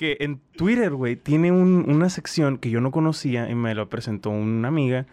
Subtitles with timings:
[0.00, 3.90] que en Twitter, güey, tiene un- una sección que yo no conocía y me lo
[3.90, 5.04] presentó una amiga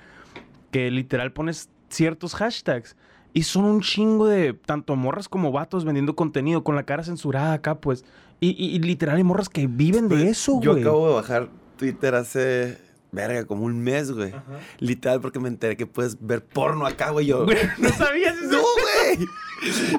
[0.71, 2.95] que literal pones ciertos hashtags
[3.33, 7.51] y son un chingo de tanto morras como vatos vendiendo contenido con la cara censurada
[7.51, 8.05] acá, pues.
[8.39, 10.63] Y, y- y literal hay morras que viven de eso, güey.
[10.63, 12.77] Yo acabo de bajar Twitter hace,
[13.11, 14.33] verga, como un mes, güey.
[14.79, 17.25] Literal, porque me enteré que puedes ver porno acá, güey.
[17.25, 18.51] Yo, Güey, no sabías eso.
[18.51, 19.27] no, güey.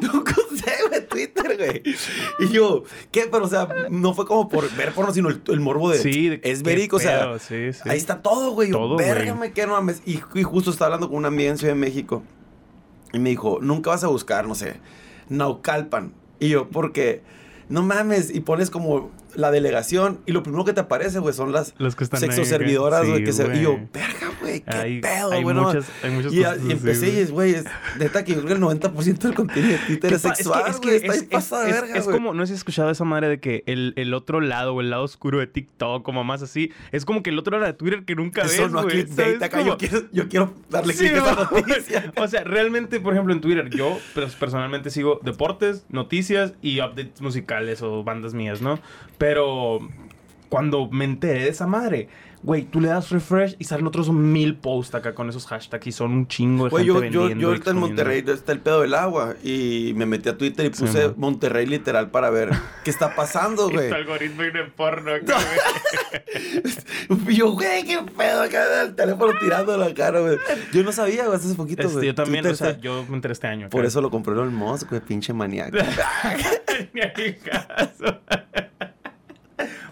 [0.03, 1.83] Nunca usé, güey, Twitter, güey.
[2.39, 3.29] Y yo, ¿qué?
[3.31, 5.99] Pero, o sea, no fue como por ver porno, sino el, el morbo de.
[5.99, 7.39] Sí, de- es qué verídico, o sea.
[7.39, 7.81] sí, sí.
[7.89, 8.71] Ahí está todo, güey.
[8.71, 10.03] Todo, verga, me quedo, no mames.
[10.07, 12.23] Y, y justo estaba hablando con una amiga en Ciudad de México.
[13.13, 14.81] Y me dijo, nunca vas a buscar, no sé,
[15.29, 16.13] Naucalpan.
[16.41, 17.23] Y yo, porque,
[17.69, 18.33] no mames.
[18.33, 20.21] Y pones como la delegación.
[20.27, 23.25] Y lo primero que te aparece, güey, son las Los que están sexoservidoras, sí, güey.
[23.25, 25.55] que se, y yo, verga, güey, qué Hay- pedo, hay güey.
[25.57, 27.55] no muchas- hay muchas y, cosas y empecé y güey.
[27.55, 27.65] es,
[27.99, 30.97] neta que yo creo que el 90% del contenido de Twitter es sexual, es que,
[30.97, 33.93] es, que es, de verga, es como, no has escuchado esa madre de que el,
[33.97, 37.31] el otro lado o el lado oscuro de TikTok, como más así, es como que
[37.31, 39.07] el otro lado de Twitter que nunca Eso ves, güey.
[39.67, 42.13] Yo quiero, yo quiero darle Sí, click a esa noticia.
[42.17, 47.21] O sea, realmente, por ejemplo, en Twitter, yo pues, personalmente sigo deportes, noticias y updates
[47.21, 48.79] musicales o bandas mías, ¿no?
[49.19, 49.79] Pero
[50.49, 52.09] cuando me enteré de esa madre,
[52.43, 55.93] güey, tú le das refresh y salen otros mil posts acá con esos hashtags y
[55.93, 57.77] son un chingo de Güey, gente yo, yo, vendiendo yo y ahorita en.
[57.79, 61.13] Monterrey está el pedo del agua y me metí a Twitter y puse.
[61.17, 62.51] Monterrey literal para ver
[62.85, 63.91] qué está pasando, güey.
[63.93, 65.37] algoritmo y de porno güey.
[67.37, 70.39] Yo, güey, qué pedo acá el teléfono tirando la cara, güey.
[70.73, 72.07] Yo no sabía, güey, hace poquito, Este, güey.
[72.07, 73.69] yo también, Twitter o sea, está- yo me enteré este año.
[73.71, 75.77] Por eso lo compró Elon Musk, güey, pinche maníaco.
[76.95, 78.21] Ni caso.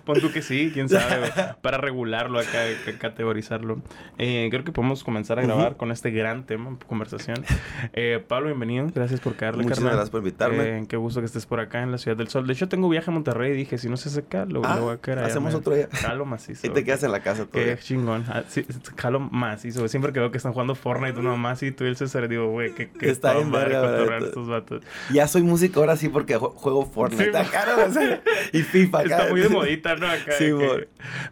[0.07, 3.83] Pon tú que sí, quién sabe, para regularlo acá, ca- categorizarlo.
[4.19, 7.45] Eh, creo que podemos comenzar a grabar con este gran tema, conversación.
[7.93, 9.95] Eh, Pablo, bienvenido, gracias por caerle, Muchas carnal.
[9.95, 10.79] gracias por invitarme.
[10.79, 12.47] Eh, qué gusto que estés por acá en la Ciudad del Sol.
[12.47, 14.83] De hecho, tengo viaje a Monterrey y dije, si no se seca, lo, Ah, lo
[14.83, 15.89] voy a allá, hacemos otro día.
[15.91, 16.65] Jalo macizo.
[16.69, 17.79] Y te quedas en la casa Qué todavía.
[17.79, 18.25] chingón.
[18.29, 18.65] Ah, sí,
[18.97, 19.89] jalo macizo.
[19.89, 22.48] Siempre que veo que están jugando Fortnite, uno más y tú y el César, digo,
[22.48, 24.85] güey, que, que Está madre verga, estos vatos.
[25.13, 27.33] Ya soy músico ahora sí porque ju- juego Fortnite.
[27.33, 27.86] Sí, acá, ¿no?
[27.86, 28.23] O sea,
[28.53, 29.17] y FIFA acá.
[29.19, 30.07] Está muy de modita, ¿no?
[30.08, 30.62] Acá, Sí, mo-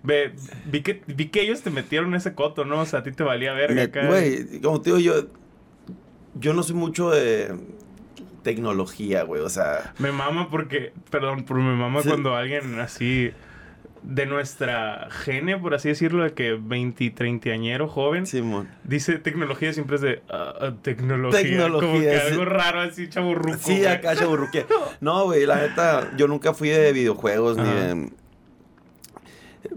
[0.02, 0.32] Ve,
[0.66, 2.80] vi, que, vi que ellos te metieron en ese coto, ¿no?
[2.80, 4.06] O sea, a ti te valía verga acá.
[4.06, 5.26] Güey, como te digo, yo,
[6.34, 7.54] yo no soy mucho de
[8.42, 9.40] tecnología, güey.
[9.42, 12.08] O sea, Me mama porque, perdón, pero me mama Sí.
[12.08, 13.32] cuando alguien así
[14.02, 18.68] de nuestra gene, por así decirlo, de que 20, 30 añero joven, Simón.
[18.84, 21.40] dice tecnología, siempre es de ah, ah, tecnología.
[21.40, 22.26] Tecnología, Como que sí.
[22.32, 23.56] algo raro así, chaburruco.
[23.58, 23.86] Sí, güey.
[23.86, 24.66] acá chaburruqué.
[25.00, 28.10] No, güey, la neta, yo nunca fui de videojuegos ni de...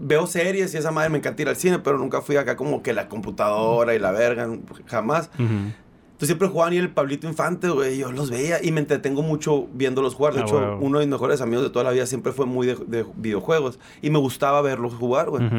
[0.00, 2.82] Veo series y esa madre me encanta ir al cine, pero nunca fui acá como
[2.82, 4.48] que la computadora y la verga,
[4.86, 5.30] jamás.
[5.34, 5.44] Ujú.
[5.44, 9.68] Entonces siempre jugaban y el Pablito Infante, güey, yo los veía y me entretengo mucho
[9.72, 10.34] viéndolos jugar.
[10.34, 10.78] De Ah, hecho, huevo.
[10.80, 13.78] uno de mis mejores amigos de toda la vida siempre fue muy de, de videojuegos
[14.02, 15.46] y me gustaba verlos jugar, güey.
[15.46, 15.56] Ujú.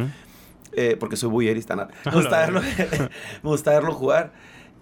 [0.73, 1.87] Eh, porque soy bullerista, ¿no?
[2.05, 2.61] Me gusta verlo,
[3.43, 4.33] me gusta verlo jugar.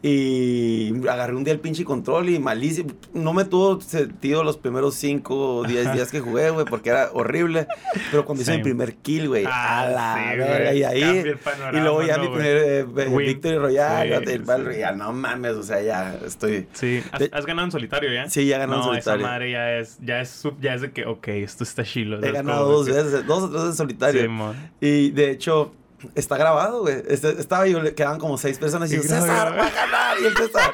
[0.04, 2.92] Y agarré un día el pinche control y malísimo.
[3.14, 7.10] No me tuvo sentido los primeros 5 o 10 días que jugué, güey, porque era
[7.14, 7.68] horrible.
[8.12, 11.24] Pero cuando hice mi primer kill, güey, Ah, a la sí, verga, y ahí.
[11.44, 12.86] Panorama, Y luego ya ¿no, mi primer eh.
[13.18, 14.70] Victory Royale, Sí, el Battle sí.
[14.78, 16.68] Royale, no mames, o sea, ya estoy.
[16.74, 18.30] Sí, ¿Has, ganado en solitario ya?
[18.30, 19.20] Sí, ya gané en solitario.
[19.22, 22.24] esa madre ya es, ya es, sub- ya es de que, ok, esto está chilo.
[22.24, 24.32] He ganado dos veces, dos o tres en solitario.
[24.80, 25.74] Y de hecho,
[26.16, 26.96] está grabado, güey.
[27.08, 30.18] Este- estaba yo, le quedaban como seis personas y yo, Y César, va a ganar.
[30.22, 30.74] Y el César,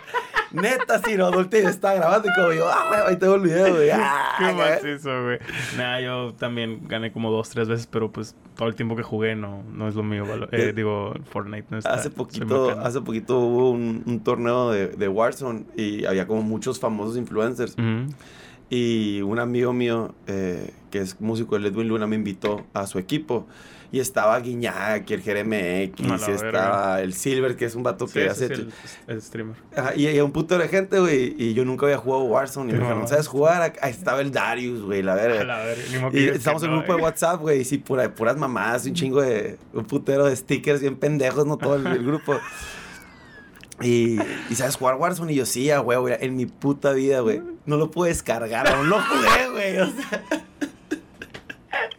[0.52, 2.28] neta, sí, no, volteé y estaba grabando.
[2.30, 3.90] Y como yo, ah, güey, ahí tengo el video, güey.
[3.94, 5.40] Ah, Qué macizo, güey.
[5.78, 9.36] Nah, yo también gané como dos, tres veces, pero pues todo el tiempo que jugué
[9.36, 10.26] no, no es lo mío.
[10.26, 11.94] eh, Eh, digo, Fortnite no está.
[11.94, 16.80] Hace poquito, hace poquito hubo un, un torneo de, de Warzone y había como muchos
[16.80, 17.76] famosos influencers.
[18.70, 22.98] Y un amigo mío, eh, que es músico de Edwin Luna, me invitó a su
[22.98, 23.46] equipo.
[23.94, 28.08] Y estaba Guiñac, el GRMX, A la y estaba el Silver, que es un vato
[28.08, 28.46] Sí, que hace...
[28.46, 28.74] es el,
[29.06, 29.56] el streamer.
[29.78, 31.36] Ajá, y, y un puto de gente, güey.
[31.38, 32.72] Y yo nunca había jugado Warzone.
[32.72, 33.08] Y me dijeron.
[33.08, 33.74] ¿sabes jugar?
[33.82, 35.44] Ahí estaba el Darius, güey, la A verga.
[35.44, 37.04] la verga, Y estamos en un grupo de.
[37.04, 37.62] WhatsApp, güey.
[37.62, 39.60] Y sí, pura, puras mamadas, un chingo de.
[39.74, 41.58] Un putero de stickers bien pendejos, ¿no?
[41.58, 42.36] Todo el, el grupo.
[43.80, 44.18] Y,
[44.50, 45.34] y sabes jugar Warzone.
[45.34, 47.44] Y yo, sí, güey, en mi puta vida, güey.
[47.68, 49.78] No lo pude descargar, aún no jugué, güey.
[49.78, 50.24] O sea,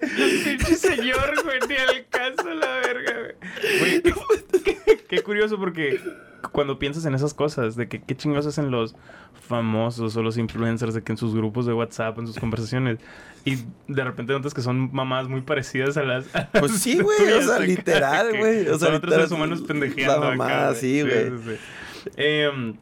[0.00, 4.00] Pinche señor, güey, ni al caso la verga, güey.
[4.00, 6.00] Güey, qué, qué- qué curioso porque
[6.52, 8.94] cuando piensas en esas cosas, de que qué chingados hacen los
[9.48, 12.98] famosos o los influencers, de que en sus grupos de WhatsApp, en sus conversaciones,
[13.44, 13.56] y
[13.88, 16.34] de repente notas que son mamás muy parecidas a las.
[16.34, 19.66] a Pues sí, güey, o sea, literal, güey, o sea, son otros seres humanos la
[19.66, 20.26] pendejeando.
[20.42, 21.30] acá, sí, güey.
[21.30, 22.10] sí, sí.
[22.16, 22.74] Em,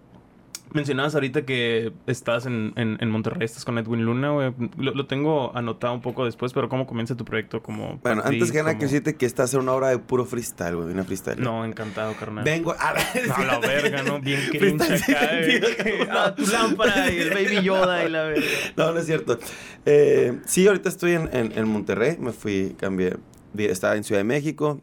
[0.75, 4.53] Mencionabas ahorita que estás en, en, en Monterrey, estás con Edwin Luna, güey.
[4.79, 8.51] Lo, lo tengo anotado un poco después, pero ¿cómo comienza tu proyecto como Bueno, antes
[8.53, 10.89] que nada, como- quiero decirte que esta hacer una obra de puro freestyle, güey.
[10.93, 11.41] Una freestyle.
[11.41, 12.45] No, encantado, carnal.
[12.45, 12.95] Vengo a
[13.39, 14.21] No, la verga, ¿no?
[14.21, 15.61] Bien cringe acá, güey.
[16.11, 18.43] Ah, tu lámpara y el Baby Yoda y la verga.
[18.77, 19.39] No, no es cierto.
[19.87, 22.17] Eh, sí, ahorita estoy en, en, en Monterrey.
[22.19, 23.17] Me fui, cambié.
[23.57, 24.81] Estaba en Ciudad de México.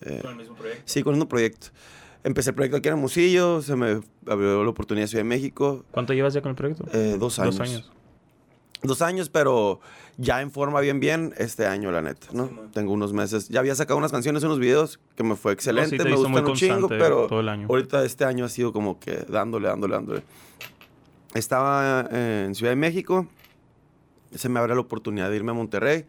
[0.00, 0.82] eh, Con el mismo proyecto.
[0.86, 1.68] sí, con un proyecto.
[2.26, 3.62] Empecé el proyecto aquí en Hermosillo.
[3.62, 5.84] Se me abrió la oportunidad de Ciudad de México.
[5.92, 6.84] ¿Cuánto llevas ya con el proyecto?
[6.92, 7.56] eh, dos años.
[7.56, 7.92] Dos años.
[8.82, 9.78] Dos años, pero
[10.16, 12.48] ya en forma bien, bien este año, la neta, ¿no?
[12.48, 12.54] Sí.
[12.74, 13.48] Tengo unos meses.
[13.48, 15.96] Ya había sacado unas canciones, unos videos que me fue excelente.
[15.96, 17.68] te me gustan muy un chingo, constante pero todo el año.
[17.70, 20.22] ahorita este año ha sido como que dándole, dándole, dándole.
[21.32, 23.28] Estaba eh, en Ciudad de México.
[24.34, 26.06] Se me abre la oportunidad de irme a Monterrey.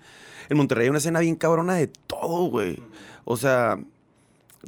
[0.49, 2.81] En Monterrey hay una escena bien cabrona de todo, güey.
[3.23, 3.77] O sea,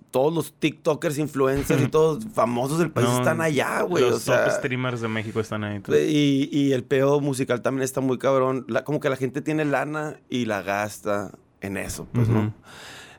[0.01, 4.03] todos los TikTokers, influencers y todos famosos del país No, están allá, güey.
[4.03, 5.81] Los O sea, top streamers de México están ahí.
[6.09, 8.65] y, y el peo musical también está muy cabrón.
[8.67, 11.31] La- como que la gente tiene lana y la gasta
[11.61, 12.37] en eso, pues, Ujú.
[12.37, 12.53] ¿no?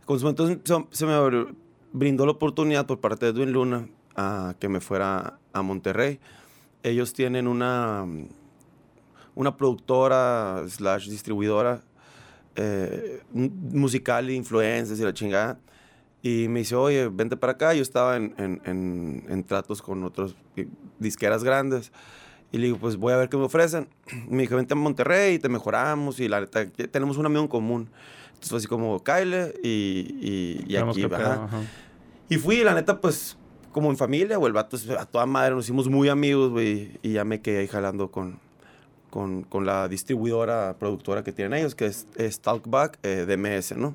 [0.04, 1.14] Como se- Entonces se, se me
[1.92, 6.20] brindó la oportunidad por parte de Edwin Luna a que me fuera a Monterrey.
[6.82, 8.06] Ellos tienen una,
[9.34, 11.82] una productora slash distribuidora
[12.56, 15.58] eh, musical, influencers y la chingada.
[16.22, 17.72] Y me dice, oye, vente para acá.
[17.74, 20.68] Yo estaba en, en- en- en tratos con otros eh,
[20.98, 21.92] disqueras grandes.
[22.52, 23.88] Y le digo, pues voy a ver qué me ofrecen.
[24.28, 26.20] Me dijo, vente a Monterrey y te mejoramos.
[26.20, 27.88] Y la neta, tenemos un amigo en común.
[28.28, 29.68] Entonces fue así como, Kyle y,
[30.20, 31.44] y, y aquí, ajá.
[31.44, 31.60] ajá.
[32.28, 33.36] Y fui, la neta, pues,
[33.72, 34.48] como en familia, güey.
[34.48, 35.54] El vato a toda madre.
[35.54, 36.98] Nos hicimos muy amigos, güey.
[37.02, 38.38] Y ya me quedé ahí jalando con,
[39.10, 43.76] con, con la distribuidora, productora que tienen ellos, que es, es Talkback eh, de MS,
[43.76, 43.94] ¿no?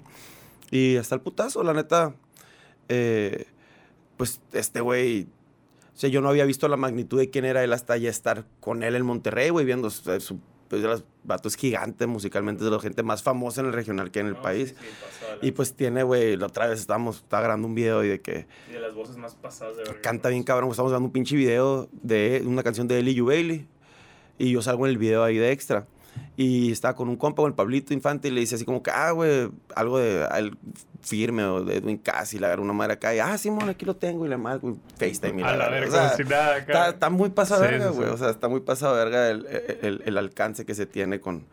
[0.72, 2.16] Y hasta el putazo, la neta.
[2.90, 3.46] eh,
[4.18, 5.28] pues, este güey...
[5.94, 8.46] O sea, yo no había visto la magnitud de quién era él hasta ya estar
[8.60, 10.20] con él en Monterrey, güey, viendo su...
[10.20, 13.74] su- pues, el vato es gigante musicalmente, es de la gente más famosa en el
[13.74, 14.74] regional que en el país.
[15.44, 18.48] Y pues tiene, güey, la otra vez estábamos, estaba grabando un video y de que
[18.70, 20.02] Y de las voces más pasadas de verga.
[20.02, 20.72] canta bien cabrón.
[20.72, 23.68] Estamos grabando un pinche video de una canción de Ellie Bailey.
[24.40, 25.86] Y yo salgo en el video ahí de extra.
[26.38, 28.92] Y estaba con un compa, con el Pablito Infante, y le dice así como que,
[28.92, 30.58] ah, güey, algo de al
[31.02, 33.86] firme o de Edwin Cass, y le agarra una madre acá, y ah, Simón, aquí
[33.86, 35.42] lo tengo, y le marco, y FaceTime.
[35.42, 35.70] y A la verga.
[35.70, 36.74] verga, O sea, como si nada acá.
[36.74, 38.08] Está, está muy pasado Sí, verga, güey.
[38.10, 38.14] sí.
[38.14, 39.46] O sea, está muy pasado verga el,
[39.82, 41.46] el- el alcance que se tiene con,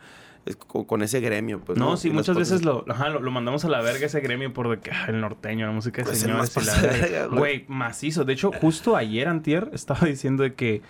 [0.67, 1.78] con, con ese gremio, pues.
[1.78, 4.52] No, sí, Y muchas veces lo, ajá, lo, lo mandamos a la verga ese gremio
[4.52, 7.26] por de que ah, el norteño, la música de Pues señores y la verga.
[7.26, 7.38] güey.
[7.38, 8.25] Güey, macizo.
[8.25, 10.82] De hecho, justo ayer, antier, estaba diciendo de que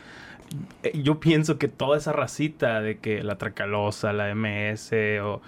[0.95, 5.41] yo pienso que toda esa racita de que la Tracalosa, la MS o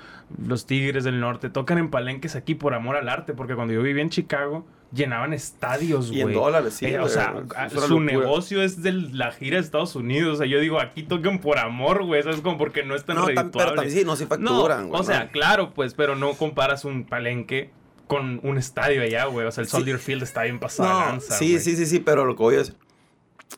[0.46, 3.82] los Tigres del Norte tocan en palenques aquí por amor al arte, porque cuando yo
[3.82, 6.34] vivía en Chicago llenaban estadios, Y güey.
[6.34, 6.86] en dólares, sí.
[6.86, 7.34] Eh, o sea,
[7.66, 8.04] Es su locura.
[8.12, 10.34] negocio es de la gira de Estados Unidos.
[10.34, 12.20] O sea, yo digo, aquí tocan por amor, güey.
[12.20, 14.88] Eso es como porque no es tan No, pero también sí, no, sí facturan, No,
[14.90, 15.00] güey.
[15.00, 15.30] o sea, ¿no?
[15.32, 17.70] claro, pues, pero no comparas un palenque
[18.06, 19.46] con un estadio allá, güey.
[19.46, 19.72] O sea, el Sí.
[19.76, 22.76] Soldier Field está bien pasado No, sí, sí, sí, sí, pero lo que voy es.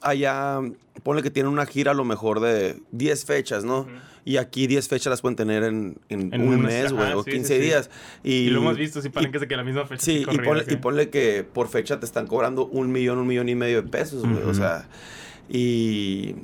[0.03, 0.61] Allá,
[1.03, 3.87] ponle que tienen una gira a lo mejor de 10 fechas, ¿no?
[4.25, 7.23] Y aquí 10 fechas las pueden tener en, en En un un mes, güey, o
[7.23, 7.61] sí, 15 sí, sí.
[7.67, 7.91] días.
[8.25, 10.03] Y, Y lo hemos visto, sí, y- palenques de que la misma fecha.
[10.05, 13.49] Sí, y ponle, y ponle que por fecha te están cobrando un millón, un millón
[13.49, 14.43] y medio de pesos, güey.
[14.43, 14.89] O sea,
[15.49, 16.35] y,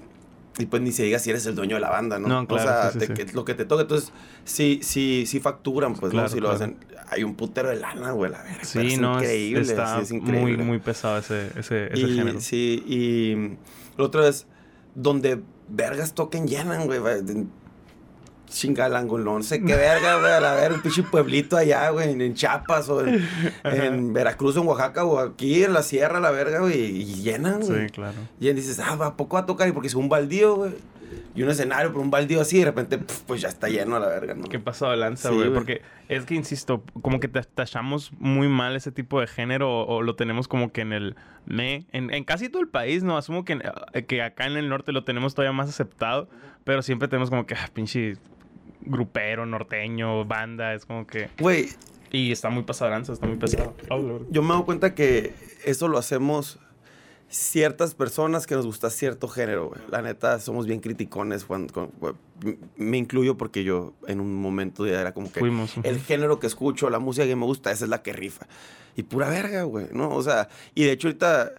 [0.59, 2.29] y pues ni se diga si eres el dueño de la banda, ¿no?
[2.29, 3.83] No, claro, O sea, te- que- lo que te toca.
[3.83, 4.13] Entonces,
[4.45, 6.33] sí, sí, sí facturan, pues, Claro, ¿no?
[6.35, 6.77] Si lo hacen.
[7.13, 8.65] Hay un putero de lana, güey, la verga.
[8.65, 9.61] Sí, es no, es- increíble.
[9.61, 10.57] está sí, es increíble.
[10.57, 12.41] muy, muy pesado ese, ese, ese y, género.
[12.41, 13.59] Sí, y
[13.99, 14.47] la otra vez,
[14.95, 17.01] donde vergas toquen llenan, güey.
[18.49, 20.33] Chingalango, no sé qué verga, güey.
[20.33, 23.27] A la verga, un pinche pueblito allá, güey, en Chiapas o en,
[23.65, 26.79] en Veracruz, en Oaxaca o aquí en la sierra, la verga, güey.
[26.79, 27.87] Y llenan, güey.
[27.87, 28.17] Sí, claro.
[28.41, 29.69] Y dices, ah, ¿a poco va a tocar?
[29.69, 30.73] Y porque es un baldío, güey.
[31.35, 34.09] Y un escenario, pero un baldío así, de repente, pues ya está lleno a la
[34.09, 34.45] verga, ¿no?
[34.49, 35.49] Qué pasado de lanza, Sí, güey.
[35.49, 35.59] güey.
[35.59, 39.97] porque es que, insisto, como que ta- tachamos muy mal ese tipo de género o,
[39.97, 41.17] o lo tenemos como que en el
[41.47, 41.87] me.
[41.93, 43.17] En, en casi todo el país, ¿no?
[43.17, 43.59] Asumo que,
[44.07, 46.29] que acá en el norte lo tenemos todavía más aceptado.
[46.65, 48.17] Pero siempre tenemos como que, ah, pinche
[48.83, 50.75] grupero, norteño, banda.
[50.75, 51.29] Es como que...
[51.39, 51.69] Güey,
[52.11, 53.75] Y está muy pasado de lanza, está muy pesado.
[54.31, 56.59] yo me doy cuenta que eso lo hacemos
[57.33, 59.81] ciertas personas que nos gusta cierto género, güey.
[59.91, 61.45] La neta, somos bien criticones.
[61.45, 61.91] Cuando,
[62.77, 65.75] me incluyo porque yo en un momento ya era como que Fuimos.
[65.83, 68.47] el género que escucho, la música que me gusta, esa es la que rifa.
[68.97, 70.11] Y pura verga, güey, ¿no?
[70.11, 71.53] O sea, y de hecho ahorita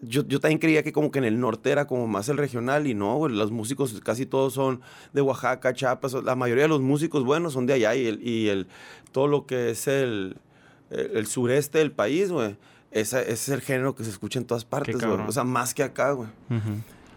[0.00, 2.86] yo, yo también creía que como que en el norte era como más el regional
[2.86, 4.80] y no, güey, los músicos casi todos son
[5.12, 8.48] de Oaxaca, Chiapas, la mayoría de los músicos buenos son de allá y el, y
[8.48, 8.68] el
[9.12, 10.38] todo lo que es el,
[10.88, 12.56] el, el sureste del país, güey.
[12.90, 15.20] Ese, ese es el género que se escucha en todas partes, güey.
[15.26, 16.28] O sea, más que acá, güey.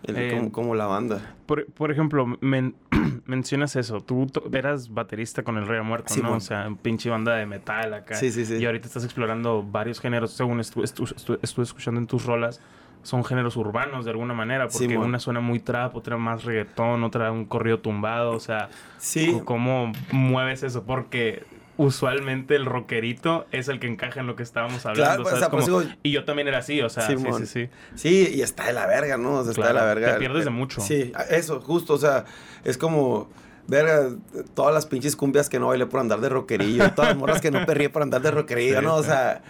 [0.06, 1.34] Eh, como, como la banda.
[1.46, 2.76] Por, por ejemplo, men-
[3.26, 4.02] mencionas eso.
[4.02, 6.34] Tú eras baterista con el Rey Muerto, Sí, ¿no?
[6.34, 8.16] O sea, un pinche banda de metal acá.
[8.16, 8.56] Sí, sí, sí.
[8.58, 12.60] Y ahorita estás explorando varios géneros, según estu- estu- estu- estuve escuchando en tus rolas.
[13.02, 17.04] Son géneros urbanos de alguna manera, Sí, porque una suena muy trap, otra más reggaetón,
[17.04, 18.32] otra un corrido tumbado.
[18.32, 20.84] O sea, Sí, ¿cómo mueves eso?
[20.84, 21.44] Porque
[21.78, 25.04] usualmente el rockerito es el que encaja en lo que estábamos hablando.
[25.04, 25.48] Claro, pues, ¿sabes?
[25.48, 27.70] o sea, Como- digo- Y yo también era así, o sea, sí, sí, sí.
[27.96, 29.40] Sí, y está de la verga, ¿no?
[29.40, 30.14] O sea, está de la verga.
[30.14, 30.82] te pierdes de mucho.
[30.82, 32.26] Sí, eso, justo, o sea,
[32.64, 33.30] es como,
[33.68, 34.10] verga,
[34.54, 37.50] todas las pinches cumbias que no bailé por andar de rockerillo, todas las morras que
[37.52, 38.96] no perrí por andar de rockerillo, Sí, ¿no?
[38.96, 39.42] O sea,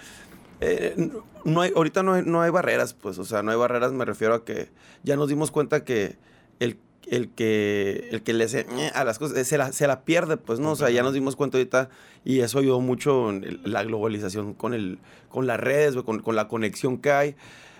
[0.62, 0.96] eh,
[1.44, 4.06] no hay, ahorita no hay, no hay barreras, pues, o sea, no hay barreras, me
[4.06, 4.70] refiero a que
[5.04, 6.16] ya nos dimos cuenta que
[6.60, 6.78] el,
[7.10, 10.38] el que el que le hace a las cosas eh, se la, se la pierde,
[10.38, 10.72] pues, ¿no?
[10.72, 11.90] O sea, ya nos dimos cuenta ahorita
[12.24, 16.36] y eso ayudó mucho en la globalización con, el, con las redes, güey, con, con
[16.36, 17.36] la conexión que hay,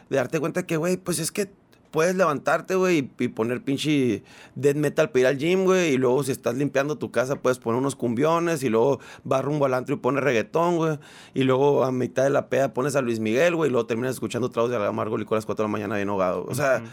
[0.10, 1.50] de darte cuenta que, güey, pues es que
[1.92, 4.24] puedes levantarte, güey, y, y poner pinche
[4.56, 7.60] death metal para ir al gym, güey, y luego si estás limpiando tu casa puedes
[7.60, 10.98] poner unos cumbiones, y luego vas rumbo al antro y pones reggaetón, güey,
[11.36, 14.16] y luego a mitad de la peda pones a Luis Miguel, güey, y luego terminas
[14.16, 16.46] escuchando tragos de amargo licor a las 4 de la mañana bien ahogado.
[16.50, 16.84] O sea.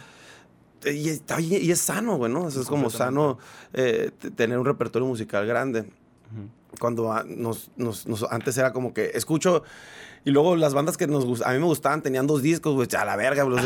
[0.84, 2.44] Y, está y es sano, güey, ¿no?
[2.44, 3.38] O sea, es como sano
[3.72, 5.84] eh, tener un repertorio musical grande.
[6.78, 9.62] Cuando a- nos, nos- nos- antes era como que escucho
[10.24, 12.88] y luego las bandas que nos gust- a mí me gustaban tenían dos discos, güey,
[12.96, 13.58] a la verga, güey.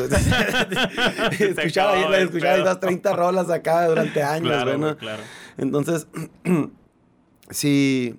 [1.41, 4.97] escuchaba el escuchaba las 30 rolas acá durante años, Claro, güey, ¿no?
[4.97, 5.23] claro.
[5.59, 6.07] Entonces,
[7.51, 8.15] si,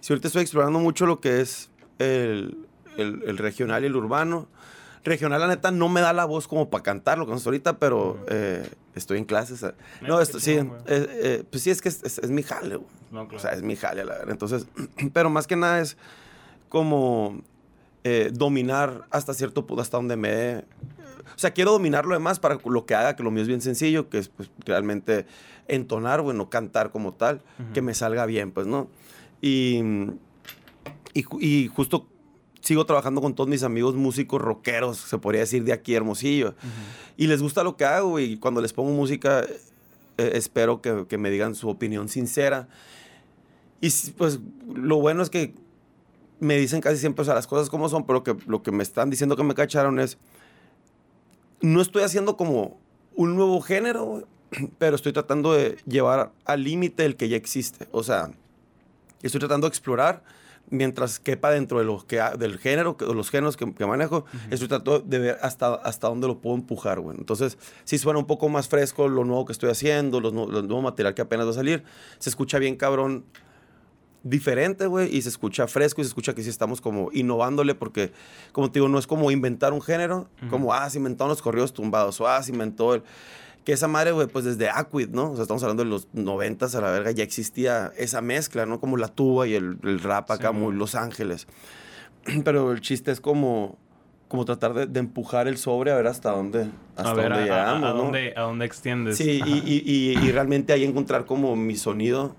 [0.00, 2.56] si ahorita estoy explorando mucho lo que es el,
[2.96, 4.48] el- el regional y el urbano.
[5.04, 7.78] Regional, la neta, no me da la voz como para cantar lo que nos ahorita,
[7.78, 9.62] pero eh, estoy en clases.
[9.62, 9.72] eh.
[10.02, 12.88] No, esto, sí, eh, eh, pues sí, es que es, es- es mi jale, güey.
[13.10, 13.36] No, claro.
[13.36, 14.30] O sea, es mi jale, la verdad.
[14.30, 14.66] Entonces,
[15.12, 15.96] pero más que nada es
[16.68, 17.40] como
[18.32, 20.64] dominar hasta cierto punto, hasta donde me.
[21.34, 23.60] O sea, quiero dominar lo demás para lo que haga, que lo mío es bien
[23.60, 25.26] sencillo, que es pues, realmente
[25.68, 27.40] entonar, bueno, cantar como tal,
[27.74, 28.88] que me salga bien, pues, ¿no?
[29.40, 29.80] Y,
[31.14, 32.06] y justo
[32.60, 36.48] sigo trabajando con todos mis amigos músicos rockeros, se podría decir, de aquí, Hermosillo.
[36.48, 36.68] Ujú.
[37.16, 39.44] Y les gusta lo que hago y cuando les pongo música
[40.18, 42.68] eh, espero que, que me digan su opinión sincera.
[43.80, 44.40] Y pues
[44.74, 45.54] lo bueno es que
[46.38, 48.82] me dicen casi siempre o sea, las cosas como son, pero que lo que me
[48.82, 50.18] están diciendo que me cacharon es,
[51.60, 52.78] no estoy haciendo como
[53.14, 54.26] un nuevo género,
[54.78, 57.88] pero estoy tratando de llevar al límite el que ya existe.
[57.92, 58.30] O sea,
[59.22, 60.22] estoy tratando de explorar
[60.70, 64.24] mientras quepa dentro de lo que del género, que- de los géneros que, que manejo,
[64.50, 67.16] estoy tratando de ver hasta, hasta dónde lo puedo empujar, güey.
[67.18, 70.82] Entonces, sí suena un poco más fresco lo nuevo que estoy haciendo, los lo nuevo
[70.82, 71.82] material que apenas va a salir.
[72.18, 73.24] Se escucha bien cabrón
[74.22, 78.12] diferente, güey, y se escucha fresco y se escucha que sí estamos como innovándole porque,
[78.52, 81.72] como te digo, no es como inventar un género, como, ah, se inventaron los corridos
[81.72, 83.02] tumbados, o ah, se inventó el...
[83.64, 85.32] Que esa madre, güey, pues desde Aquid, ¿no?
[85.32, 88.80] O sea, estamos hablando de los noventas a la verga, ya existía esa mezcla, ¿no?
[88.80, 90.74] Como la tuba y el, el rap acá, Sí, muy.
[90.74, 91.46] Los Ángeles.
[92.44, 93.76] Pero el chiste es como,
[94.28, 97.50] como tratar de, de empujar el sobre a ver hasta dónde, hasta a ver, dónde
[97.50, 98.02] a, a- llegamos, a ¿no?
[98.04, 99.16] dónde, a dónde extiendes.
[99.18, 102.34] Sí, y, Ajá, y, y, y realmente ahí encontrar como mi sonido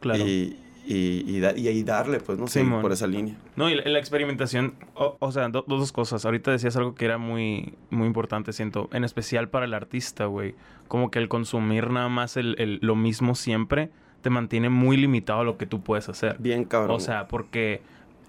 [0.00, 0.26] claro.
[0.26, 3.34] y, y, y, da- y ahí darle, pues, no sé, por esa línea.
[3.56, 6.24] No, y la, la experimentación, o, o sea, do- dos cosas.
[6.24, 10.54] Ahorita decías algo que era muy, muy importante, siento, en especial para el artista, güey.
[10.88, 13.90] Como que el consumir nada más el, el- lo mismo siempre
[14.22, 16.36] te mantiene muy limitado a lo que tú puedes hacer.
[16.38, 16.96] Bien cabrón.
[16.96, 17.82] O sea, porque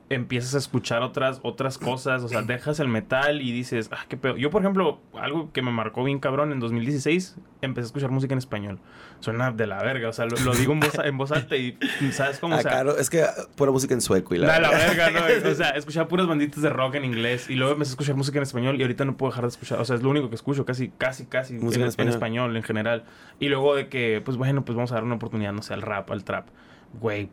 [0.10, 4.16] empiezas a escuchar otras, otras cosas, o sea, dejas el metal y dices, ah, qué
[4.16, 4.38] pedo.
[4.38, 8.34] Yo, por ejemplo, algo que me marcó bien cabrón, en 2016 empecé a escuchar música
[8.34, 8.80] en español.
[9.20, 11.78] Suena de la verga, o sea, lo, lo digo en voz, en voz alta y,
[12.12, 12.56] ¿sabes cómo?
[12.56, 14.48] Ah, O sea, claro, es que ah, pura música en sueco y la...
[14.48, 15.20] Da la verga, ¿no?
[15.52, 18.38] O sea, escuchaba puras banditas de rock en inglés y luego empecé a escuchar música
[18.38, 19.80] en español y ahorita no puedo dejar de escuchar.
[19.80, 22.14] O sea, es lo único que escucho, casi, casi, casi Música en en, español.
[22.14, 23.04] español en general.
[23.40, 25.82] Y luego de que, pues bueno, pues vamos a dar una oportunidad, no sé, al
[25.82, 26.48] rap, al trap.
[27.02, 27.30] Güey.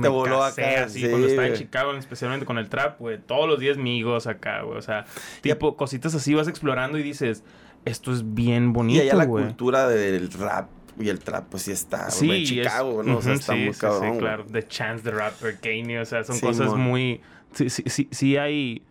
[0.00, 1.54] Me voló casé acá, así sí, cuando estaba en.
[1.54, 3.18] Chicago, especialmente con el trap, güey.
[3.18, 4.78] Todos los días migos acá, güey.
[4.78, 5.04] O sea,
[5.40, 7.42] tipo cositas así vas explorando y dices,
[7.84, 11.72] esto es bien y bonito, allá la cultura del rap y el trap, pues sí
[11.72, 13.16] está, Sí, güey, en y Chicago, es- ¿no?
[13.18, 14.44] O sea, Ujú, está sí, muy sí, cabrón, Sí, claro.
[14.50, 16.80] The Chance the Rapper, Kanye, o sea, son cosas mon.
[16.80, 17.20] muy...
[17.52, 18.82] Sí, sí, sí, sí hay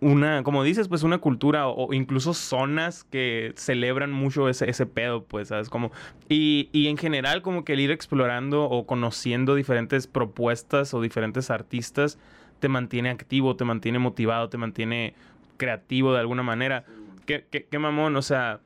[0.00, 4.86] una, como dices, pues una cultura o, o incluso zonas que celebran mucho ese, ese
[4.86, 5.70] pedo, pues, ¿sabes?
[5.70, 5.90] Como,
[6.28, 11.50] y, y en general como que el ir explorando o conociendo diferentes propuestas o diferentes
[11.50, 12.18] artistas
[12.60, 15.14] te mantiene activo, te mantiene motivado, te mantiene
[15.56, 16.84] creativo de alguna manera.
[17.24, 18.16] ¿Qué, qué, qué mamón?
[18.16, 18.60] O sea,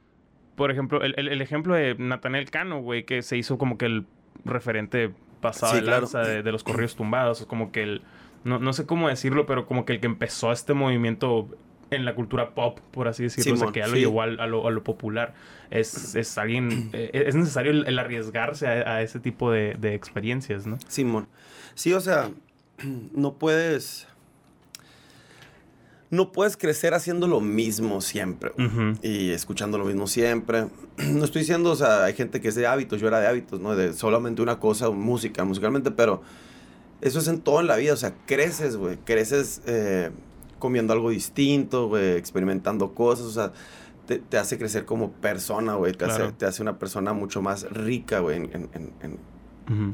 [0.57, 3.87] por ejemplo, el, el- el ejemplo de Nathaniel Cano, güey, que se hizo como que
[3.87, 4.05] el
[4.45, 5.11] referente
[5.41, 6.01] pasado Sí, de claro.
[6.03, 8.03] lanza de, de los corridos tumbados, o como que el...
[8.45, 11.49] No, no sé cómo decirlo, pero como que el que empezó este movimiento
[11.91, 14.01] en la cultura pop, por así decirlo, o sea, que ya lo sí.
[14.01, 15.35] llevó a, lo, a lo popular.
[15.71, 19.95] Es, es alguien, eh, es necesario el, el arriesgarse a, a ese tipo de, de
[19.95, 20.79] experiencias, ¿no?
[20.89, 21.29] Simón.
[21.75, 22.31] Sí, o sea,
[23.13, 24.07] no puedes.
[26.11, 28.51] No puedes crecer haciendo lo mismo siempre.
[29.01, 30.67] Y escuchando lo mismo siempre.
[31.01, 33.59] No estoy diciendo, o sea, hay gente que es de hábitos, yo era de hábitos,
[33.59, 33.75] ¿no?
[33.75, 36.23] De solamente una cosa, música, musicalmente, pero
[37.01, 38.97] eso es en todo en la vida, o sea, creces, güey.
[39.05, 40.11] Creces eh,
[40.59, 43.53] comiendo algo distinto, güey, experimentando cosas, o sea,
[44.07, 45.93] te, te hace crecer como persona, güey.
[45.93, 46.25] Te, Claro.
[46.27, 48.69] hace, te hace una persona mucho más rica, güey, en, en-
[49.03, 49.19] en-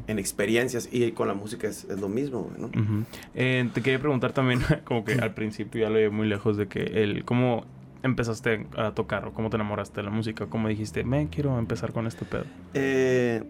[0.06, 3.04] en- experiencias y con la música es, es lo mismo, güey, ¿no?
[3.34, 6.66] Eh, te quería preguntar también, como que al principio ya lo llevé muy lejos de
[6.66, 7.66] que el cómo
[8.02, 11.92] empezaste a tocar o cómo te enamoraste de la música, cómo dijiste, me quiero empezar
[11.92, 12.44] con este pedo.
[12.72, 13.44] Eh,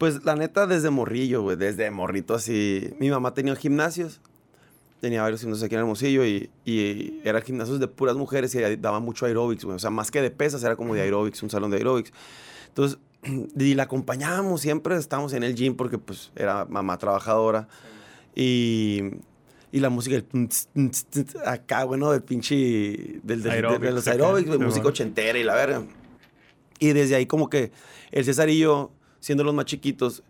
[0.00, 2.88] pues la neta, desde morrillo, güey, desde morrito así.
[2.98, 4.22] Mi mamá tenía gimnasios,
[5.02, 9.02] tenía varios gimnasios aquí en Hermosillo y, y eran gimnasios de puras mujeres y daban
[9.02, 9.76] mucho aeróbics, güey.
[9.76, 12.12] O sea, más que de pesas, era como de aeróbics, un salón de aeróbics.
[12.68, 12.98] Entonces,
[13.58, 17.68] y la acompañábamos siempre, estábamos en el gym porque pues era mamá trabajadora.
[18.34, 19.02] Y,
[19.70, 20.26] y la música, el
[21.44, 25.82] acá, bueno, del pinche, del, del- de, Aeróbics los aeróbics, música ochentera y la verga.
[26.78, 27.70] Y desde ahí como que
[28.12, 30.22] el César y yo, siendo los más chiquitos,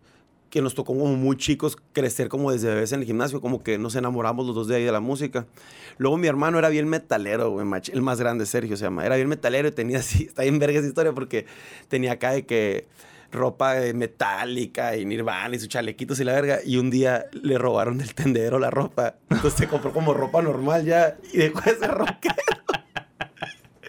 [0.50, 3.78] que nos tocó como muy chicos crecer como desde bebés en el gimnasio, como que
[3.78, 5.46] nos enamoramos los dos de ahí de la música.
[5.96, 9.06] Luego mi hermano era bien metalero, el más grande, Sergio se llama.
[9.06, 11.46] Era bien metalero y tenía así, está bien verga esa historia porque
[11.88, 12.88] tenía acá de que
[13.32, 16.58] ropa eh, metálica y Nirvana y sus chalequitos y la verga.
[16.64, 19.14] Y un día le robaron del tendedero la ropa.
[19.30, 22.34] Entonces se compró como ropa normal ya y dejó de ser rockero.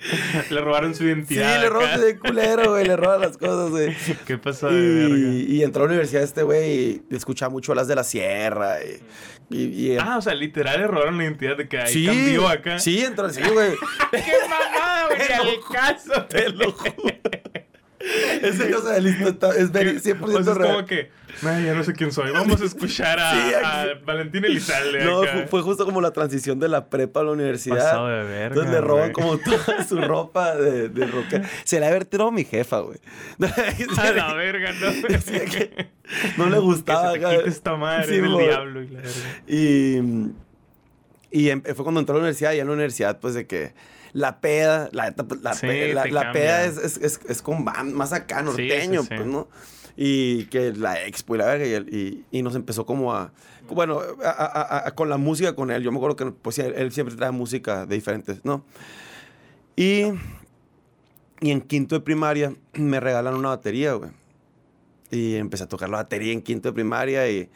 [0.50, 1.60] le robaron su Sí, identidad.
[1.62, 1.70] le acá.
[1.76, 3.96] roban de culero, güey, le roban las cosas, güey.
[4.26, 5.16] ¿Qué pasó de verga?
[5.18, 8.78] Y, y entró a la universidad este güey y escuchaba mucho las de la sierra.
[8.84, 12.06] Y, y- y- Ah, o sea, literal le robaron la identidad de que ahí sí,
[12.06, 12.80] cambió acá.
[12.80, 13.72] Sí, entró, sí, güey.
[14.12, 15.22] ¡Qué mamada, güey!
[15.32, 16.26] ¡Al caso!
[16.26, 16.94] Te lo juro.
[18.42, 20.74] Ese cosa de listo está- es ver- 100% O sea, es real.
[20.76, 21.12] como que,
[21.44, 22.32] "Ay, ya no sé quién soy.
[22.32, 25.04] Vamos a escuchar a, Sí, a Valentín Elizalde.
[25.06, 25.46] No, acá.
[25.50, 27.78] fue, justo como la transición de la prepa a la universidad.
[27.78, 31.44] Pasado de verga, Entonces le roban como toda su ropa de, de rockero.
[31.64, 32.98] Se la había tirado mi jefa, güey.
[33.98, 35.08] A la verga, ¿no?
[35.08, 35.90] Decía que
[36.38, 37.14] no le gustaba.
[37.14, 37.38] Que se te acá.
[37.38, 39.12] quite esta madre Sí, del diablo y la verga.
[39.48, 40.00] Y,
[41.32, 43.74] y em- fue cuando entró a la universidad, y en la universidad, pues de que
[44.14, 45.68] la peda, la, la, Sí,
[46.34, 49.16] peda es, es, es, es con band, más acá, norteño, sí, sí.
[49.16, 49.48] pues, ¿no?
[49.96, 53.32] Y que la expo y la verga, y, el- y, y nos empezó como a,
[53.70, 55.84] bueno, a- a- a- a- con la música con él.
[55.84, 58.66] Yo me acuerdo que, pues, él, él siempre trae música de diferentes, ¿no?
[59.76, 60.04] Y,
[61.40, 64.12] y en quinto de primaria me regalan una batería, güey.
[65.10, 67.50] Y empecé a tocar la batería en quinto de primaria y,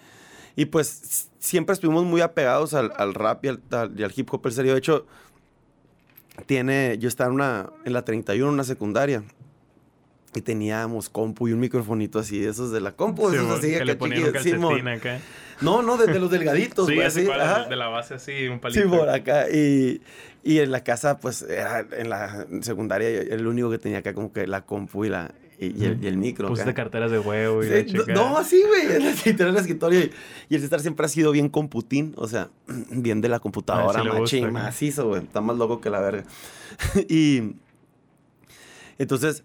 [0.57, 4.33] y pues siempre estuvimos muy apegados al, al rap y al, al- y al hip
[4.33, 4.45] hop.
[4.45, 5.05] En serio, de hecho,
[6.45, 9.23] tiene, yo estaba en, una, en la 31, en una secundaria.
[10.33, 13.75] Y teníamos compu y un microfonito así, esos de la compu, Sí, esos así, que
[13.77, 15.19] acá le ponían un acá.
[15.61, 18.59] No, no, de, de los delgaditos, Sí, güey, así cual, de la base así, un
[18.59, 18.81] palito.
[18.81, 19.49] Sí, por acá.
[19.49, 20.01] Y,
[20.43, 24.33] y en la casa, pues, era en la secundaria, el único que tenía acá como
[24.33, 26.47] que la compu y, la, y, y el, y el micro.
[26.47, 26.83] Pusiste acá.
[26.83, 28.99] carteras de huevo y Sí, la no, así, güey.
[29.25, 29.99] Literal en el escritorio.
[30.01, 30.11] Y,
[30.49, 32.13] y el César siempre ha sido bien computín.
[32.17, 32.49] O sea,
[32.91, 35.23] bien de la computadora, Ah, gusta, machín, macizo, güey.
[35.23, 36.23] Está más loco que la verga.
[37.09, 37.55] y
[38.97, 39.43] entonces,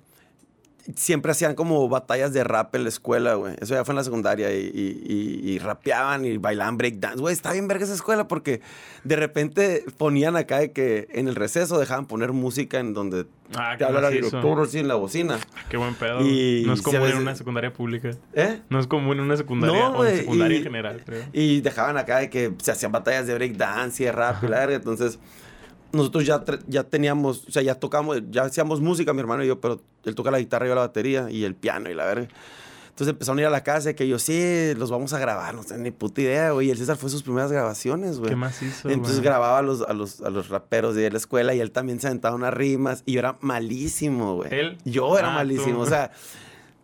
[0.97, 3.55] siempre hacían como batallas de rap en la escuela, güey.
[3.61, 4.53] Eso ya fue en la secundaria.
[4.55, 5.03] Y, y,
[5.45, 7.19] y- y rapeaban y bailaban breakdance.
[7.21, 8.61] Güey, está bien verga esa escuela porque
[9.05, 13.27] de repente ponían acá de que en el receso dejaban poner música en donde
[13.57, 14.27] Ah, te qué habla la macizo.
[14.29, 15.39] directora así en la bocina.
[15.69, 16.21] Qué buen pedo.
[16.21, 18.11] Y no es común en una secundaria pública.
[18.35, 18.61] ¿Eh?
[18.69, 21.25] No es común en una secundaria No, o en secundaria en general, creo.
[21.33, 24.61] Y dejaban acá de que se hacían batallas de breakdance y de rap y la
[24.61, 24.77] verga.
[24.77, 25.19] Entonces,
[25.93, 29.61] nosotros ya, ya teníamos, o sea, ya tocamos, ya hacíamos música, mi hermano y yo,
[29.61, 32.29] pero él toca la guitarra y yo la batería y el piano y la verga.
[32.91, 35.55] Entonces empezaron a ir a la casa y que yo, sí, los vamos a grabar,
[35.55, 36.67] no tengo ni puta idea, güey.
[36.69, 38.29] Y el César fue sus primeras grabaciones, güey.
[38.31, 39.25] ¿Qué más hizo, Entonces güey?
[39.25, 42.09] grababa a los, a, los, a los raperos de la escuela y él también se
[42.09, 44.53] aventaba unas rimas y yo era malísimo, güey.
[44.53, 44.79] ¿Él?
[44.85, 45.83] Yo era Ah, malísimo, tú.
[45.83, 46.11] o sea,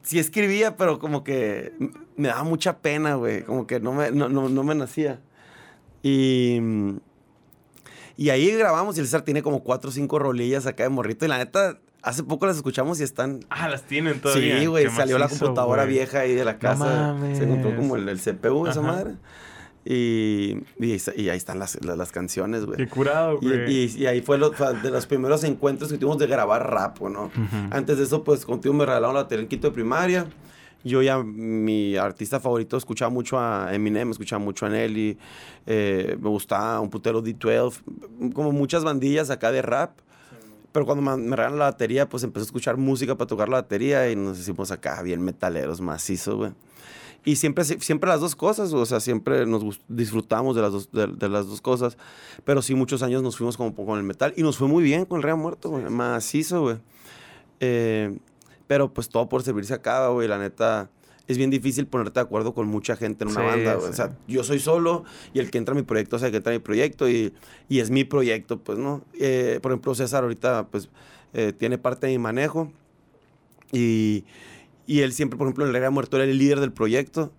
[0.03, 1.75] sí escribía, pero como que
[2.17, 5.21] me daba mucha pena, güey, como que no me, no, no, no me nacía.
[6.03, 6.61] Y,
[8.17, 11.25] y ahí grabamos y el César tiene como cuatro o cinco rolillas acá de morrito
[11.25, 13.41] y la neta, hace poco las escuchamos y están...
[13.51, 14.59] Ah, las tienen todavía.
[14.61, 17.17] Sí, güey, salió la computadora vieja ahí de la casa.
[17.35, 18.89] Se encontró como el, el CPU, esa Ajá.
[18.93, 19.15] madre.
[19.85, 22.77] Y, y, ahí está- y ahí están las, las, las canciones, güey.
[22.77, 23.71] Qué curado, güey.
[23.73, 27.31] y- y ahí fue lo- de los primeros encuentros que tuvimos de grabar rap, ¿no?
[27.71, 30.27] Antes de eso, pues contigo me regalaron la batería en quinto de primaria.
[30.87, 35.19] Yo ya, mi artista favorito, escuchaba mucho a Eminem, escuchaba mucho a Nelly,
[35.67, 39.99] eh, me gustaba un putero D12, como muchas bandillas acá de rap.
[40.71, 44.11] Pero cuando me, regalan la batería, pues empecé a escuchar música para tocar la batería
[44.11, 46.53] y nos hicimos acá bien metaleros, macizos, güey.
[47.25, 51.29] Y siempre, siempre las dos cosas, o sea, siempre nos disfrutamos de las dos, de,
[51.29, 51.99] las dos cosas.
[52.45, 55.07] Pero sí, muchos años nos fuimos como con el metal y nos fue muy bien
[55.07, 55.83] con el Rey Muerto, güey.
[55.91, 56.77] Macizo, güey.
[57.59, 58.17] Eh,
[58.67, 60.29] pero pues todo por servirse acaba, güey.
[60.29, 60.91] La neta,
[61.29, 63.91] es bien difícil ponerte de acuerdo con mucha gente en una banda, güey.
[63.91, 66.39] O sea, yo soy solo y el que entra a mi proyecto, o sea, que
[66.39, 67.33] entra a mi proyecto y,
[67.69, 69.03] y es mi proyecto, pues, ¿no?
[69.19, 70.89] Eh, por ejemplo, César ahorita, pues,
[71.35, 72.73] eh, tiene parte de mi manejo
[73.73, 74.25] y,
[74.87, 77.33] y, él siempre, por ejemplo, en el Rey Muerto era el líder del proyecto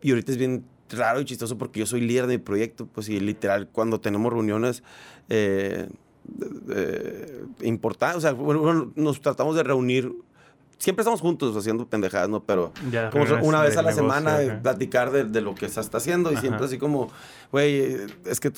[0.00, 3.08] y ahorita es bien raro y chistoso porque yo soy líder de mi proyecto, pues,
[3.08, 4.82] y literal, cuando tenemos reuniones...
[5.28, 5.88] Eh,
[7.62, 10.12] importantes, o sea, bueno, nos tratamos de reunir
[10.78, 12.42] siempre estamos juntos haciendo pendejadas, ¿no?
[12.42, 12.72] Pero
[13.12, 16.36] como una vez a la semana de platicar de, lo que se está haciendo y
[16.36, 17.10] siempre así como,
[17.52, 18.52] güey, es que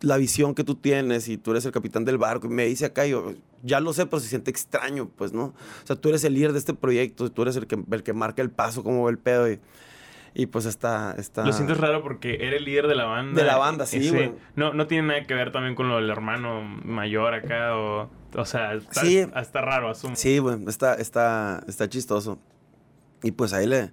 [0.00, 2.86] la visión que tú tienes y tú eres el capitán del barco y me dice
[2.86, 3.32] acá, yo
[3.64, 5.46] ya lo sé, pero se siente extraño, pues, ¿no?
[5.46, 8.12] O sea, tú eres el líder de este proyecto, tú eres el que, el que
[8.12, 9.58] marca el paso, cómo va el pedo y...
[10.38, 11.44] Y pues está, está...
[11.44, 13.42] Lo sientes raro porque eres el líder de la banda.
[13.42, 14.32] De la banda, sí, güey.
[14.54, 18.08] No, no tiene nada que ver también con lo del hermano mayor acá o...
[18.36, 20.14] O sea, está, sí, está raro, asumo.
[20.14, 22.38] Sí, güey, está, está, está chistoso.
[23.24, 23.90] Y pues ahí le,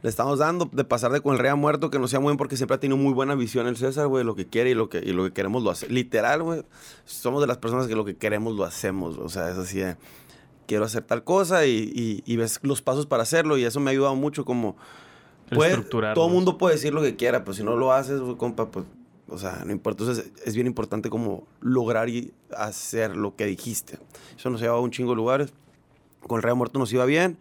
[0.00, 2.30] le estamos dando de pasar de con el rey a muerto, que no sea muy
[2.30, 4.74] bien porque siempre ha tenido muy buena visión el César, güey, lo que quiere y
[4.74, 5.90] lo que, y lo que queremos lo hace.
[5.90, 6.62] Literal, güey,
[7.04, 9.98] somos de las personas que lo que queremos lo hacemos, o sea, es así de,
[10.66, 13.92] quiero hacer tal cosa y, y, ves los pasos para hacerlo y eso me ha
[13.92, 14.78] ayudado mucho como...
[15.50, 15.76] Puede,
[16.14, 18.84] todo mundo puede decir lo que quiera, pero si no lo haces, compa, pues
[19.28, 20.04] o sea, no importa.
[20.04, 23.98] Entonces es bien importante como lograr y hacer lo que dijiste.
[24.36, 25.52] Eso nos llevaba a un chingo de lugares.
[26.20, 27.38] Con el Rey Muerto nos iba bien.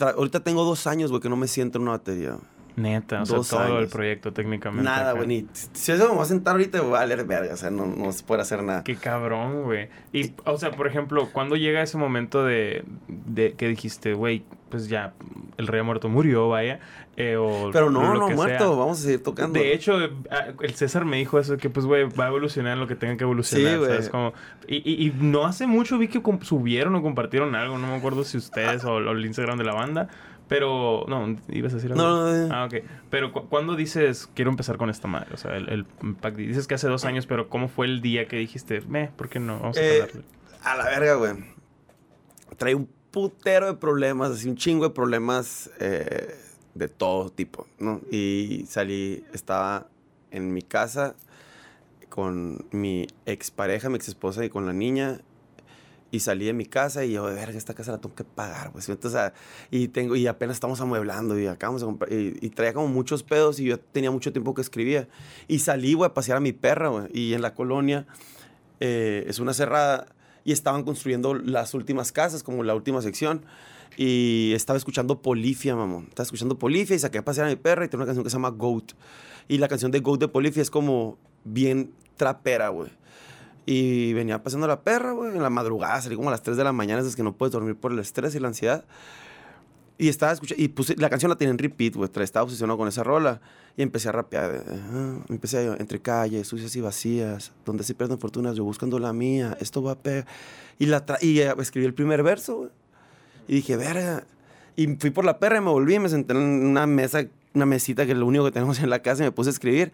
[0.00, 2.38] ahorita tengo dos años, güey, que no me siento en una batería.
[2.78, 4.84] Neta, o sea, todo el proyecto técnicamente.
[4.84, 5.46] Nada, güey.
[5.52, 7.54] Si eso me va a sentar ahorita, voy a valer verga.
[7.54, 8.84] O sea, no, no se puede hacer nada.
[8.84, 9.88] Qué cabrón, güey.
[10.12, 14.88] Y, o sea, por ejemplo, ¿cuándo llega ese momento de, de que dijiste, güey, pues
[14.88, 15.14] ya,
[15.56, 16.80] el rey muerto murió, vaya?
[17.16, 19.58] Eh, o Pero no, no muerto, vamos a seguir tocando.
[19.58, 19.98] De hecho,
[20.30, 23.16] ah, el César me dijo eso, que pues, güey, va a evolucionar lo que tenga
[23.16, 24.02] que evolucionar.
[24.02, 24.10] Sí.
[24.10, 24.32] Como...
[24.68, 28.36] Y, y, no hace mucho vi que subieron o compartieron algo, no me acuerdo si
[28.36, 30.08] ustedes o, o el Instagram de la banda
[30.48, 32.02] pero, no, ibas a decir algo.
[32.02, 32.54] No, no, no.
[32.54, 32.74] Ah, ok.
[33.10, 35.28] Pero, ¿cuándo dices, quiero empezar con esta madre?
[35.34, 35.86] O sea, el, el
[36.36, 39.40] Dices que hace dos años, pero ¿cómo fue el día que dijiste, me, ¿por qué
[39.40, 39.58] no?
[39.60, 40.08] Vamos a eh,
[40.62, 41.32] A la verga, güey.
[42.56, 46.34] Trae un putero de problemas, así un chingo de problemas eh,
[46.74, 48.00] de todo tipo, ¿no?
[48.10, 49.88] Y salí, estaba
[50.30, 51.14] en mi casa
[52.08, 55.20] con mi expareja, mi ex esposa y con la niña
[56.10, 58.72] y salí de mi casa y yo, de verga, esta casa la tengo que pagar,
[58.72, 58.88] pues.
[58.88, 59.32] Entonces,
[59.70, 62.12] y, tengo, y apenas estamos amueblando y acabamos de comprar.
[62.12, 65.08] Y, traía como muchos pedos y yo tenía mucho tiempo que escribía.
[65.48, 67.06] Y salí, güey, a pasear a mi perra, güey.
[67.12, 68.06] Y en la colonia
[68.80, 70.06] eh, es una cerrada
[70.44, 73.44] y estaban construyendo las últimas casas, como la última sección.
[73.98, 76.06] Y estaba escuchando Polifia, mamón.
[76.08, 78.30] Estaba escuchando Polifia y saqué a pasear a mi perra y tengo una canción que
[78.30, 78.92] se llama Goat.
[79.46, 82.90] Y la canción de Goat de Polifia es como bien trapera, güey.
[83.70, 86.64] Y venía pasando la perra, güey, en la madrugada, salí como a las 3 de
[86.64, 88.86] la mañana, es que no puedes dormir por el estrés y la ansiedad.
[89.98, 92.88] Y estaba escuchando, y puse, la canción la tenía en repeat, güey, estaba obsesionado con
[92.88, 93.42] esa rola.
[93.76, 98.18] Y empecé a rapear, ah, empecé a, entre calles, sucias y vacías, donde se pierden
[98.18, 100.24] fortunas, yo buscando la mía, esto va a pegar.
[100.78, 102.70] Y, la y eh, escribí el primer verso, güey.
[103.48, 104.24] Y dije, verga.
[104.76, 108.06] Y fui por la perra y me volví, me senté en una mesa, una mesita
[108.06, 109.92] que es lo único que tenemos en la casa y me puse a escribir.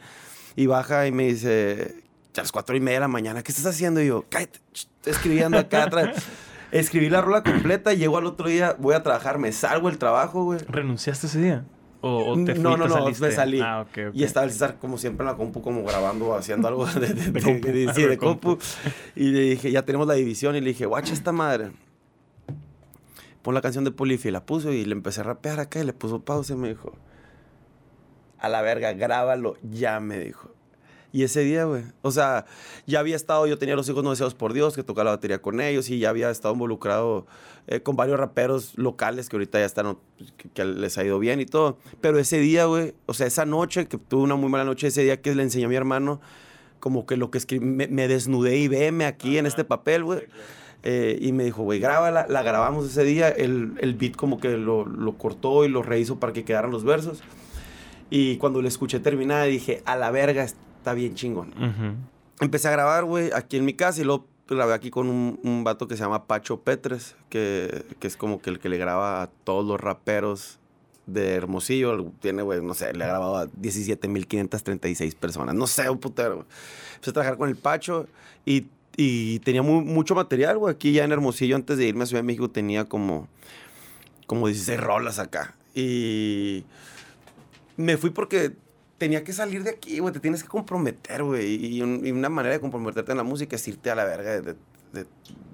[0.54, 2.03] Y baja y me dice,
[2.40, 4.00] a las cuatro y media de la mañana, ¿qué estás haciendo?
[4.00, 6.16] Y yo, cállate, estoy escribiendo acá atrás.
[6.72, 10.42] Escribí la rola completa, llego al otro día, voy a trabajar, me salgo del trabajo,
[10.42, 10.58] güey.
[10.66, 11.64] ¿Renunciaste ese día?
[12.06, 13.60] ¿O, te no, no, no, me salí.
[13.62, 16.84] Ah, okay, Y estaba el César como siempre en la compu, como grabando, haciendo algo
[16.84, 18.58] de, de, de, de compu.
[19.16, 20.54] Y le dije, ya tenemos la división.
[20.54, 21.70] Y le dije, guacha esta madre.
[23.40, 24.28] Pon la canción de Polifia.
[24.28, 26.68] Y la puso y le empecé a rapear acá y le puso pausa y me
[26.68, 26.92] dijo,
[28.38, 30.53] a la verga, grábalo ya, me dijo.
[31.14, 31.84] Y ese día, güey.
[32.02, 32.44] O sea,
[32.88, 35.40] ya había estado, yo tenía los hijos no deseados por Dios, que tocaba la batería
[35.40, 37.24] con ellos y ya había estado involucrado
[37.68, 39.96] eh, con varios raperos locales que ahorita ya están,
[40.54, 41.78] que, les ha ido bien y todo.
[42.00, 45.04] Pero ese día, güey, o sea, esa noche, que tuve una muy mala noche, ese
[45.04, 46.20] día que le enseñé a mi hermano,
[46.80, 50.22] como que lo que escribí, me, desnudé y veme aquí en este papel, güey.
[50.82, 52.26] Eh, y me dijo, güey, grábala.
[52.28, 53.28] La grabamos ese día.
[53.28, 56.82] El, el beat como que lo, lo cortó y lo rehizo para que quedaran los
[56.82, 57.22] versos.
[58.10, 60.46] Y cuando le escuché terminada, dije, a la verga,
[60.84, 61.54] está bien chingón.
[62.40, 65.64] Empecé a grabar, güey, aquí en mi casa y luego grabé aquí con un, un
[65.64, 69.22] vato que se llama Pacho Petres, que, que es como que el que le graba
[69.22, 70.58] a todos los raperos
[71.06, 72.12] de Hermosillo.
[72.20, 75.54] Tiene, güey, no sé, le ha grabado a 17.536 personas.
[75.54, 76.44] No sé, un putero.
[76.96, 78.06] Empecé a trabajar con el Pacho
[78.44, 78.66] y,
[78.96, 80.74] y tenía mu- mucho material, güey.
[80.74, 83.28] Aquí ya en Hermosillo, antes de irme a Ciudad de México, tenía como,
[84.26, 85.54] como 16 rolas acá.
[85.74, 86.64] Y
[87.76, 88.52] me fui porque
[89.04, 90.12] tenía que salir de aquí, güey.
[90.14, 91.54] Te tienes que comprometer, güey.
[91.76, 94.30] Y, un- y una manera de comprometerte en la música es irte a la verga
[94.32, 94.56] de, de-
[94.94, 95.06] de-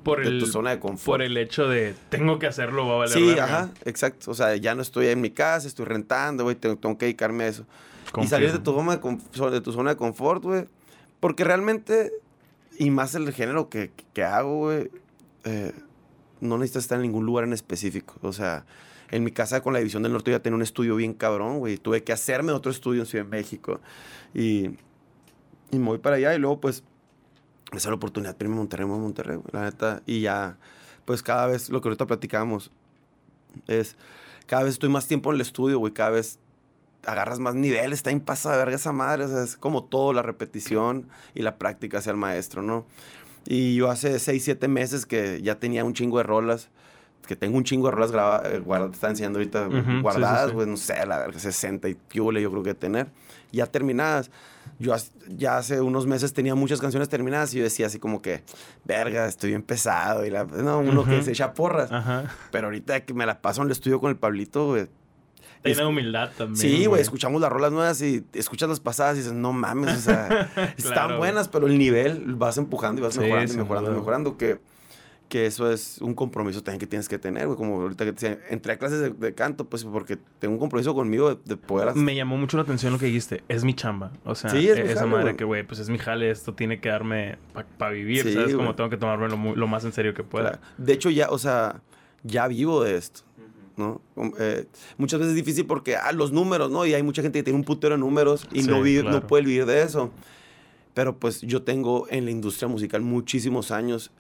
[0.05, 1.05] Por de el, tu zona de confort.
[1.07, 3.45] por el hecho de tengo que hacerlo, va a valer Sí, verga.
[3.45, 4.31] ajá, exacto.
[4.31, 7.45] O sea, ya no estoy en mi casa, estoy rentando, güey, tengo, tengo que dedicarme
[7.45, 7.67] a eso.
[8.23, 10.67] Y salir de tu, zona de, conf- de tu zona de confort, güey.
[11.21, 12.13] Porque realmente,
[12.79, 14.91] y más el género que, que hago, güey,
[15.45, 15.73] eh,
[16.41, 18.15] no necesitas estar en ningún lugar en específico.
[18.23, 18.65] O sea,
[19.11, 21.77] en mi casa con la División del Norte ya tenía un estudio bien cabrón, güey.
[21.77, 23.81] Tuve que hacerme otro estudio en Ciudad de México.
[24.35, 24.71] Y,
[25.71, 26.85] y me voy para allá y luego, pues,
[27.73, 30.03] me sale la oportunidad a Monterrey, Monterrey, güey, la neta.
[30.07, 30.59] Y ya,
[31.05, 32.71] pues, cada vez, lo que ahorita platicamos,
[33.67, 33.97] es,
[34.47, 35.93] cada vez estoy más tiempo en el estudio, güey.
[35.93, 36.39] Cada vez
[37.05, 39.25] agarras más nivel, está en pasa de verga esa madre.
[39.25, 42.87] O sea, es como todo, la repetición y la práctica hacia el maestro, ¿no?
[43.47, 46.69] Y yo hace 6, 7 meses que ya tenía un chingo de rolas.
[47.27, 50.49] Que tengo un chingo de rolas grabadas, guardadas, te están enseñando ahorita sí, sí, guardadas,
[50.49, 50.55] sí.
[50.55, 53.09] pues no sé, la verga, 60 y piole yo creo que tener.
[53.53, 54.31] Ya terminadas.
[54.79, 54.95] Yo
[55.29, 58.43] ya hace unos meses tenía muchas canciones terminadas y yo decía así como que,
[58.85, 60.25] verga, estoy bien pesado.
[60.25, 61.25] Y la, no, uno que Ujú.
[61.25, 61.93] se echa porras.
[61.93, 62.25] Ajá.
[62.51, 64.87] Pero ahorita que me la paso en el estudio con el Pablito, güey.
[65.63, 66.57] Tiene humildad también.
[66.57, 70.01] Sí, güey, escuchamos las rolas nuevas y escuchas las pasadas y dices, no mames, o
[70.01, 71.19] sea, están Claro.
[71.19, 74.59] buenas, pero el nivel vas empujando y vas Sí, mejorando y mejorando mejorando, que,
[75.31, 78.29] que eso es un compromiso también que tienes que tener, güey, como ahorita que te
[78.29, 81.57] decía, entré a clases de, de canto, pues porque tengo un compromiso conmigo de, de
[81.57, 82.03] poder hacer...
[82.03, 83.43] Me llamó mucho la atención lo que dijiste.
[83.49, 84.13] Es mi chamba.
[84.25, 85.37] O sea, Sí, es e- esa jale, madre güey.
[85.37, 86.31] que, güey, pues es mi jale.
[86.31, 87.39] Esto tiene que darme
[87.79, 88.25] para vivir.
[88.25, 88.55] Sí, ¿Sabes?
[88.55, 90.51] Como tengo que tomármelo muy- lo más en serio que pueda.
[90.51, 90.63] Claro.
[90.77, 91.81] De hecho, ya, o sea,
[92.25, 93.21] ya vivo de esto.
[93.77, 94.03] ¿no?
[94.39, 94.67] Eh,
[94.99, 96.85] muchas veces es difícil porque, ah, los números, ¿no?
[96.85, 99.21] Y hay mucha gente que tiene un putero de números y Sí, no, vive, claro.
[99.21, 100.11] no puede vivir de eso.
[100.93, 104.11] Pero pues yo tengo en la industria musical muchísimos años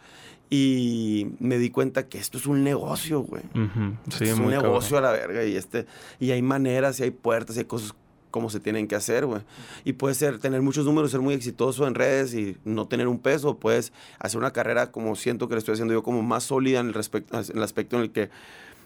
[0.51, 3.45] y me di cuenta que esto es un negocio, güey.
[3.55, 5.05] Ujú, Sí, es un negocio cabrón.
[5.05, 5.87] a la verga y este
[6.19, 7.95] y hay maneras y hay puertas y hay cosas
[8.33, 9.43] como se tienen que hacer, güey.
[9.85, 13.19] Y puede ser tener muchos números, ser muy exitoso en redes y no tener un
[13.19, 16.81] peso, puedes hacer una carrera como siento que le estoy haciendo yo como más sólida
[16.81, 18.31] en el respecto en el aspecto en el que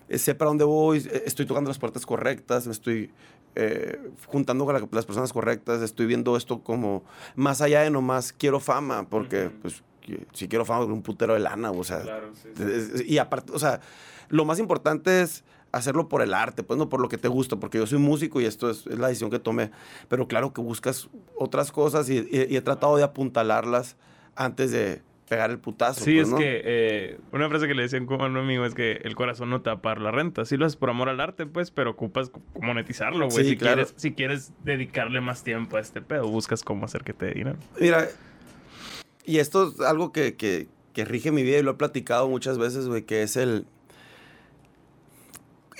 [0.08, 3.10] eh, sé para dónde voy, eh, estoy tocando las puertas correctas, me estoy
[3.54, 7.04] eh, juntando con la- las personas correctas, estoy viendo esto como
[7.36, 9.82] más allá de nomás quiero fama, porque pues
[10.32, 13.80] si quiero fama, un putero de lana, o sea, Claro, sí, Y aparte, o sea,
[14.28, 17.56] lo más importante es hacerlo por el arte, pues no por lo que te gusta,
[17.56, 19.70] porque yo soy músico y esto es, es la decisión que tomé.
[20.08, 23.96] Pero claro que buscas otras cosas y, y- y he tratado de apuntalarlas
[24.36, 26.04] antes de pegar el putazo.
[26.04, 28.74] Sí, pues, es que eh, una frase que le decían como a un amigo es
[28.74, 30.44] que el corazón no te va a pagar la renta.
[30.44, 33.44] Sí lo haces por amor al arte, pues, pero ocupas monetizarlo, güey.
[33.44, 33.76] Sí, si, claro.
[33.76, 37.32] quieres, si quieres dedicarle más tiempo a este pedo, buscas cómo hacer que te dé
[37.32, 37.56] dinero.
[37.80, 38.06] Mira,
[39.24, 42.56] y esto es algo que, que- que rige mi vida y lo he platicado muchas
[42.56, 43.66] veces, güey, que es el...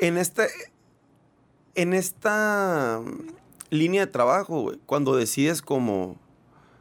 [0.00, 0.48] En este...
[1.76, 3.00] En esta
[3.70, 6.16] línea de trabajo, güey, cuando decides como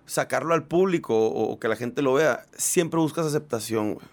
[0.05, 4.05] sacarlo al público o, o que la gente lo vea, siempre buscas aceptación, güey.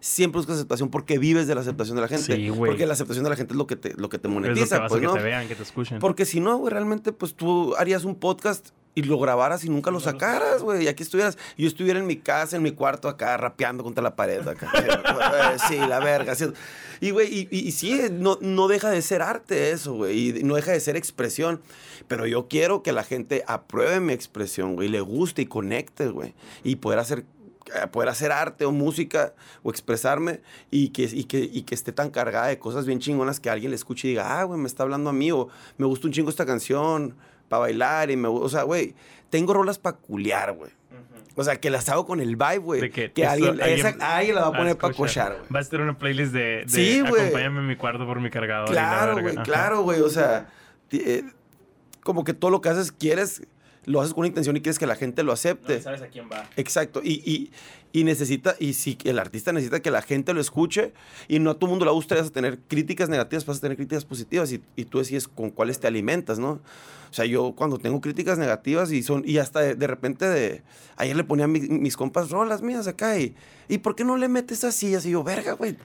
[0.00, 2.36] Siempre buscas aceptación porque vives de la aceptación de la gente.
[2.36, 2.70] Sí, güey.
[2.70, 4.40] Porque la aceptación de la gente es lo que te, lo que te es lo
[4.40, 5.14] que monetiza, vas pues, a que ¿no?
[5.14, 5.98] te vean, que te escuchen.
[5.98, 9.90] Porque si no, güey, realmente, pues tú harías un podcast y lo grabaras y nunca
[9.90, 10.84] lo sacaras, güey.
[10.84, 14.16] Y aquí estuvieras, yo estuviera en mi casa, en mi cuarto, acá, rapeando contra la
[14.16, 14.70] pared, acá.
[15.30, 16.34] Eh, sí, la verga.
[16.34, 16.46] sí.
[17.00, 20.40] Y, güey, y, y, y sí, no, no deja de ser arte eso, güey.
[20.40, 21.60] Y no deja de ser expresión.
[22.08, 24.88] Pero yo quiero que la gente apruebe mi expresión, güey.
[24.88, 26.34] y Le guste y conecte, güey.
[26.64, 27.24] Y poder hacer
[27.74, 31.92] eh, poder hacer arte o música o expresarme y que, y, que, y que esté
[31.92, 34.66] tan cargada de cosas bien chingonas que alguien le escuche y diga, ah, güey, me
[34.66, 35.48] está hablando a mí o
[35.78, 37.16] me gusta un chingo esta canción
[37.50, 38.94] para bailar y me o sea, güey,
[39.28, 40.70] tengo rolas para culiar, güey.
[41.36, 42.80] O sea, que las hago con el vibe, güey.
[42.80, 45.52] De que Que, alguien, alguien- esa- alguien la va a poner para cochar, güey.
[45.54, 47.22] Va a estar una playlist de, de Sí, güey.
[47.22, 48.70] acompáñame en mi cuarto por mi cargador.
[48.70, 50.00] Claro, güey, claro, güey.
[50.00, 50.48] O sea,
[50.92, 51.24] eh,
[52.02, 53.42] como que todo lo que haces, quieres,
[53.86, 55.80] lo haces con una intención y quieres que la gente lo acepte.
[55.80, 56.48] sabes a quién va.
[56.56, 57.50] Exacto, y, y,
[57.92, 60.92] y necesita, y si el artista necesita que la gente lo escuche,
[61.28, 63.76] y no a todo mundo le gusta, vas a tener críticas negativas, vas a tener
[63.76, 66.60] críticas positivas, y, y tú decides con cuáles te alimentas, ¿no?
[67.10, 70.62] O sea, yo cuando tengo críticas negativas y son, y hasta de, de repente de,
[70.96, 73.34] ayer le ponía a mi- mis compas rolas mías acá, y,
[73.68, 74.94] ¿y por qué no le metes así?
[74.94, 75.76] Así yo, verga, güey.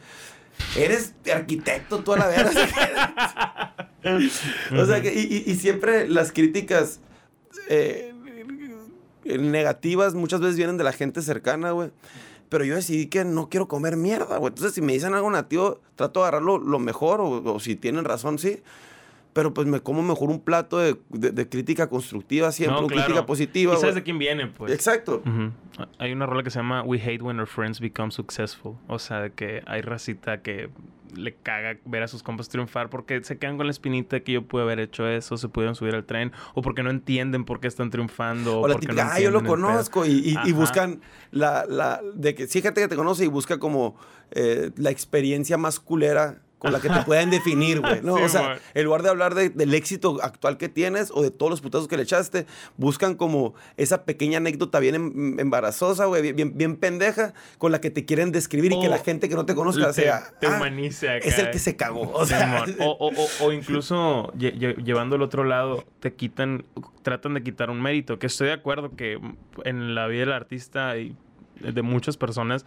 [0.77, 3.75] Eres arquitecto tú a la verga.
[4.79, 6.99] o sea, que, y, y- y siempre las críticas
[7.69, 8.13] eh,
[9.39, 11.91] negativas muchas veces vienen de la gente cercana, güey.
[12.49, 14.49] Pero yo decidí que no quiero comer mierda, güey.
[14.49, 18.05] Entonces, si me dicen algo nativo, trato de agarrarlo lo mejor, o, o si tienen
[18.05, 18.61] razón, sí.
[19.33, 23.03] Pero pues me como mejor un plato de, de- de crítica constructiva siempre, No, claro.
[23.07, 24.71] crítica positiva, Y sabes de quién viene, pues.
[24.71, 25.21] Exacto.
[25.97, 28.75] Hay una rola que se llama We Hate When Our Friends Become Successful.
[28.87, 30.69] O sea, que hay racita que
[31.15, 34.43] le caga ver a sus compas triunfar porque se quedan con la espinita que yo
[34.43, 37.67] pude haber hecho eso, se pudieron subir al tren, o porque no entienden por qué
[37.67, 38.59] están triunfando.
[38.61, 39.73] O la porque típica, no ah, yo lo entienden el pedo".
[39.73, 40.05] conozco.
[40.05, 41.01] Y, y- y buscan
[41.31, 42.01] la, la.
[42.13, 43.95] De que sí, gente que te conoce y busca como
[44.31, 48.01] eh, la experiencia más culera con la que te pueden definir, güey.
[48.01, 48.17] ¿no?
[48.17, 48.57] Sí, o sea, man.
[48.73, 51.87] en lugar de hablar de- del éxito actual que tienes o de todos los putazos
[51.87, 52.45] que le echaste,
[52.77, 57.89] buscan como esa pequeña anécdota bien em- embarazosa, güey, bien, bien, pendeja, con la que
[57.91, 60.23] te quieren describir y que la gente que no te conozca te, sea.
[60.39, 61.27] te "Ah, humaniza acá.
[61.27, 62.09] es el que se cagó.
[62.13, 62.77] O sea, Simón.
[62.79, 66.65] O, o- o- o incluso lle- lle- llevando al otro lado, te quitan,
[67.03, 68.17] tratan de quitar un mérito.
[68.17, 69.19] Que estoy de acuerdo que
[69.65, 71.15] en la vida del artista y
[71.59, 72.65] de muchas personas,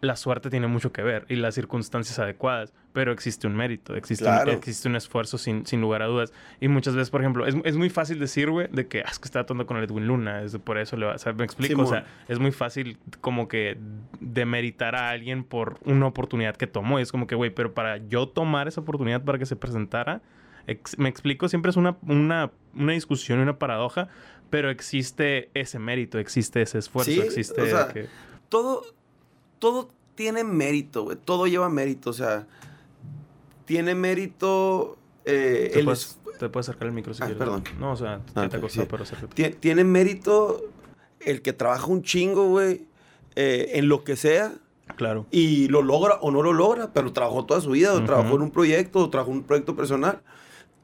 [0.00, 2.72] la suerte tiene mucho que ver y las circunstancias adecuadas.
[2.92, 4.50] Pero existe un mérito, existe, Claro.
[4.50, 6.32] un, existe un esfuerzo sin, sin lugar a dudas.
[6.60, 9.18] Y muchas veces, por ejemplo, es, es muy fácil decir, güey, de que "Ah, es
[9.20, 11.14] que está tonto con el Edwin Luna, es por eso le va.
[11.14, 11.82] O sea, me explico.
[11.82, 13.78] O sea, es muy fácil como que
[14.20, 16.98] demeritar a alguien por una oportunidad que tomó.
[16.98, 20.20] Y es como que, güey, pero para yo tomar esa oportunidad para que se presentara,
[20.66, 24.08] ex- me explico, siempre es una, una, una discusión y una paradoja,
[24.50, 28.06] pero existe ese mérito, existe ese esfuerzo, Sí, existe o sea, que...
[28.48, 28.82] todo,
[29.60, 31.16] todo tiene mérito, güey.
[31.24, 32.10] Todo lleva mérito.
[32.10, 32.46] O sea,
[33.64, 34.96] tiene mérito.
[35.24, 37.38] eh, Te el puedes, es- te puedes acercar el micro si Ah, quieres.
[37.38, 37.62] perdón.
[37.78, 38.80] No, o sea, Ah, ¿qué te ok, costó?
[38.82, 38.86] sí.
[38.90, 39.34] Pero acércate.
[39.42, 40.62] tie- tiene mérito
[41.20, 42.86] el que trabaja un chingo, güey,
[43.36, 44.52] eh, en lo que sea.
[44.96, 45.26] Claro.
[45.30, 48.42] Y lo logra o no lo logra, pero trabajó toda su vida, o trabajó en
[48.42, 50.20] un proyecto, o trabajó en un proyecto personal.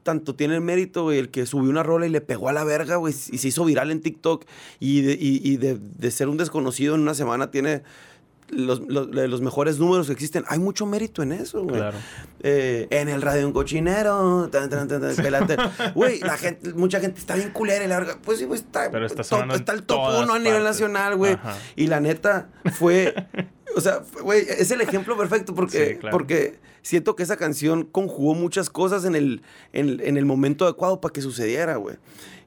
[0.03, 2.63] Tanto tiene el mérito, güey, el que subió una rola y le pegó a la
[2.63, 4.45] verga, güey, y se hizo viral en TikTok.
[4.79, 7.83] Y de, y- y de- de ser un desconocido en una semana tiene
[8.49, 10.43] los, los- los mejores números que existen.
[10.47, 11.75] Hay mucho mérito en eso, güey.
[11.77, 11.97] Claro.
[12.41, 14.49] Eh, en el radio un cochinero.
[14.51, 14.69] tan.
[15.95, 18.17] Güey, la gente, mucha gente está bien culera y la.
[18.23, 21.33] Pues sí, güey, está, Pero está top- está el top uno a nivel nacional, güey.
[21.33, 21.55] Ajá.
[21.75, 23.13] Y la neta fue.
[23.75, 26.17] O sea, güey, es el ejemplo perfecto porque, Sí, claro.
[26.17, 30.99] porque siento que esa canción conjugó muchas cosas en el, en, en el momento adecuado
[30.99, 31.97] para que sucediera, güey.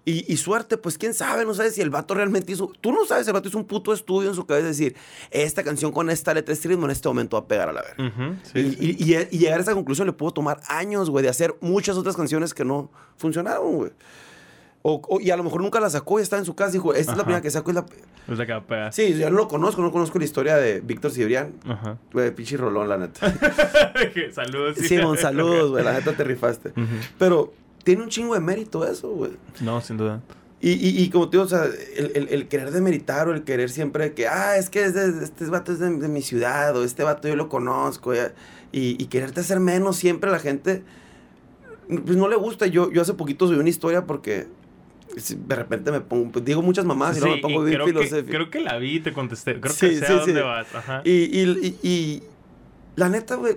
[0.04, 2.72] Y, y suerte, pues quién sabe, no sabes si el vato realmente hizo.
[2.80, 4.96] Tú no sabes, el vato hizo un puto estudio en su cabeza de decir,
[5.30, 7.82] esta canción con esta letra, este ritmo en este momento va a pegar a la
[7.82, 8.38] verga.
[8.52, 8.96] Sí, Y, sí.
[8.98, 11.96] y- y- y llegar a esa conclusión le pudo tomar años, güey, de hacer muchas
[11.98, 13.90] otras canciones que no funcionaron, güey.
[14.82, 16.72] O, o- y a lo mejor nunca la sacó y estaba en su casa y
[16.74, 17.84] dijo, esta es la primera que saco y la...
[18.26, 18.92] Es la que va a pegar.
[18.94, 21.52] Sí, yo no lo conozco, no conozco la historia de Víctor Cibrián.
[21.68, 21.98] Ajá.
[22.14, 23.30] Güey, pinche rolón, la neta.
[24.32, 24.78] Saludos.
[24.78, 26.72] Simón, saludos, güey, la neta te rifaste.
[27.18, 27.52] Pero
[27.84, 29.32] tiene un chingo de mérito eso, güey.
[29.60, 30.20] No, sin duda.
[30.62, 33.44] Y, y, y como te digo, o sea, el, el, el querer demeritar o el
[33.44, 36.76] querer siempre que, ah, es que es de- este vato es de, de mi ciudad
[36.76, 38.12] o este vato yo lo conozco.
[38.14, 38.20] Y,
[39.02, 40.82] y quererte hacer menos siempre a la gente,
[41.88, 42.66] pues no le gusta.
[42.66, 44.46] Yo, yo hace poquito subí una historia porque
[45.36, 48.28] de repente me pongo, pues, digo muchas mamás y luego me Sí, pongo bien filosófico.
[48.28, 49.58] creo que la vi y te contesté.
[49.60, 50.40] Creo Sí, que sé sí, a dónde sí.
[50.40, 50.74] vas.
[50.74, 51.02] Ajá.
[51.04, 52.22] Y, y, y, y
[52.96, 53.56] la neta, güey,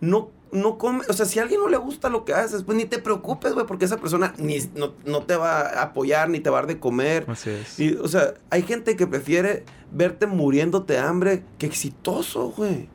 [0.00, 1.04] no, no come.
[1.08, 3.54] O sea, si a alguien no le gusta lo que haces, pues ni te preocupes,
[3.54, 6.60] güey, porque esa persona ni, no, no te va a apoyar ni te va a
[6.62, 7.24] dar de comer.
[7.28, 7.78] Así es.
[7.78, 12.88] Y, o sea, hay gente que prefiere verte muriéndote de hambre que exitoso, güey.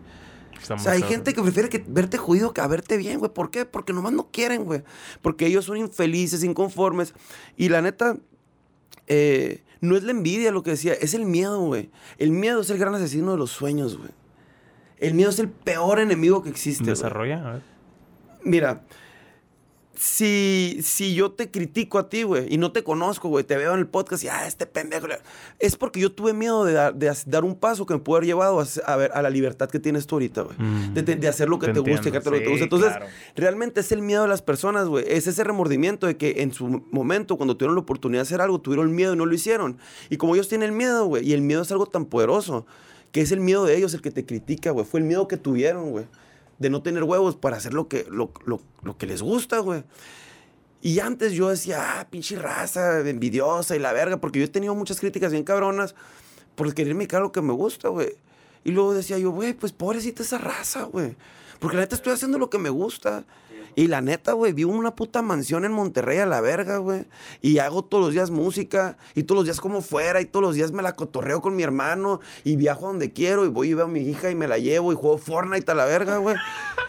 [0.69, 3.33] O sea, hay gente que prefiere que verte jodido que a verte bien, güey.
[3.33, 3.65] ¿Por qué?
[3.65, 4.83] Porque nomás no quieren, güey.
[5.21, 7.15] Porque ellos son infelices, inconformes.
[7.57, 8.17] Y la neta,
[9.07, 11.89] eh, no es la envidia lo que decía, es el miedo, güey.
[12.19, 14.11] El miedo es el gran asesino de los sueños, güey.
[15.01, 16.85] El miedo es el peor enemigo que existe.
[16.85, 17.61] Desarrolla, a ver.
[18.43, 18.83] Mira,
[19.93, 23.73] si, si yo te critico a ti, güey, y no te conozco, güey, te veo
[23.73, 25.05] en el podcast y, ah, este pendejo.
[25.07, 25.19] le-".
[25.59, 28.19] Es porque yo tuve miedo de dar, de as- dar un paso que me puede
[28.19, 30.57] haber llevado a, a ver, a la libertad que tienes tú ahorita, güey.
[30.57, 30.93] Mm.
[30.93, 32.63] De, hacer lo que Te te, guste, que lo que te guste.
[32.63, 33.05] Entonces, claro.
[33.35, 35.05] realmente es el miedo de las personas, güey.
[35.07, 38.59] Es ese remordimiento de que en su momento, cuando tuvieron la oportunidad de hacer algo,
[38.59, 39.77] tuvieron miedo y no lo hicieron.
[40.09, 42.65] Y como ellos tienen miedo, güey, y el miedo es algo tan poderoso,
[43.11, 44.85] que es el miedo de ellos el que te critica, güey.
[44.85, 46.05] Fue el miedo que tuvieron, güey.
[46.59, 49.83] De no tener huevos para hacer lo que, lo, lo- lo que les gusta, güey.
[50.81, 54.73] Y antes yo decía, ah, pinche raza envidiosa y la verga, porque yo he tenido
[54.75, 55.93] muchas críticas bien cabronas
[56.55, 58.15] por quererme dedicar lo que me gusta, güey.
[58.63, 61.15] Y luego decía yo, güey, pues pobrecita esa raza, güey.
[61.59, 63.23] Porque la neta estoy haciendo lo que me gusta.
[63.75, 67.05] Y la neta, güey, vivo en una puta mansión en Monterrey a la verga, güey.
[67.41, 68.97] Y hago todos los días música.
[69.15, 70.21] Y todos los días como fuera.
[70.21, 72.19] Y todos los días me la cotorreo con mi hermano.
[72.43, 73.45] Y viajo a donde quiero.
[73.45, 74.91] Y voy y veo a mi hija y me la llevo.
[74.91, 76.35] Y juego Fortnite a la verga, güey.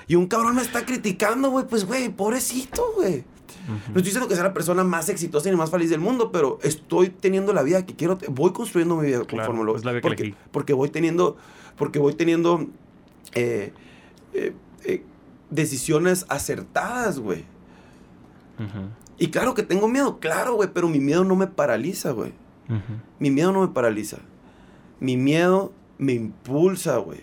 [0.08, 1.66] Y un cabrón me está criticando, güey.
[1.66, 3.24] Pues, güey, pobrecito, güey.
[3.68, 6.58] No estoy diciendo que sea la persona más exitosa ni más feliz del mundo, pero
[6.62, 8.18] estoy teniendo la vida que quiero.
[8.28, 10.36] Voy construyendo mi vida Claro, conforme lo es la vida que porque, elegí.
[10.50, 11.36] porque voy teniendo.
[11.76, 12.66] Porque voy teniendo.
[13.34, 13.72] eh,
[14.34, 14.52] eh,
[15.52, 17.44] decisiones acertadas, güey.
[19.18, 22.32] Y claro que tengo miedo, claro, güey, pero mi miedo no me paraliza, güey.
[23.18, 24.18] Mi miedo no me paraliza.
[25.00, 27.20] Mi miedo me impulsa, güey.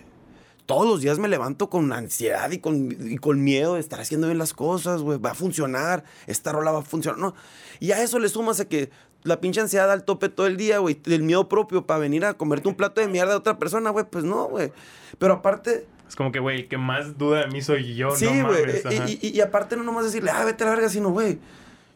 [0.66, 4.28] Todos los días me levanto con ansiedad y con, y con miedo de estar haciendo
[4.28, 5.18] bien las cosas, güey.
[5.18, 6.04] Va a funcionar.
[6.28, 7.18] Esta rola va a funcionar.
[7.18, 7.34] No.
[7.80, 8.90] Y a eso le sumas a que
[9.24, 10.94] la pinche ansiedad al tope todo el día, güey.
[10.94, 14.04] Del miedo propio para venir a comerte un plato de mierda de otra persona, güey.
[14.08, 14.72] Pues no, güey.
[15.18, 18.24] Pero aparte, Es como que, güey, el que más duda de mí soy yo, sí,
[18.26, 18.66] no güey.
[18.66, 18.84] mames.
[18.84, 19.08] ajá.
[19.08, 21.38] y, y- y aparte no nomás decirle, ah, vete a la verga, sino, güey.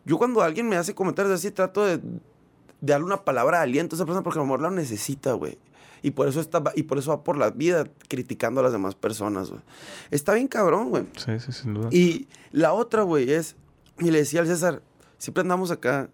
[0.05, 2.03] Yo cuando alguien me hace comentarios así, trato de, de
[2.81, 5.59] darle una palabra de aliento a esa persona porque a lo mejor la necesita, güey.
[6.01, 8.95] Y por eso está, y por eso va por la vida criticando a las demás
[8.95, 9.63] personas, güey.
[10.13, 11.05] Está bien cabrón, güey.
[11.17, 11.89] Sí, sí, sin duda.
[11.91, 13.57] Y la otra, güey, es,
[13.99, 14.81] y le decía al César,
[15.19, 16.09] siempre andamos acá,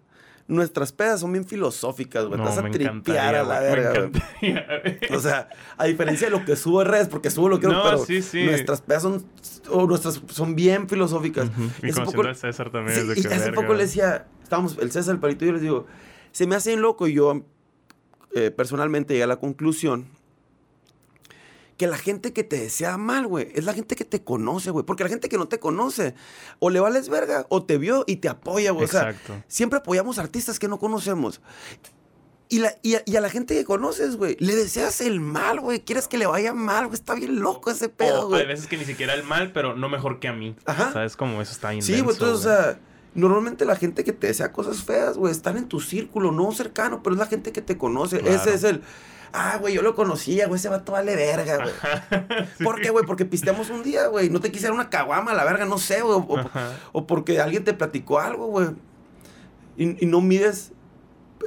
[0.47, 2.37] nuestras pedas son bien filosóficas, güey.
[2.37, 4.09] No, Te vas a tripear a la verga,
[4.41, 4.99] güey.
[5.15, 8.05] O sea, a diferencia de lo que subo redes, porque subo lo que No, pero
[8.05, 8.43] sí, sí.
[8.43, 9.25] nuestras pedas son,
[9.69, 11.49] o nuestras son bien filosóficas.
[11.49, 12.95] Ujú, Y Hace conociendo poco- al César también.
[12.95, 15.45] Sí, es de y que hace verga, poco le decía, estábamos, el César, el palito,
[15.45, 15.85] y yo les digo,
[16.31, 17.45] se me hace bien loco y yo
[18.35, 20.05] eh, personalmente llegué a la conclusión
[21.81, 24.85] que la gente que te desea mal, güey, es la gente que te conoce, güey.
[24.85, 26.13] Porque la gente que no te conoce,
[26.59, 28.85] o le vales verga, o te vio y te apoya, güey.
[28.85, 29.43] O sea, Exacto.
[29.47, 31.41] siempre apoyamos artistas que no conocemos.
[32.49, 35.59] Y, la, y, a, y a la gente que conoces, güey, le deseas el mal,
[35.59, 35.79] güey.
[35.79, 36.93] Quieres que le vaya mal, güey.
[36.93, 38.41] Está bien loco ese pedo, güey.
[38.41, 40.55] hay veces que ni siquiera el mal, pero no mejor que a mí.
[40.65, 40.93] Ajá.
[40.93, 41.15] ¿Sabes?
[41.15, 42.79] Como eso está bien Sí, güey, entonces, o sea,
[43.15, 47.01] normalmente la gente que te desea cosas feas, güey, están en tu círculo, no cercano,
[47.01, 48.19] pero es la gente que te conoce.
[48.19, 48.35] Claro.
[48.35, 48.83] Ese es el,
[49.33, 51.73] ah, güey, yo lo conocía, güey, ese vato vale verga, güey.
[52.63, 53.05] ¿Por qué, güey?
[53.05, 56.15] Porque pisteamos un día, güey, no te quisiera una caguama, la verga, no sé, güey,
[56.17, 56.49] o,
[56.91, 58.67] o porque alguien te platicó algo, güey.
[59.77, 60.73] Y, y no mides,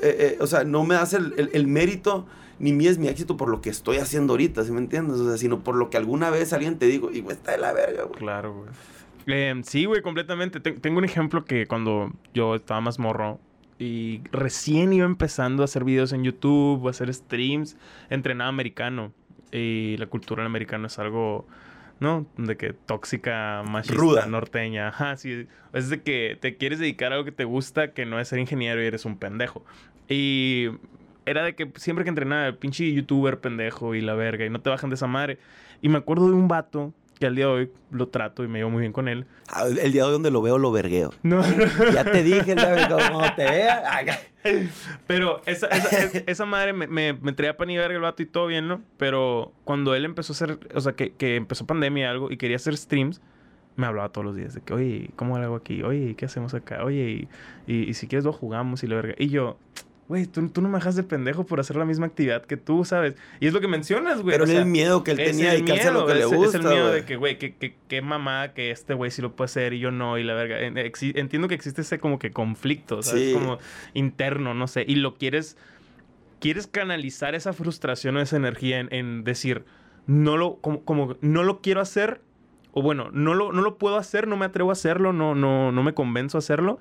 [0.03, 2.27] eh, eh, o sea, no me das el, el- el mérito
[2.59, 5.19] ni mides mi éxito por lo que estoy haciendo ahorita, ¿sí me entiendes?
[5.19, 7.59] O sea, sino por lo que alguna vez alguien te dijo, y güey, está de
[7.59, 8.19] la verga, güey.
[8.19, 8.69] Claro, güey.
[9.27, 10.61] Eh, sí, güey, completamente.
[10.61, 13.41] Te- tengo un ejemplo que cuando yo estaba más morro
[13.79, 17.77] y recién iba empezando a hacer videos en YouTube, a hacer streams,
[18.11, 19.13] entrenaba americano.
[19.53, 21.47] Y la cultura del americano es algo,
[22.01, 22.27] ¿no?
[22.37, 24.27] De que tóxica, machista, Ruda.
[24.27, 24.89] norteña.
[24.89, 25.47] Ajá, sí.
[25.73, 28.39] Es de que te quieres dedicar a algo que te gusta, que no es ser
[28.39, 29.65] ingeniero y eres un pendejo.
[30.09, 30.69] Y
[31.27, 34.61] era de que siempre que entrenaba, el pinche youtuber pendejo y la verga, y no
[34.61, 35.39] te bajan de esa madre.
[35.83, 36.93] Y me acuerdo de un vato
[37.25, 39.25] que al día de hoy lo trato y me llevo muy bien con él.
[39.49, 41.15] Ah, El día de donde lo veo, lo vergueo.
[41.23, 41.41] No,
[41.95, 44.03] Ya te dije, te vea.
[45.07, 48.23] Pero esa, esa, es- esa madre me, me, me traía pan y verga el vato
[48.23, 48.83] y todo bien, ¿no?
[48.99, 52.37] Pero cuando él empezó a hacer, o sea, que, que empezó pandemia y algo y
[52.37, 53.23] quería hacer streams,
[53.77, 55.83] me hablaba todos los días de que, oye, ¿cómo lo hago aquí?
[55.83, 56.85] Oye, ¿qué hacemos acá?
[56.85, 57.27] Oye,
[57.67, 59.15] y, y, y si quieres lo jugamos y la verga.
[59.19, 59.57] Y yo,
[60.09, 62.85] güey, tú, tú no me dejas de pendejo por hacer la misma actividad que tú,
[62.85, 63.15] ¿sabes?
[63.41, 64.35] Y es lo que mencionas, güey.
[64.35, 66.13] Pero o es el miedo que él es tenía de el dedicarse a lo que
[66.15, 66.59] miedo, le es- gusta.
[66.59, 69.35] Es el miedo de que, güey, que, que, que mamá que este güey sí lo
[69.35, 70.59] puede hacer y yo no, y la verga.
[70.61, 73.29] Entiendo que existe ese como que conflicto, ¿sabes?
[73.29, 73.33] Sí.
[73.33, 73.59] Como
[73.95, 74.85] interno, no sé.
[74.87, 75.57] Y lo quieres,
[76.41, 79.65] quieres canalizar esa frustración o esa energía en, en decir,
[80.07, 82.21] no lo, como, como no lo quiero hacer,
[82.73, 85.73] o bueno, no lo, no lo puedo hacer, no me atrevo a hacerlo, no, no,
[85.73, 86.79] no me convenzo a hacerlo,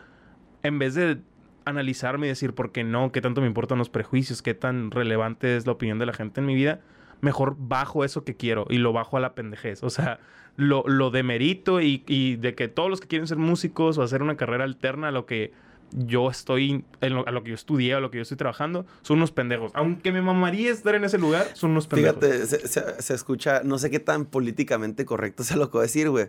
[0.63, 1.19] en vez de
[1.65, 5.55] analizarme y decir por qué no, qué tanto me importan los prejuicios, qué tan relevante
[5.55, 6.79] es la opinión de la gente en mi vida,
[7.21, 9.83] mejor bajo eso que quiero y lo bajo a la pendejez.
[9.83, 10.19] O sea,
[10.55, 14.21] lo, lo demerito y, y de que todos los que quieren ser músicos o hacer
[14.21, 15.51] una carrera alterna a lo que
[15.95, 18.85] yo estoy, en lo- a lo que yo estudié, a lo que yo estoy trabajando,
[19.03, 19.71] son unos pendejos.
[19.75, 22.17] Aunque me mamaría estar en ese lugar, son unos pendejos.
[22.19, 26.27] Fíjate, se, escucha, no sé qué tan políticamente correcto sea lo que voy decir, güey.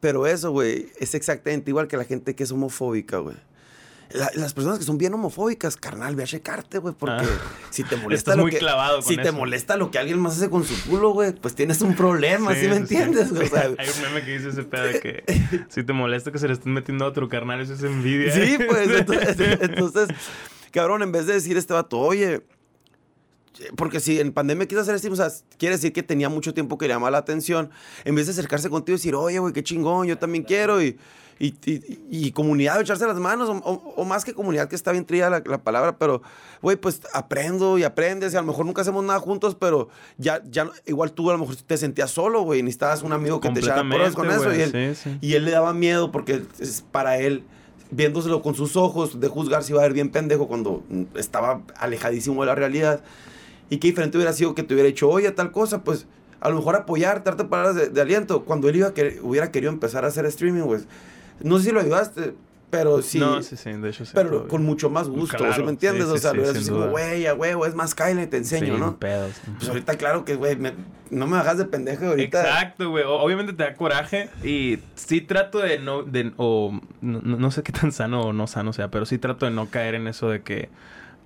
[0.00, 3.36] Pero eso, güey, es exactamente igual que la gente que es homofóbica, güey.
[4.10, 7.40] La- las personas que son bien homofóbicas, carnal, ve a checarte, güey, porque Ah.
[7.70, 9.32] si te molesta lo muy que clavado si te eso.
[9.32, 12.60] molesta lo que alguien más hace con su culo, güey, pues tienes un problema, ¿sí,
[12.62, 12.80] Sí, me sí.
[12.80, 13.32] entiendes?
[13.32, 13.46] güey?
[13.46, 15.24] O sea, Hay un meme que dice ese pedo de que
[15.68, 18.32] si te molesta que se le estén metiendo a otro carnal, eso es envidia.
[18.32, 20.08] Sí, pues, entonces, entonces,
[20.70, 22.42] cabrón, en vez de decir este vato, oye,
[23.76, 25.28] porque si en pandemia quiso hacer stream, o sea,
[25.58, 27.70] quiere decir que tenía mucho tiempo que llamaba la atención,
[28.04, 30.98] en vez de acercarse contigo y decir, oye, güey, qué chingón, yo también quiero, y,
[31.38, 34.92] y, y- y comunidad, echarse las manos, o, o- o más que comunidad, que está
[34.92, 36.22] bien trillada la, la palabra, pero,
[36.62, 40.42] güey, pues aprendo y aprendes, y a lo mejor nunca hacemos nada juntos, pero ya,
[40.50, 43.60] ya, igual tú a lo mejor te sentías solo, güey, necesitabas un amigo que te
[43.66, 43.82] echara
[44.14, 45.18] con eso, güey, y él, sí, sí.
[45.20, 47.44] y él le daba miedo porque es para él,
[47.90, 50.82] viéndoselo con sus ojos, de juzgar si iba a ver bien pendejo cuando
[51.14, 53.02] estaba alejadísimo de la realidad.
[53.68, 56.06] Y qué diferente hubiera sido que te hubiera dicho, oye, tal cosa, pues
[56.40, 58.44] a lo mejor apoyar, darte palabras de, de aliento.
[58.44, 60.86] Cuando él iba querer- hubiera querido empezar a hacer streaming, pues
[61.40, 62.34] no sé si lo ayudaste,
[62.70, 63.18] pero sí.
[63.20, 64.12] No, sí, sí, de hecho sí.
[64.14, 66.06] Pero con mucho más gusto, Claro, ¿sí me entiendes?
[66.06, 68.74] sí, o sea, sí, lo así como, güey, a huevo, es más Kyle, te enseño,
[68.74, 68.98] Sí, ¿no?
[68.98, 69.40] pedos.
[69.58, 70.56] Pues ahorita, claro que, güey,
[71.10, 72.40] no me bajas de pendejo ahorita.
[72.40, 73.04] Exacto, güey.
[73.06, 77.72] Obviamente te da coraje y sí trato de no, de, o no- no sé qué
[77.72, 80.42] tan sano o no sano sea, pero sí trato de no caer en eso de
[80.42, 80.68] que,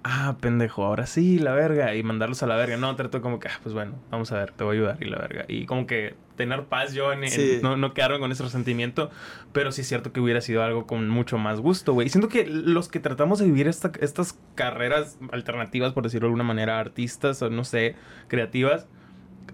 [0.05, 2.77] ah, pendejo, ahora sí, la verga, y mandarlos a la verga.
[2.77, 5.07] No, trato como que, ah, pues bueno, vamos a ver, te voy a ayudar y
[5.11, 5.45] la verga.
[5.49, 7.59] Y como que tener paz yo en, en- Sí.
[7.63, 9.11] no, no quedarme con ese resentimiento,
[9.53, 12.09] pero sí es cierto que hubiera sido algo con mucho más gusto, güey.
[12.09, 16.45] Siento que los que tratamos de vivir esta- estas carreras alternativas, por decirlo de alguna
[16.45, 17.95] manera, artistas o no sé,
[18.29, 18.87] creativas,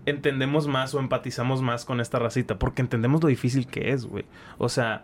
[0.04, 4.24] entendemos más o empatizamos más con esta racita porque entendemos lo difícil que es, güey.
[4.58, 5.02] O sea,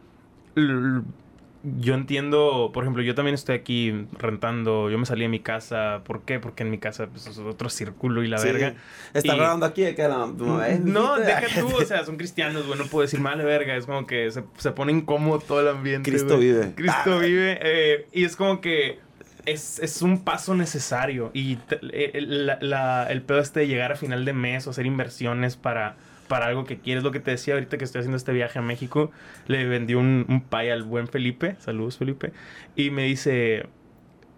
[1.63, 6.01] yo entiendo, por ejemplo, yo también estoy aquí rentando, yo me salí de mi casa,
[6.05, 6.41] ¿por qué?
[6.41, 8.49] Porque en mi casa pues, es otro círculo y la Sí.
[8.49, 8.75] verga.
[9.15, 10.81] Está Y- grabando aquí, acá, no, no, eh,
[11.25, 14.31] deja tú, o sea, son cristianos, güey, no puedo decir mal, verga, es como que
[14.31, 16.11] se, se pone incómodo todo el ambiente.
[16.11, 16.49] Cristo güey.
[16.49, 16.73] vive.
[16.75, 17.19] Cristo Ah.
[17.19, 18.99] vive, eh, y es como que
[19.47, 21.31] es, es un paso necesario.
[21.35, 24.71] Y te- eh, la- la- el pedo este de llegar a final de mes o
[24.71, 25.97] hacer inversiones para,
[26.33, 28.63] para algo que quieres, lo que te decía ahorita que estoy haciendo este viaje a
[28.63, 29.11] México,
[29.49, 32.33] le vendí un, un pay al buen Felipe, saludos Felipe,
[32.75, 33.67] y me dice,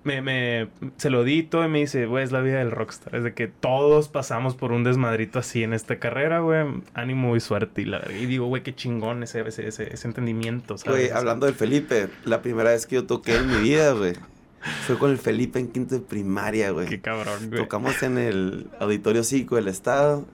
[0.03, 2.73] me, me, se lo di y todo y me dice, güey, es la vida del
[2.73, 3.15] rockstar.
[3.15, 6.67] Es de que todos pasamos por un desmadrito así en esta carrera, güey.
[6.95, 8.19] Ánimo y suerte y la verga.
[8.19, 10.99] Y digo, güey, qué chingón ese, ese, ese, ese entendimiento, ¿sabes?
[10.99, 14.15] Güey, hablando del Felipe, la primera vez que yo toqué en mi vida, güey,
[14.85, 16.89] fue con el Felipe en quinto de primaria, güey.
[16.89, 17.63] Qué cabrón, güey.
[17.63, 20.27] Tocamos en el Auditorio Cívico del Estado.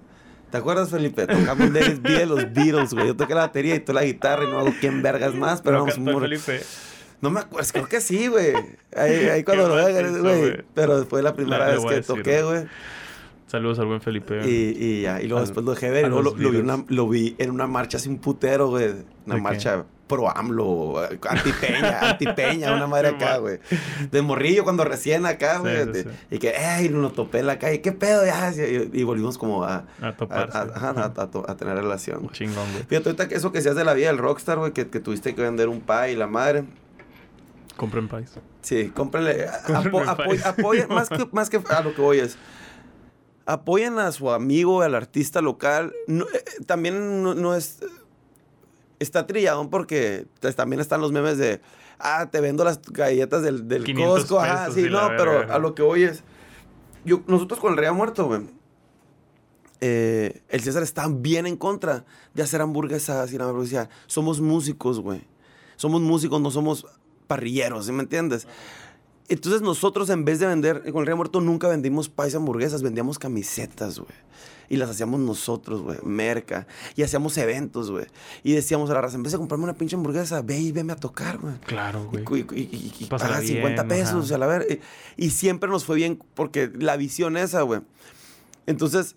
[0.51, 1.27] ¿Te acuerdas, Felipe?
[1.27, 3.07] Tocamos It Be de los Beatles, güey.
[3.09, 5.77] Yo toqué la batería y tú la guitarra y no hago quién vergas más, pero
[5.79, 6.61] ¿No vamos cantó muy- Felipe?
[7.21, 8.53] No me acuerdo, creo que sí, güey.
[8.97, 10.65] Ahí, ahí cuando lo veas, güey.
[10.75, 12.65] Pero fue la primera vez que toqué, güey.
[13.47, 14.41] Saludos al buen Felipe.
[14.49, 16.09] Y, y ya, y luego Al- después lo dejé ver.
[16.09, 18.91] lo, vi en una, lo vi en una marcha así un putero, güey.
[19.27, 19.41] Una qué?
[20.11, 20.99] Pro AMLO,
[21.29, 23.61] antipeña, antipeña, una madre acá, güey.
[24.11, 25.85] De morrillo cuando recién acá, güey.
[25.85, 26.09] sí, de- sí.
[26.33, 27.81] Y que, ey, lo topé en la calle.
[27.81, 28.27] ¿Qué pedo?
[28.27, 30.59] Ya, y, y volvimos como a, A a, toparse.
[30.59, 32.33] a- ajá, a- a to- a tener relación, güey.
[32.33, 32.85] Chingón, güey.
[32.85, 35.35] Fíjate, ahorita que eso que seas de la vida del rockstar, güey, que, que tuviste
[35.35, 36.65] que vender un pie y la madre.
[37.77, 38.31] Compren país.
[38.63, 39.47] Sí, cómprenle.
[39.69, 42.37] Apo- apo- apoyen, más que, más que a lo que voy es.
[43.47, 45.93] Apoyen a su amigo, al artista local.
[46.07, 47.81] No, eh, eh, también no, no es.
[49.01, 51.61] Está trillado porque pues, también están los memes de.
[51.99, 54.41] Ah, te vendo las galletas del, del 500 Costco.
[54.41, 56.23] Ajá, pesos sí, no, pero verga, a lo que voy es.
[57.05, 58.43] Yo, nosotros con el Rey Muerto, güey.
[59.81, 63.89] eh, el César está bien en contra de hacer hamburguesas y la hamburguesa.
[64.07, 65.23] Somos músicos, güey.
[65.77, 66.87] Somos músicos, no somos
[67.27, 68.47] parrilleros, ¿sí me entiendes?
[69.31, 73.19] Entonces nosotros en vez de vender, con el Rey Muerto nunca vendimos pais hamburguesas, vendíamos
[73.19, 74.11] camisetas, güey.
[74.69, 76.67] Y las hacíamos nosotros, güey, merca.
[76.95, 78.07] Y hacíamos eventos, güey.
[78.45, 80.93] Y decíamos a la raza, en vez de comprarme una pinche hamburguesa, ve y veme
[80.93, 81.55] a tocar, güey.
[81.67, 82.23] Claro, güey.
[82.55, 84.35] Y, y, y- y Pásala paga 50 bien, pesos, ajá.
[84.35, 84.81] a la ver.
[85.17, 87.81] Y siempre nos fue bien porque la visión esa, güey.
[88.67, 89.17] Entonces,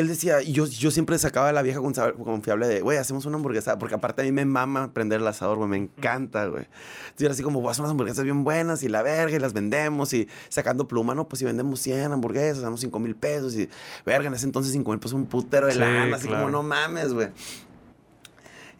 [0.00, 3.36] él decía, y yo, yo siempre sacaba a la vieja confiable de, güey, hacemos una
[3.36, 3.78] hamburguesa.
[3.78, 6.64] Porque aparte a mí me mama prender el asador, güey, me encanta, güey.
[6.64, 9.38] Entonces era así como, voy a hacer unas hamburguesas bien buenas y la verga, y
[9.38, 10.12] las vendemos.
[10.12, 13.54] Y sacando pluma, no, pues si vendemos 100 hamburguesas, damos 5 mil pesos.
[13.56, 13.68] Y
[14.04, 16.44] verga, en ese entonces 5 mil pesos un putero de Sí, lana, así claro.
[16.44, 17.28] como, no mames, güey.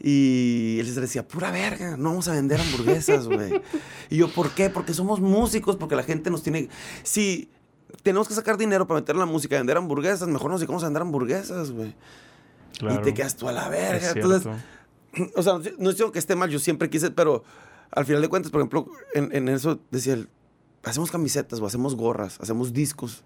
[0.01, 3.63] Y él les decía, pura verga, no vamos a vender hamburguesas, güey.
[4.11, 4.69] y yo, ¿por qué?
[4.69, 6.69] Porque somos músicos, porque la gente nos tiene...
[7.03, 7.49] Si
[8.03, 10.87] tenemos que sacar dinero para meter la música y vender hamburguesas, mejor nos dedicamos a
[10.87, 11.95] vender hamburguesas, güey.
[12.79, 13.01] Claro.
[13.01, 14.11] Y te quedas tú a la verga.
[14.11, 14.49] Entonces,
[15.37, 17.45] o sea, no es que esté mal, yo siempre quise, pero
[17.93, 20.29] al final de cuentas, por ejemplo, en, en eso decía él,
[20.83, 23.25] hacemos camisetas o hacemos gorras, hacemos discos.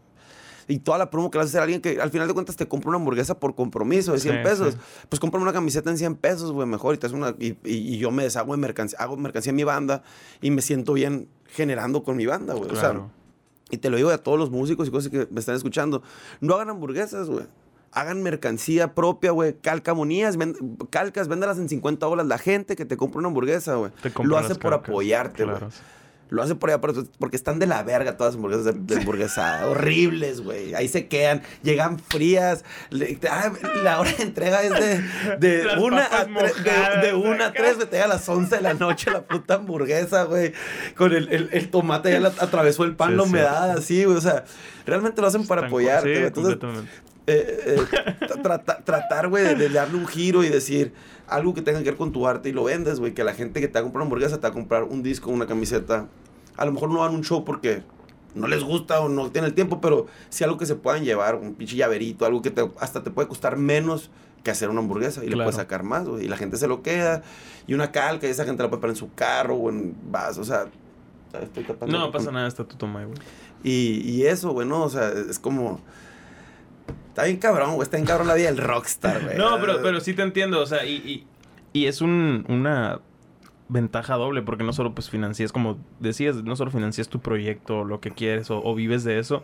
[0.70, 2.68] Y toda la promo que le haces a alguien que al final de cuentas te
[2.68, 4.74] compra una hamburguesa por compromiso de 100 Sí, pesos.
[4.74, 4.80] sí.
[5.08, 6.94] Pues cómprame una camiseta en 100 pesos, güey, mejor.
[6.94, 9.64] Y, te una, y, y- y yo me deshago en mercancía, hago mercancía en mi
[9.64, 10.02] banda
[10.42, 12.68] y me siento bien generando con mi banda, güey.
[12.70, 13.10] O sea, Claro.
[13.70, 16.02] Y te lo digo a todos los músicos y cosas que me están escuchando.
[16.40, 17.44] No hagan hamburguesas, güey.
[17.92, 19.54] Hagan mercancía propia, güey.
[19.60, 22.28] Calcamonías, ven- calcas, véndalas en 50 dólares.
[22.28, 23.90] La gente que te compra una hamburguesa, güey.
[24.28, 25.56] Lo hace por apoyarte, güey.
[25.56, 25.72] Claro.
[26.30, 29.00] Lo hace por allá por- porque están de la verga todas las hamburguesas de, de
[29.00, 29.66] hamburguesa.
[29.66, 30.74] horribles, güey.
[30.74, 32.64] Ahí se quedan, llegan frías.
[32.90, 33.50] Le- ah,
[33.82, 35.02] la hora de entrega es de,
[35.38, 36.52] de una a tres.
[37.02, 37.88] De, una a tres, güey.
[37.88, 40.52] Te llega a las 11 de la noche la puta hamburguesa, güey.
[40.96, 43.28] Con el, el, el tomate ya la atravesó el pan, Sí, la sí.
[43.28, 44.16] humedad, así, güey.
[44.16, 44.44] O sea,
[44.86, 46.22] realmente lo hacen para Tan- apoyarte, sí.
[46.24, 46.58] Entonces,
[47.26, 47.76] eh, eh,
[48.20, 50.92] tra- trata- tratar, güey, de, de darle un giro y decir
[51.28, 53.14] algo que tenga que ver con tu arte y lo vendes, güey.
[53.14, 55.02] Que la gente que te va a comprar una hamburguesa te va a comprar un
[55.02, 56.06] disco, una camiseta.
[56.56, 57.82] A lo mejor no van a un show porque
[58.34, 61.34] no les gusta o no tienen el tiempo, pero sí algo que se puedan llevar,
[61.36, 64.10] un pinche llaverito, algo que te- hasta te puede costar menos
[64.44, 66.24] que hacer una hamburguesa y le puedes sacar más, güey.
[66.24, 67.22] Y la gente se lo queda.
[67.66, 70.40] Y una calca, y esa gente la puede poner en su carro o en vaso,
[70.40, 70.66] o sea.
[71.42, 73.18] estoy No pasa nada, está tu toma, güey.
[73.62, 75.80] Y, y eso, güey, no, o sea, es como.
[77.18, 77.82] Está bien cabrón, güey.
[77.82, 79.34] Está bien cabrón la vida del rockstar.
[79.36, 81.26] No, pero, pero sí te entiendo, o sea, y, y,
[81.72, 83.00] y es un, una
[83.68, 88.00] ventaja doble, porque no solo pues financias, como decías, no solo financias tu proyecto, lo
[88.00, 89.42] que quieres, o vives de eso,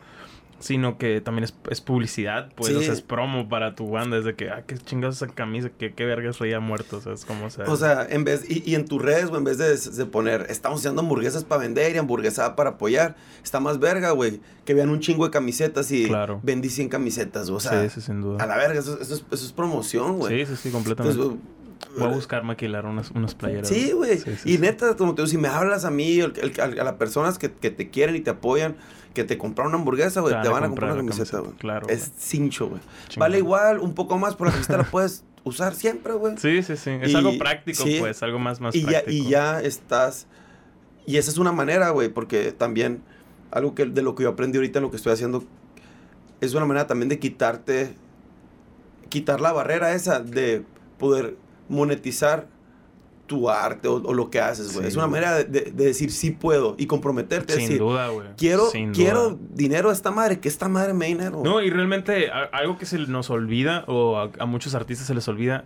[0.61, 2.77] sino que también es, es publicidad, pues, Sí.
[2.79, 5.71] o sea, es promo para tu banda, es de que, ah, qué chingados esa camisa,
[5.79, 7.65] qué, qué vergas reía muerto, o sea, es como, o sea...
[7.67, 10.47] O sea, en vez, y, y en tus redes, güey, en vez de, de poner,
[10.49, 14.41] estamos haciendo hamburguesas para vender y hamburguesada para apoyar, está más verga, güey.
[14.65, 16.41] Que vean un chingo de camisetas y Claro.
[16.43, 17.51] vendí 100 camisetas.
[17.51, 18.47] O sea, sí, sí, sin a duda.
[18.47, 20.47] la verga, eso, eso es, eso es promoción, güey.
[20.47, 21.21] Sí, sí, sí, completamente.
[21.21, 21.41] Entonces,
[21.97, 23.69] Voy a buscar maquilar unas, unas playeras.
[23.69, 24.19] Sí, güey.
[24.19, 26.65] Sí, sí, y neta, como te digo, si me hablas a mí, el- el- a,
[26.65, 28.77] a las personas que, que te quieren y te apoyan,
[29.15, 31.53] que te compraron una hamburguesa, güey, te van a comprar una camiseta, güey.
[31.53, 31.89] Claro.
[31.89, 32.81] Es cincho, güey.
[33.17, 36.37] Vale igual, un poco más, pero la camiseta la puedes usar siempre, güey.
[36.39, 36.91] Sí, sí, sí.
[37.01, 37.99] Es Y- algo práctico, sí.
[38.01, 39.11] pues, algo más, más y ya, práctico.
[39.25, 40.27] y ya estás.
[41.07, 43.03] Y esa es una manera, güey, porque también
[43.53, 45.45] algo que de lo que yo aprendí ahorita en lo que estoy haciendo
[46.41, 47.95] es una manera también de quitarte,
[49.11, 50.65] quitar la barrera esa de
[50.99, 51.37] poder
[51.69, 52.49] monetizar
[53.27, 54.85] tu arte o, o lo que haces, güey.
[54.85, 57.55] Sí, es una manera de, de- de decir sí puedo y comprometerte.
[57.55, 58.29] Sin decir, duda, güey.
[58.37, 59.39] quiero, Sin quiero duda.
[59.55, 61.41] dinero de esta madre, que esta madre me dinero.
[61.43, 65.15] No, y realmente a- algo que se nos olvida, o a, a muchos artistas se
[65.15, 65.65] les olvida,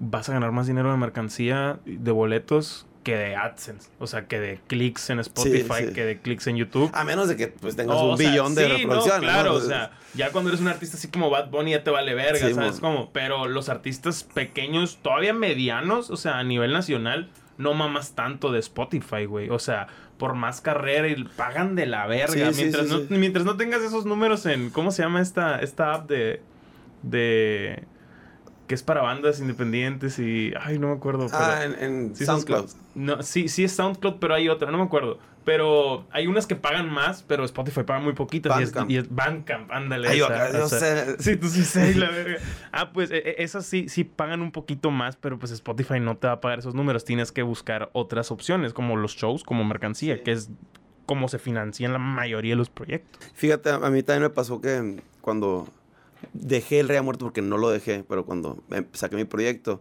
[0.00, 3.90] vas a ganar más dinero de mercancía, de boletos, que de AdSense.
[4.00, 5.92] O sea, que de clics en Spotify, sí.
[5.92, 6.90] que de clics en YouTube.
[6.92, 9.22] A menos de que pues tengas No, un sea, billón de sí, reproducciones.
[9.22, 9.58] No, claro, ¿no?
[9.58, 12.52] o sea, ya cuando eres un artista así como Bad Bunny ya te vale verga,
[12.52, 13.10] ¿sabes cómo?
[13.12, 18.58] Pero los artistas pequeños, todavía medianos, o sea, a nivel nacional, no mamas tanto de
[18.58, 19.50] Spotify, güey.
[19.50, 19.86] O sea,
[20.18, 22.50] por más carrera y pagan de la verga.
[22.54, 24.70] Mientras, no, mientras no tengas esos números en.
[24.70, 26.40] ¿Cómo se llama esta, esta app de.
[27.02, 27.84] de.
[28.66, 30.52] Que es para bandas independientes y.
[30.60, 31.26] Ay, no me acuerdo.
[31.26, 32.70] pero- Ah, en, en Sí, SoundCloud.
[32.94, 35.18] No, sí, sí es SoundCloud, pero hay otra, no me acuerdo.
[35.44, 38.58] Pero hay unas que pagan más, pero Spotify paga muy poquitas.
[38.58, 40.08] Y es, y es Bandcamp, ándale.
[40.08, 40.78] Ay, esa, yo esa.
[40.80, 41.16] sé.
[41.22, 42.38] Sí, tú sí sé, la verga.
[42.72, 46.16] Ah, pues e- e- esas sí, sí pagan un poquito más, pero pues Spotify no
[46.16, 47.04] te va a pagar esos números.
[47.04, 50.48] Tienes que buscar otras opciones, como los shows, como mercancía, que es
[51.04, 53.20] como se financian la mayoría de los proyectos.
[53.34, 55.68] Fíjate, a mí también me pasó que cuando
[56.32, 59.80] dejé el Rey Muerto, porque no lo dejé, pero cuando em- saqué mi proyecto,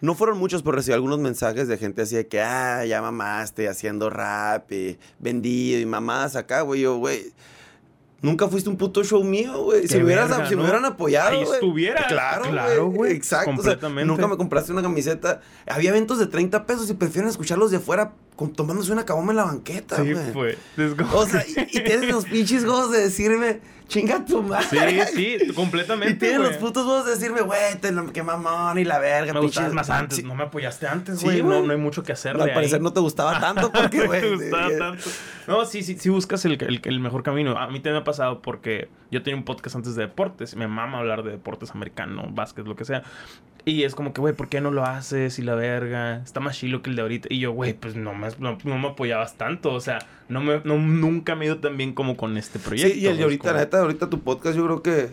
[0.00, 3.68] no fueron muchos, pero recibí algunos mensajes de gente así de que, ah, ya mamaste
[3.68, 6.82] haciendo rap y vendido y mamadas acá, güey.
[6.82, 7.32] Yo, güey,
[8.22, 9.86] nunca fuiste un puto show mío, güey.
[9.88, 11.54] Si, me hubieras- verga, si me hubieran apoyado, Ahí güey.
[11.54, 12.06] estuviera.
[12.08, 13.12] Claro, Claro, güey.
[13.12, 13.50] Exacto.
[13.50, 14.04] o sea, Completamente.
[14.06, 15.40] nunca me compraste una camiseta.
[15.66, 19.36] Había eventos de 30 pesos y prefieren escucharlos de fuera con- tomándose una caboma en
[19.36, 20.32] la banqueta, Sí, güey.
[20.32, 20.58] fue.
[20.76, 25.06] Es como O sea, y, y tienes los pinches huevos de decirme, chinga tu madre.
[25.06, 26.14] Sí, sí, completamente.
[26.14, 29.32] Y tienes los putos huevos de decirme, güey, te lo- qué mamón y la verga,
[29.32, 31.42] Me gustabas más antes, Sí, no me apoyaste antes, Sí, güey.
[31.42, 31.66] no, güey.
[31.66, 32.42] no hay mucho que hacerle.
[32.44, 32.82] Al parecer ahí.
[32.82, 34.20] no te gustaba tanto porque, no güey.
[34.20, 35.04] te gustaba sí, tanto.
[35.46, 37.56] No, sí, sí, sí buscas el, el- el mejor camino.
[37.58, 40.56] A mí también me ha pasado porque yo tenía un podcast antes de deportes.
[40.56, 43.02] Me mama hablar de deportes americano, básquet, lo que sea.
[43.68, 45.40] Y es como que, güey, ¿por qué no lo haces?
[45.40, 47.26] Y la verga, está más chilo que el de ahorita.
[47.32, 49.72] Y yo, güey, pues no me, no, no me apoyabas tanto.
[49.74, 49.98] O sea,
[50.28, 52.94] no me, no, nunca me he ido tan bien como con este proyecto.
[52.94, 55.10] Sí, y el de ahorita, como- la neta, ahorita tu podcast, yo creo que.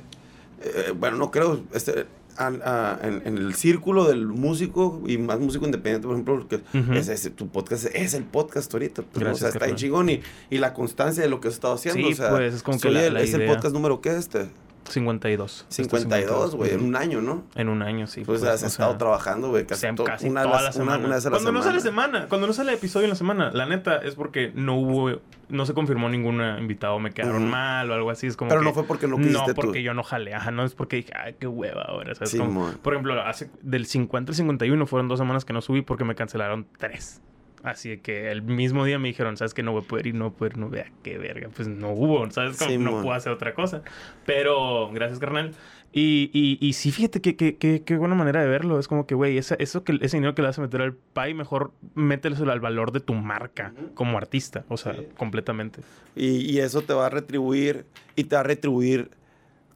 [0.61, 1.61] eh, bueno, no creo.
[1.73, 2.05] Este,
[2.37, 6.93] a- en, en el círculo del músico y más músico independiente, por ejemplo, que Ujú.
[6.93, 9.01] es, es- tu podcast es el podcast ahorita.
[9.01, 9.77] pues, o sea, está carnal.
[9.77, 12.05] chingón y, y la constancia de lo que has estado haciendo.
[12.07, 14.09] Sí, o sea, pues, es como que la- el, la es el podcast número que
[14.09, 14.47] es este.
[14.89, 15.65] 52.
[15.69, 17.43] Este 52, güey, en un año, ¿no?
[17.55, 18.23] En un año, sí.
[18.25, 20.83] Pues, pues, has o estado sea, trabajando, güey, casi, Casi, una, de toda las- la
[20.83, 21.05] una- semana.
[21.07, 23.51] una vez a la cuando no sale semana, cuando no sale episodio en la semana,
[23.51, 25.19] la neta es porque no hubo,
[25.49, 28.27] no se confirmó ningún invitado, me quedaron mal o algo así.
[28.27, 29.53] Es como Pero que- no fue porque no quisiste No, tú.
[29.55, 32.15] porque yo no jalé, ajá, no es porque dije, ay, qué hueva ahora.
[32.15, 32.31] ¿sabes?
[32.31, 35.81] Sí, Como- por ejemplo, hace, del 50 al 51 fueron dos semanas que no subí
[35.81, 37.21] porque me cancelaron tres.
[37.63, 40.25] Así que el mismo día me dijeron, ¿sabes que No voy a poder ir, no
[40.25, 41.47] voy a poder, no vea qué verga.
[41.55, 42.57] Pues no hubo, ¿sabes?
[42.57, 43.81] Como Sí, no puedo hacer otra cosa.
[44.25, 45.53] Pero, gracias, carnal.
[45.93, 48.79] Y, y, y sí, fíjate que, que, que- qué buena manera de verlo.
[48.79, 51.33] Es como que, güey, eso que, ese dinero que le vas a meter al pay,
[51.33, 54.65] mejor mételo al valor de tu marca como artista.
[54.67, 55.07] O sea, Sí.
[55.15, 55.81] completamente.
[56.15, 57.85] Y, y eso te va a retribuir
[58.15, 59.11] y te va a retribuir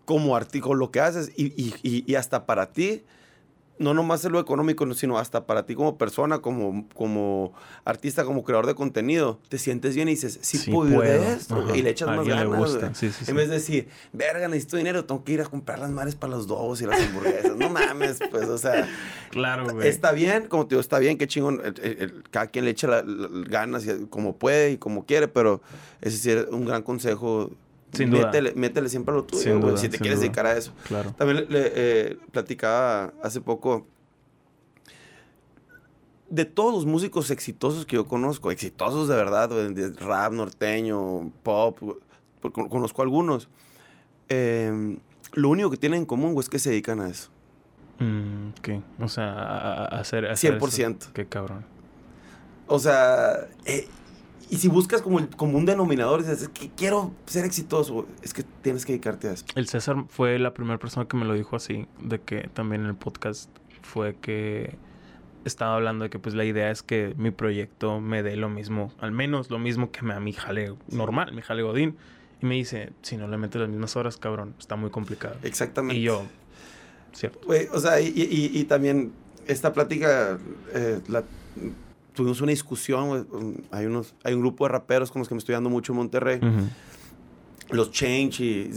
[0.06, 3.04] como artículo lo que haces y- y hasta para ti,
[3.80, 7.54] no nomás es lo económico, no, sino hasta para ti como persona, como, como
[7.86, 10.94] artista, como creador de contenido, te sientes bien y dices, sí, Sí puedo,
[11.76, 12.98] y le echas más ganas.
[12.98, 13.10] Sí.
[13.28, 16.32] En vez de decir, verga, necesito dinero, tengo que ir a comprar las madres para
[16.34, 17.56] los dos y las hamburguesas.
[17.56, 18.88] no mames, pues, o sea,
[19.32, 19.88] Claro, güey.
[19.88, 22.72] está bien, como te digo, está bien, qué chingón, el- el- el- cada quien le
[22.72, 25.62] echa la- la- ganas y- como puede y como quiere, pero
[26.02, 27.52] ese sí es un gran consejo
[27.94, 28.26] Sin duda.
[28.28, 30.26] métele, métele siempre a lo tuyo, güey, si te quieres duda.
[30.28, 30.74] dedicar a eso.
[30.88, 31.14] Claro.
[31.18, 33.86] También le, le, eh, platicaba hace poco
[36.30, 41.80] de todos los músicos exitosos que yo conozco, exitosos de verdad, de rap norteño, pop,
[42.70, 43.48] conozco algunos.
[44.30, 44.98] eh,
[45.34, 47.30] lo único que tienen en común, güey, es que se dedican a eso.
[48.00, 48.84] Mm, ok.
[49.02, 50.98] O sea, a, a- a hacer, a hacer 100%.
[51.04, 51.14] eso.
[51.14, 51.66] Qué cabrón.
[52.68, 53.88] O sea, eh,
[54.50, 58.06] y si buscas como, el, como un denominador, dices, es que quiero ser exitoso, güey",
[58.22, 59.46] es que tienes que dedicarte a eso.
[59.56, 62.88] El César fue la primera persona que me lo dijo así, de que también en
[62.88, 63.50] el podcast
[63.82, 64.76] fue que
[65.46, 68.92] estaba hablando de que pues la idea es que mi proyecto me dé lo mismo,
[69.00, 71.96] al menos lo mismo que me a mi jale normal, mi jale Godín.
[72.42, 75.36] Y me dice, si no le metes las mismas horas, cabrón, está muy complicado.
[75.42, 76.00] Exactamente.
[76.00, 76.24] Y yo,
[77.14, 77.40] cierto.
[77.74, 79.12] O sea, y, y- y también
[79.48, 80.38] esta plática,
[80.74, 81.24] eh, la-
[82.18, 83.24] tuvimos una discusión, güey,
[83.72, 85.98] hay, unos, hay un grupo de raperos con los que me estoy dando mucho en
[85.98, 86.40] Monterrey,
[87.70, 88.72] los Change, y,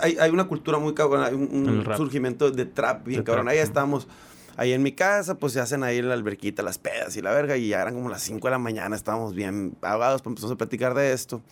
[0.00, 3.46] hay, hay una cultura muy cabrón, hay un, un surgimiento de trap bien De cabrón.
[3.46, 4.08] trap, Ahí estamos,
[4.56, 7.30] ahí en mi casa, pues se hacen ahí en la alberquita las pedas y la
[7.32, 10.52] verga, y ya eran como las 5 de la mañana, estábamos bien ahogados, pues empezamos
[10.54, 11.42] a platicar de esto.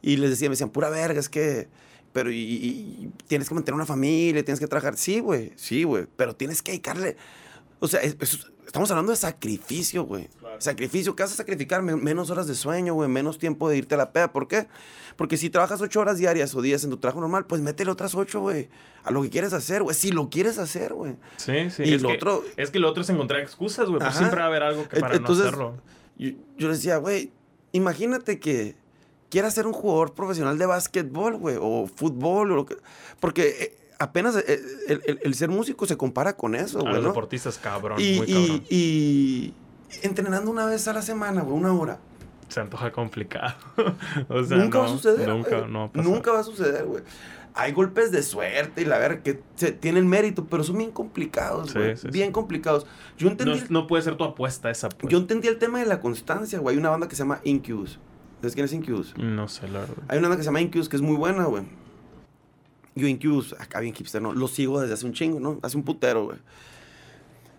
[0.00, 1.68] Y les decía, me decían, pura verga, es que...
[2.12, 4.96] Pero y, y- y tienes que mantener una familia, tienes que trabajar.
[4.96, 6.06] Sí, güey, sí, güey.
[6.16, 7.16] Pero tienes que dedicarle...
[7.80, 10.28] O sea, es- es- estamos hablando de sacrificio, güey.
[10.60, 11.14] Sacrificio.
[11.16, 11.82] ¿Qué vas a sacrificar?
[11.82, 13.08] Men- menos horas de sueño, güey.
[13.08, 14.32] Menos tiempo de irte a la peda.
[14.32, 14.66] ¿Por qué?
[15.16, 18.14] Porque si trabajas ocho horas diarias o días en tu trabajo normal, pues métele otras
[18.14, 18.68] ocho, güey.
[19.04, 19.94] A lo que quieres hacer, güey.
[19.96, 21.16] Si lo quieres hacer, güey.
[21.36, 21.82] Sí, sí.
[21.84, 24.00] Y es lo que, otro- Es que lo otro es encontrar excusas, güey.
[24.00, 25.74] Pues siempre va a haber algo que para entonces, no hacerlo.
[26.18, 27.32] Yo, yo decía, güey,
[27.72, 28.76] imagínate que
[29.30, 32.76] quieras ser un jugador profesional de básquetbol, güey, o fútbol, o lo que...
[33.20, 37.02] Porque eh, apenas eh, el, el- el ser músico se compara con eso, güey, los
[37.02, 37.08] ¿no?
[37.08, 38.00] deportistas, cabrón.
[38.00, 38.64] Y, muy y- cabrón.
[38.70, 39.54] y
[40.02, 41.98] entrenando una vez a la semana, güey, una hora.
[42.48, 43.54] Se antoja complicado.
[44.28, 45.28] o sea, nunca no, va a suceder.
[45.28, 46.10] Nunca, no va a pasar.
[46.10, 47.02] Nunca va a suceder, güey.
[47.54, 51.74] Hay golpes de suerte y la verdad que se, tienen mérito, pero son bien complicados,
[51.74, 51.96] güey.
[51.96, 52.08] sí, sí.
[52.10, 52.86] bien complicados.
[53.16, 54.88] Yo entendí, No, no puede ser tu apuesta esa.
[54.88, 55.10] pues.
[55.10, 56.74] yo entendí el tema de la constancia, güey.
[56.74, 57.98] Hay una banda que se llama Incubus.
[58.40, 59.14] ¿Sabes quién es Incubus?
[59.18, 59.96] No sé, la verdad.
[60.06, 61.64] Hay una banda que se llama Incubus que es muy buena, güey.
[62.94, 64.32] Yo Incubus, acá bien hipster, ¿no?
[64.32, 65.58] Lo sigo desde hace un chingo, ¿no?
[65.62, 66.38] Hace un putero, güey.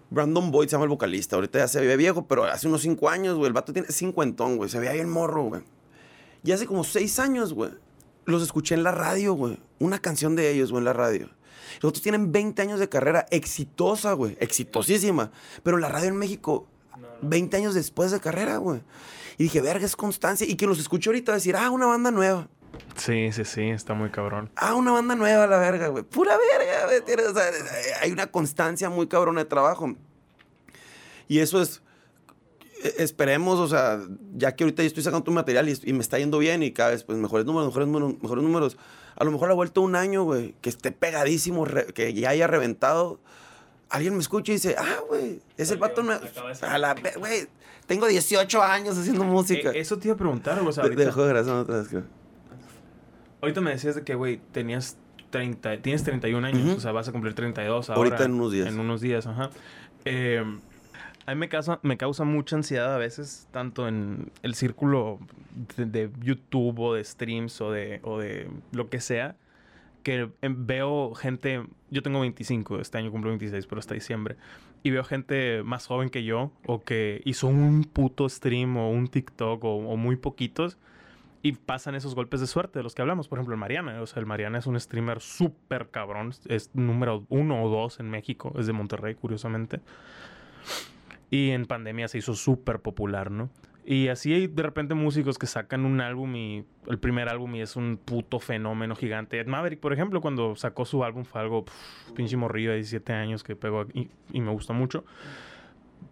[0.09, 1.35] Brandon Boyd se llama el vocalista.
[1.35, 3.47] Ahorita ya se ve viejo, pero hace unos cinco años, güey.
[3.47, 4.69] El vato tiene cincuentón, güey.
[4.69, 5.61] Se veía bien morro, güey.
[6.43, 7.71] Y hace como seis años, güey.
[8.25, 9.59] Los escuché en la radio, güey.
[9.79, 11.29] Una canción de ellos, güey, en la radio.
[11.81, 14.37] Los otros tienen 20 años de carrera exitosa, güey.
[14.39, 15.31] Exitosísima.
[15.63, 16.67] Pero la radio en México,
[17.21, 18.81] 20 años después de carrera, güey.
[19.37, 20.47] Y dije, verga, es constancia.
[20.47, 22.49] Y que los escucho ahorita decir, ah, una banda nueva.
[22.95, 24.49] Sí, sí, sí, está muy cabrón.
[24.55, 26.03] Ah, una banda nueva, la verga, güey.
[26.03, 27.25] Pura verga, güey.
[27.25, 27.43] O sea,
[28.01, 29.95] hay una constancia muy cabrona de trabajo.
[31.27, 31.81] Y eso es.
[32.83, 33.99] eh, Esperemos, o sea,
[34.35, 36.71] ya que ahorita yo estoy sacando tu material y, y me está yendo bien y
[36.71, 38.77] cada vez, pues, mejores números, mejores números, mejores números.
[39.15, 42.47] A lo mejor ha vuelto un año, güey, que esté pegadísimo, re- que ya haya
[42.47, 43.19] reventado.
[43.89, 46.23] Alguien me escucha y dice, ah, güey, es el vato nuevo.
[46.61, 47.47] A la güey,
[47.87, 49.71] tengo 18 años haciendo música.
[49.71, 50.69] Eh, eso te iba a preguntar, güey.
[50.69, 52.03] O sea, De- ahorita, Dejó de grabar otra vez, creo.
[53.41, 54.97] Ahorita me decías de que, güey, tenías
[55.29, 56.63] 30, tienes 31 años.
[56.63, 56.77] Ujú.
[56.77, 57.97] O sea, vas a cumplir 32 ahora.
[57.97, 58.67] Ahorita en unos días.
[58.67, 59.49] En unos días, ajá.
[60.05, 60.43] Eh,
[61.25, 65.19] a mí me causa, me causa mucha ansiedad a veces, tanto en el círculo
[65.77, 69.35] de, de YouTube o de streams o de, o de lo que sea,
[70.01, 74.37] que em, veo gente, yo tengo 25, este año cumplo 26, pero hasta diciembre,
[74.81, 79.07] y veo gente más joven que yo o que hizo un puto stream o un
[79.07, 80.77] TikTok o, o muy poquitos
[81.41, 83.27] y pasan esos golpes de suerte de los que hablamos.
[83.27, 84.01] Por ejemplo, el Mariana.
[84.01, 86.33] O sea, el Mariana es un streamer súper cabrón.
[86.47, 88.53] Es número uno o dos en México.
[88.57, 89.79] Es de Monterrey, curiosamente.
[91.29, 93.49] Y en pandemia se hizo súper popular, ¿no?
[93.85, 97.61] Y así hay de repente músicos que sacan un álbum y el primer álbum y
[97.61, 99.39] es un puto fenómeno gigante.
[99.39, 103.13] Ed Maverick, por ejemplo, cuando sacó su álbum fue algo pf, pinche morrillo de 17
[103.13, 105.05] años que pegó y, y me gusta mucho.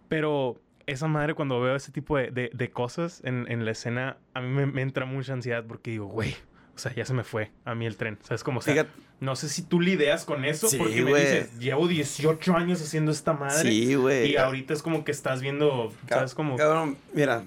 [0.08, 4.16] Pero esa madre cuando veo ese tipo de, de- de cosas en, en la escena,
[4.34, 6.34] a mí me, me entra mucha ansiedad porque digo, güey,
[6.74, 8.18] o sea, ya se me fue a mí el tren.
[8.22, 8.58] ¿Sabes cómo?
[8.58, 11.88] O sea, Fíjate- no sé si tú lidias con eso Sí, porque me dices, llevo
[11.88, 13.68] 18 años haciendo esta madre.
[13.68, 14.30] Sí, güey.
[14.30, 16.56] Y ahorita es como que estás viendo, ¿sabes cómo?
[16.56, 17.44] Cabrón, mira.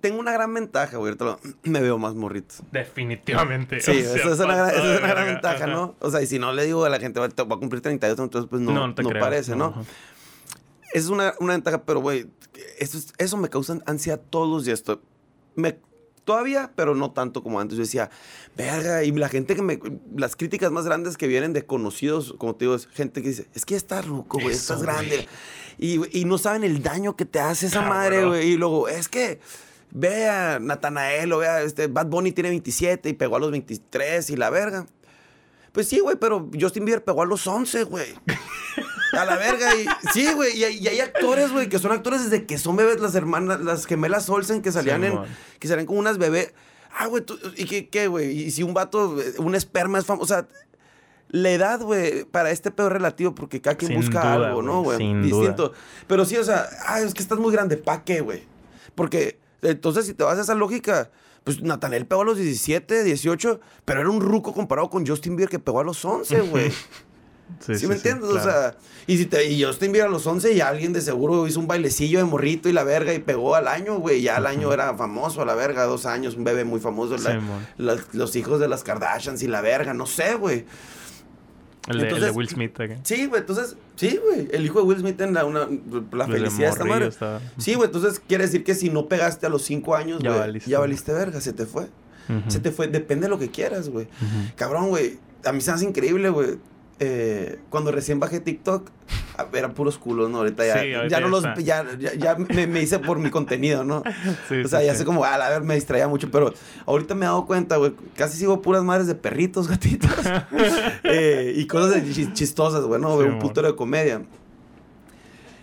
[0.00, 1.14] Tengo una gran ventaja, güey.
[1.18, 2.54] lo- Me veo más morrito.
[2.72, 3.80] Definitivamente.
[3.80, 5.32] Sí, o sea, esa es una, gran- pasado esa es de una gran verga.
[5.32, 5.66] ventaja, Ajá.
[5.66, 5.94] ¿no?
[6.00, 8.48] O sea, y si no le digo a la gente, va a cumplir 32, entonces
[8.48, 9.66] pues no, No, no, no parece, ¿no?
[9.66, 9.82] ajá.
[10.96, 12.26] Esa es una, una ventaja, pero, güey,
[12.78, 14.82] eso, es- eso me causa ansiedad todos los días.
[15.54, 15.78] Me,
[16.24, 17.76] todavía, pero no tanto como antes.
[17.76, 18.10] Yo decía,
[18.56, 19.78] verga, y la gente que me...
[20.16, 23.46] Las críticas más grandes que vienen de conocidos, como te digo, es gente que dice,
[23.54, 25.28] es que ya estás ruco, güey, estás grande.
[25.78, 27.96] Y, y no saben el daño que te hace esa Cabrón.
[27.96, 28.48] madre, güey.
[28.52, 29.38] Y luego, es que
[29.92, 34.36] vea Natanael o vea este Bad Bunny tiene 27 y pegó a los 23 y
[34.36, 34.86] la verga.
[35.72, 38.06] Pues sí, güey, pero Justin Bieber pegó a los 11, güey.
[39.16, 39.74] A la verga.
[39.76, 40.56] Y, sí, güey.
[40.56, 43.60] Y, hay- y hay actores, güey, que son actores desde que son bebés, las hermanas,
[43.60, 45.12] las gemelas Olsen que salían en.
[45.12, 45.26] Simón.
[45.58, 46.52] Que salían como unas bebés.
[46.98, 47.24] Ah, güey,
[47.56, 48.30] ¿y qué, qué, güey?
[48.44, 50.24] Y si un vato, un esperma es famoso.
[50.24, 50.46] O sea,
[51.28, 54.82] la edad, güey, para este pedo relativo porque cada quien Sin busca duda, algo, ¿no,
[54.82, 54.98] güey?
[55.22, 55.72] Distinto.
[56.06, 57.76] Pero sí, o sea, ah, es que estás muy grande.
[57.76, 58.44] ¿Pa' qué, güey?
[58.94, 61.10] Porque entonces, si te vas a esa lógica.
[61.44, 65.48] Pues Natanel pegó a los 17, 18, pero era un ruco comparado con Justin Bieber
[65.48, 66.72] que pegó a los 11, güey.
[67.60, 68.28] ¿Sí, me entiendes?
[68.28, 68.76] O sea,
[69.06, 71.66] y si te, y Justin Bieber a los 11 y alguien de seguro hizo un
[71.66, 74.20] bailecillo de morrito y la verga y pegó al año, güey.
[74.22, 77.16] Ya al año era famoso a la verga, dos años, un bebé muy famoso.
[77.78, 80.64] la- los hijos de las Kardashians y la verga, no sé, güey.
[81.88, 82.80] el, el de Will Smith.
[82.80, 82.96] acá.
[83.04, 84.48] Sí, güey, entonces, sí, güey.
[84.50, 85.68] El hijo de Will Smith en la, una,
[86.12, 87.06] la felicidad morrillo madre.
[87.06, 90.30] estaba- Sí, güey, entonces quiere decir que si no pegaste a los 5 años, Ya
[90.30, 90.68] güey, valiste.
[90.70, 91.86] ya valiste verga, se te fue.
[92.48, 94.08] Se te fue, depende de lo que quieras, güey.
[94.56, 95.20] Cabrón, güey.
[95.44, 96.58] A mí se me hace increíble, güey.
[96.98, 98.88] Eh, cuando recién bajé TikTok,
[99.52, 100.38] eran puros culos, ¿no?
[100.38, 101.44] Ahorita ya, Sí, ahorita ya no los.
[101.62, 104.02] Ya, ya, ya me, me hice por mi contenido, ¿no?
[104.48, 106.54] Sí, o sea, sí, ya sé como, a ver, me distraía mucho, pero
[106.86, 107.92] ahorita me he dado cuenta, güey.
[108.14, 110.10] Casi sigo puras madres de perritos, gatitos.
[111.04, 113.14] Eh, y cosas chistosas, güey, ¿no?
[113.16, 114.22] Un putero de comedia.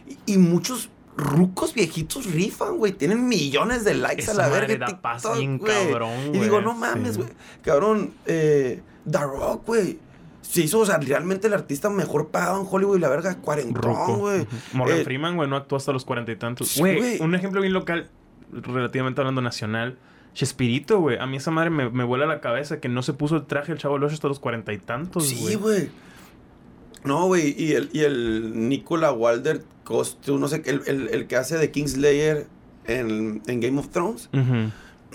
[0.07, 2.91] Y, y muchos rucos viejitos rifan, güey.
[2.93, 4.87] Tienen millones de likes Esa a la madre verga.
[4.87, 5.89] da paz TikTok, güey.
[5.91, 6.41] cabrón, Y güey.
[6.41, 7.29] digo, no mames, güey.
[7.63, 9.99] Cabrón, eh, The Rock, güey.
[10.43, 14.19] Se hizo, o sea, realmente el artista mejor pagado en Hollywood y la verga, cuarentón,
[14.19, 14.45] güey.
[14.73, 16.77] Morgan Eh, Freeman, güey, no actuó hasta los cuarenta y tantos.
[16.77, 17.21] Güey, güey.
[17.21, 18.09] un ejemplo bien local,
[18.51, 19.97] relativamente hablando nacional.
[20.33, 21.17] Chespirito, güey.
[21.17, 23.71] A mí esa madre me, me vuela la cabeza que no se puso el traje
[23.71, 25.55] el chavo del Ocho hasta los cuarenta y tantos, Sí, güey.
[25.55, 25.89] güey.
[27.03, 27.55] No, güey.
[27.57, 31.57] Y el, y el Nicola Walder Costu, no sé, qué, el, el, el que hace
[31.57, 32.47] de Kingslayer
[32.85, 34.29] en, en Game of Thrones.
[34.33, 34.71] Ujú.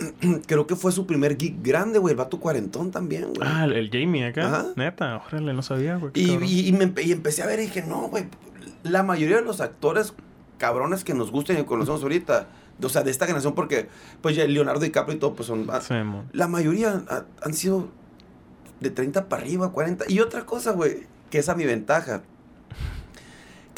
[0.46, 2.12] Creo que fue su primer gig grande, güey.
[2.12, 3.48] El vato cuarentón también, güey.
[3.48, 4.46] Ah, el, Jamie acá.
[4.46, 4.66] Ajá.
[4.76, 6.12] Neta, órale, no sabía, güey.
[6.14, 8.26] y, y, y me empe- y empecé a ver y dije, no, güey.
[8.82, 10.14] La mayoría de los actores
[10.58, 12.48] cabrones que nos gustan y conocemos ahorita,
[12.82, 13.88] o sea, de esta generación, porque
[14.20, 15.66] pues ya Leonardo DiCaprio y todo, pues son.
[15.82, 16.26] Sí, mon.
[16.32, 17.88] La mayoría ha- han sido
[18.80, 20.04] de 30 para arriba, 40.
[20.08, 22.22] Y otra cosa, güey, que es a mi ventaja.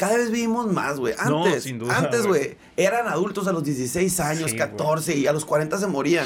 [0.01, 1.13] Cada vez vivimos más, güey.
[1.29, 2.57] No, Antes, sin duda, antes, güey.
[2.75, 6.25] eran adultos a los 16 años, Sí, 14 y a los 40 se morían.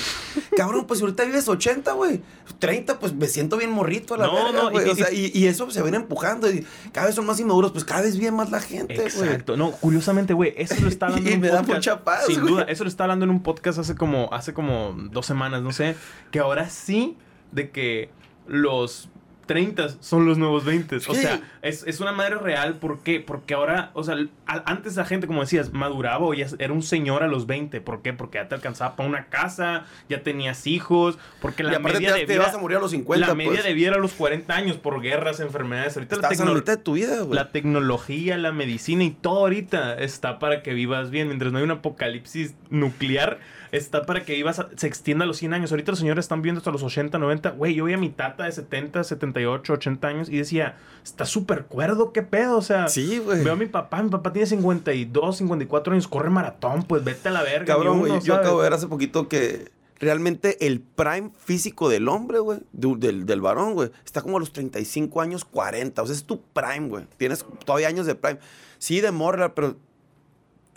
[0.55, 2.21] Cabrón, pues si ahorita vives 80, güey.
[2.59, 4.87] 30, pues me siento bien morrito a la No, verga, no, güey.
[4.87, 7.73] y- o sea, y, y eso se viene empujando y cada vez son más inmaduros,
[7.73, 9.07] pues cada vez vive más la gente, güey.
[9.07, 9.57] Exacto.
[9.57, 11.75] No, curiosamente, güey, eso lo está hablando Y en un me da podcast.
[11.75, 14.95] mucha paz, Sin duda, eso lo está hablando en un podcast hace como, hace como
[15.11, 15.97] dos semanas, no sé.
[16.31, 17.17] Que ahora sí,
[17.51, 18.09] de que
[18.47, 19.09] los
[19.45, 20.95] 30 son los nuevos 20.
[20.97, 22.75] O sea, es, es una madre real.
[22.75, 23.19] ¿Por qué?
[23.19, 24.15] Porque ahora, o sea,
[24.47, 27.81] antes la gente, como decías, maduraba o ya era un señor a los 20.
[27.81, 28.13] ¿Por qué?
[28.13, 32.13] Porque ya te alcanzaba para una casa, ya tenías hijos, porque Y la aparte media
[32.13, 33.63] te, de te vas a morir a los 50, la media pues.
[33.63, 35.95] de vida era a los 40 años por guerras, enfermedades.
[35.97, 37.33] Ahorita la Estás la tecno- mitad de tu vida, güey.
[37.35, 41.27] la tecnología, la medicina y todo ahorita está para que vivas bien.
[41.27, 43.39] Mientras no hay un apocalipsis nuclear,
[43.77, 45.71] está para que vivas a- se extienda a los 100 años.
[45.71, 47.51] Ahorita los señores están viendo hasta los 80, 90.
[47.51, 51.65] Güey, yo veía a mi tata de 70, 78, 80 años y decía, está súper
[51.65, 52.57] cuerdo, qué pedo.
[52.57, 53.43] O sea, Sí, güey.
[53.43, 57.31] veo a mi papá, mi papá tiene 52, 54 años, corre maratón, pues vete a
[57.31, 57.73] la verga.
[57.73, 58.11] Cabrón, güey.
[58.13, 58.39] Yo ¿sabes?
[58.41, 63.25] acabo de ver hace poquito que realmente el prime físico del hombre, güey, du- del,
[63.25, 66.01] del varón, güey, está como a los 35 años, 40.
[66.01, 67.05] O sea, es tu prime, güey.
[67.17, 68.39] Tienes todavía años de prime.
[68.77, 69.77] Sí, de morra, pero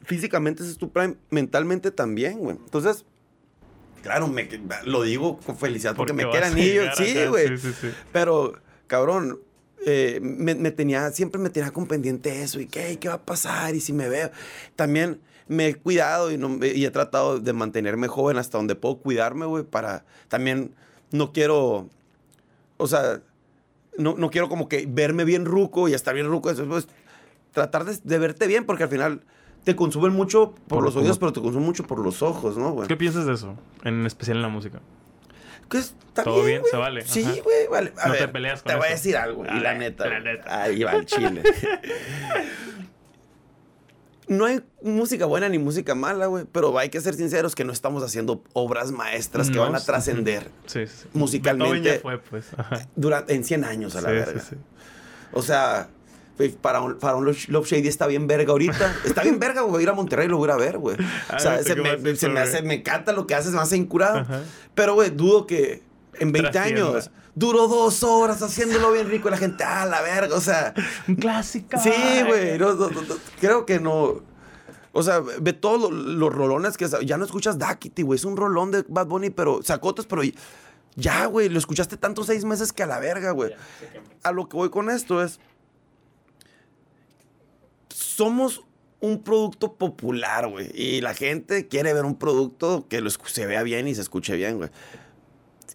[0.09, 1.17] físicamente ese es tu prime.
[1.31, 2.57] Mentalmente también, güey.
[2.57, 3.05] Entonces,
[4.03, 4.49] claro, me,
[4.85, 7.49] lo digo con felicidad porque, me vas quedan llegar Sí, güey.
[7.49, 7.89] Sí, sí, sí.
[8.11, 8.55] Pero,
[8.87, 9.39] cabrón,
[9.85, 12.59] eh, me, me tenía, siempre me tenía con pendiente eso.
[12.59, 12.99] ¿Y qué?
[12.99, 13.75] ¿Qué va a pasar?
[13.75, 14.31] Y si me veo.
[14.77, 18.97] También me he cuidado y, no, y he tratado de mantenerme joven hasta donde puedo
[18.97, 20.75] cuidarme, güey, para también
[21.11, 21.89] no quiero,
[22.77, 23.21] o sea,
[23.99, 26.51] no, no quiero como que verme bien ruco y estar bien ruco.
[26.51, 26.89] Eso, pues,
[27.53, 29.23] tratar de, de verte bien porque al final
[29.65, 32.57] te consumen mucho por, Por los lo- oídos, pero te consumen mucho por los ojos,
[32.57, 32.89] ¿no, güey?
[32.89, 33.55] ¿Qué piensas de eso?
[33.85, 34.81] En especial en la música.
[35.69, 36.63] Que está ¿Todo bien?
[36.71, 37.05] ¿Se vale?
[37.05, 37.93] Sí, güey, vale.
[37.99, 40.09] A No te peleas con Te voy a decir algo, y A la ver, neta.
[40.09, 40.63] la neta.
[40.63, 41.43] Ahí va el chile.
[44.29, 46.45] no hay música buena ni música mala, güey.
[46.51, 49.81] Pero hay que ser sinceros que no estamos haciendo obras maestras que No, van a
[49.81, 49.87] sí.
[49.87, 50.95] trascender Sí, sí.
[51.03, 51.09] sí.
[51.15, 52.47] Musicalmente- fue, pues.
[52.57, 52.87] Ajá.
[52.97, 54.41] durante, en 100 años a la Sí, verga.
[54.41, 54.57] sí, sí.
[55.33, 55.89] O sea,
[56.61, 58.95] para un, para un Love Shady está bien verga ahorita.
[59.05, 59.73] Está bien verga, güey.
[59.73, 60.97] Voy a ir a Monterrey y lo voy a ir a ver, güey.
[61.29, 63.61] Ah, O sea, se, me, se me hace, me encanta lo que hace, se me
[63.63, 64.19] hace incurado.
[64.19, 64.43] Ajá.
[64.75, 65.83] Pero, güey, dudo que
[66.15, 66.87] en 20 Trascienda.
[66.91, 70.37] años duró dos horas haciéndolo bien rico y la gente, ah, la verga.
[70.37, 70.75] O sea,
[71.07, 71.79] Un clásico.
[71.83, 71.93] sí,
[72.27, 72.59] güey.
[72.59, 74.23] no, no, no, no, creo que no.
[74.93, 76.89] O sea, ve todos lo- los rolones que...
[77.05, 78.17] Ya no escuchas Daquiti, güey.
[78.19, 79.61] Es un rolón de Bad Bunny, pero...
[79.63, 80.23] Sacotas, pero...
[80.97, 81.49] Ya, güey.
[81.51, 83.53] Lo escuchaste tantos seis meses que a la verga, güey.
[84.25, 85.39] A lo que voy con esto es...
[88.19, 88.63] Somos
[88.99, 90.73] un producto popular, güey.
[90.75, 94.35] Y la gente quiere ver un producto que lo se vea bien y se escuche
[94.35, 94.71] bien, güey.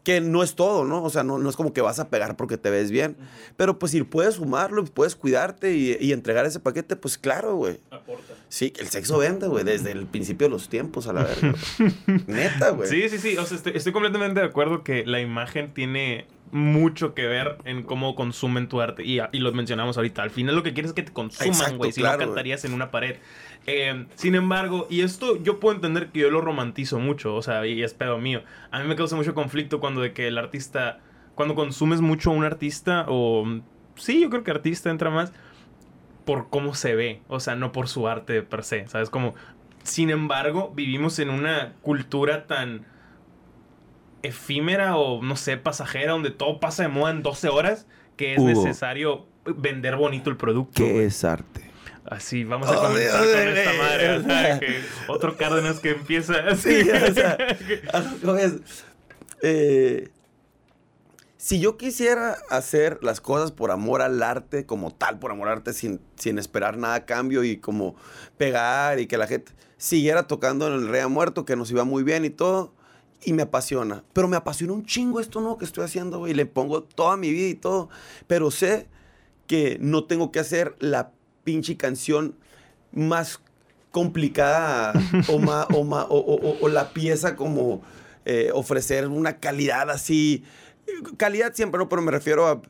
[0.03, 1.01] Que no es todo, ¿no?
[1.05, 3.15] O sea, no, no es como que vas a pegar porque te ves bien.
[3.55, 7.79] Pero pues si puedes sumarlo, puedes cuidarte y, y entregar ese paquete, pues claro, güey.
[7.91, 8.33] Aporta.
[8.49, 11.55] Sí, el sexo vende, güey, desde el principio de los tiempos, a la verga.
[12.27, 12.89] Neta, güey.
[12.89, 13.37] Sí, sí, sí.
[13.37, 17.83] O sea, estoy, estoy completamente de acuerdo que la imagen tiene mucho que ver en
[17.83, 19.03] cómo consumen tu arte.
[19.03, 20.23] Y, y lo mencionamos ahorita.
[20.23, 21.91] Al final lo que quieres es que te consuman, güey.
[21.91, 23.17] Si claro, no cantarías en una pared.
[23.65, 27.35] Eh, sin embargo, y esto yo puedo entender que yo lo romantizo mucho.
[27.35, 28.43] O sea, y es pedo mío.
[28.71, 30.99] A mí me causa mucho conflicto cuando de que el artista...
[31.35, 33.45] Cuando consumes mucho a un artista o...
[33.95, 35.33] Sí, yo creo que artista entra más
[36.25, 39.09] por cómo se ve, o sea, no por su arte per se, ¿sabes?
[39.09, 39.35] Como,
[39.83, 42.85] sin embargo, vivimos en una cultura tan
[44.23, 47.85] efímera o, no sé, pasajera, donde todo pasa de moda en 12 horas,
[48.17, 48.47] que es Hugo.
[48.49, 50.73] necesario vender bonito el producto.
[50.75, 51.69] ¿Qué es arte?
[52.05, 55.91] Así, vamos a Oh, comenzar Dios, con esta madre, o sea, que otro Cárdenas que
[55.91, 56.83] empieza así.
[56.83, 57.37] Sí, o sea,
[58.39, 58.53] es,
[59.41, 60.09] eh,
[61.37, 65.57] si yo quisiera hacer las cosas por amor al arte, como tal, por amor al
[65.57, 67.95] arte, sin, sin esperar nada a cambio y como
[68.37, 72.03] pegar y que la gente siguiera tocando en el Rey Muerto, que nos iba muy
[72.03, 72.73] bien y todo,
[73.25, 74.03] y me apasiona.
[74.13, 77.17] Pero me apasiona un chingo esto nuevo que estoy haciendo, güey, y le pongo toda
[77.17, 77.89] mi vida y todo,
[78.27, 78.87] pero sé
[79.47, 81.11] que no tengo que hacer la
[81.43, 82.35] pinche canción
[82.91, 83.39] más
[83.91, 84.93] complicada
[85.27, 87.81] o, ma- o, ma- o- o- o- o la pieza como
[88.25, 90.43] eh, ofrecer una calidad así.
[91.17, 91.87] Calidad siempre, ¿no?
[91.89, 92.61] Pero me refiero a,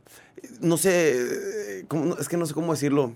[0.62, 1.16] no sé,
[1.80, 1.86] eh,
[2.20, 3.14] es que no sé cómo decirlo.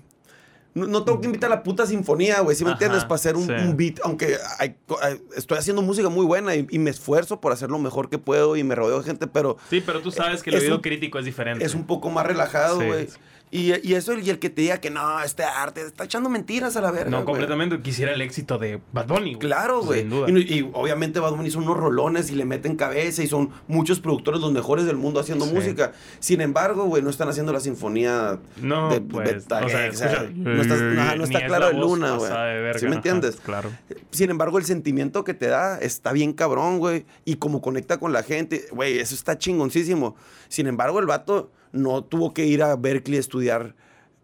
[0.77, 3.03] No, no tengo que invitar a la puta sinfonía, güey, ¿sí me Ajá, entiendes?
[3.03, 3.51] Para hacer un, sí.
[3.51, 7.41] un beat, aunque hay co- hay- estoy haciendo música muy buena y, y me esfuerzo
[7.41, 10.11] por hacer lo mejor que puedo y me rodeo de gente, pero Sí, pero tú
[10.11, 11.65] sabes que el oído un- crítico es diferente.
[11.65, 13.07] es un poco más relajado, Sí.
[13.49, 16.75] Y, y eso, y el que te diga que no, este arte está echando mentiras
[16.75, 17.09] a la verga.
[17.09, 17.79] No, completamente.
[17.81, 19.35] Quisiera el éxito de Bad Bunny.
[19.37, 20.01] Claro, güey.
[20.01, 20.29] Sin duda.
[20.29, 24.01] Y, y obviamente Bad Bunny son unos rolones y le meten cabeza y son muchos
[24.01, 25.53] productores los mejores del mundo haciendo Sí.
[25.53, 25.93] música.
[26.19, 30.53] Sin embargo, güey, no están haciendo la sinfonía No, de pues, o sea, escucha, no
[30.53, 32.29] no ni está es claro la de luna, güey.
[32.77, 33.37] ¿Sí me ajá, entiendes?
[33.37, 33.71] Claro.
[34.11, 37.05] Sin embargo, el sentimiento que te da está bien cabrón, güey.
[37.23, 40.15] Y como conecta con la gente, güey, eso está chingoncísimo.
[40.49, 43.75] Sin embargo, el vato no tuvo que ir a Berkeley a estudiar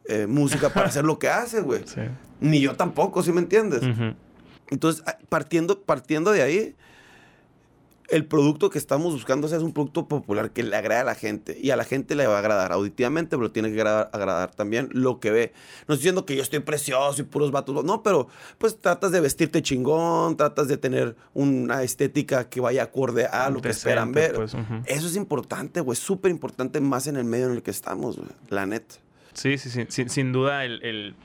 [0.05, 1.81] eh, música para hacer lo que hace, güey.
[1.85, 2.01] Sí.
[2.41, 3.81] Ni yo tampoco, ¿sí me entiendes?
[4.69, 6.75] Entonces, a- partiendo, partiendo de ahí,
[8.09, 11.57] el producto que estamos buscando es un producto popular que le agrada a la gente.
[11.59, 14.89] Y a la gente le va a agradar auditivamente, pero tiene que agradar, agradar también
[14.91, 15.53] lo que ve.
[15.87, 17.83] No estoy diciendo que yo estoy precioso y puros vatos.
[17.85, 18.27] No, pero
[18.57, 23.61] pues tratas de vestirte chingón, tratas de tener una estética que vaya acorde a lo
[23.61, 24.33] que esperan ver.
[24.35, 24.53] pues.
[24.85, 25.95] Eso es importante, güey.
[25.95, 28.29] Súper importante más en el medio en el que estamos, güey.
[28.49, 28.95] La neta.
[29.33, 29.85] Sí, sí, sí.
[29.89, 31.15] Sin, sin duda, el, el-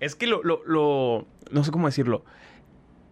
[0.00, 2.24] Es que lo, lo, lo- No sé cómo decirlo.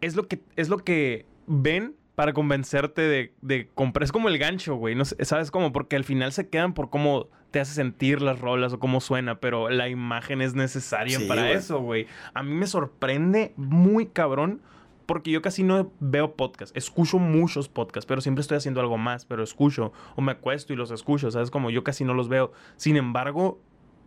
[0.01, 4.03] Es lo que, es lo que ven para convencerte de, de comprar.
[4.03, 4.95] Es como el gancho, güey.
[4.95, 5.73] No sé, ¿Sabes cómo?
[5.73, 9.41] Porque al final se quedan por cómo te hace sentir las rolas o cómo suena,
[9.41, 11.55] pero la imagen es necesaria Sí, para güey.
[11.55, 12.07] eso, güey.
[12.35, 14.61] A mí me sorprende muy cabrón.
[15.07, 16.77] Porque yo casi no veo podcast.
[16.77, 19.25] Escucho muchos podcasts, pero siempre estoy haciendo algo más.
[19.25, 19.95] Pero escucho.
[20.15, 21.31] O me acuesto y los escucho.
[21.31, 21.51] ¿Sabes?
[21.51, 22.53] Como yo casi no los veo.
[22.77, 23.63] Sin embargo,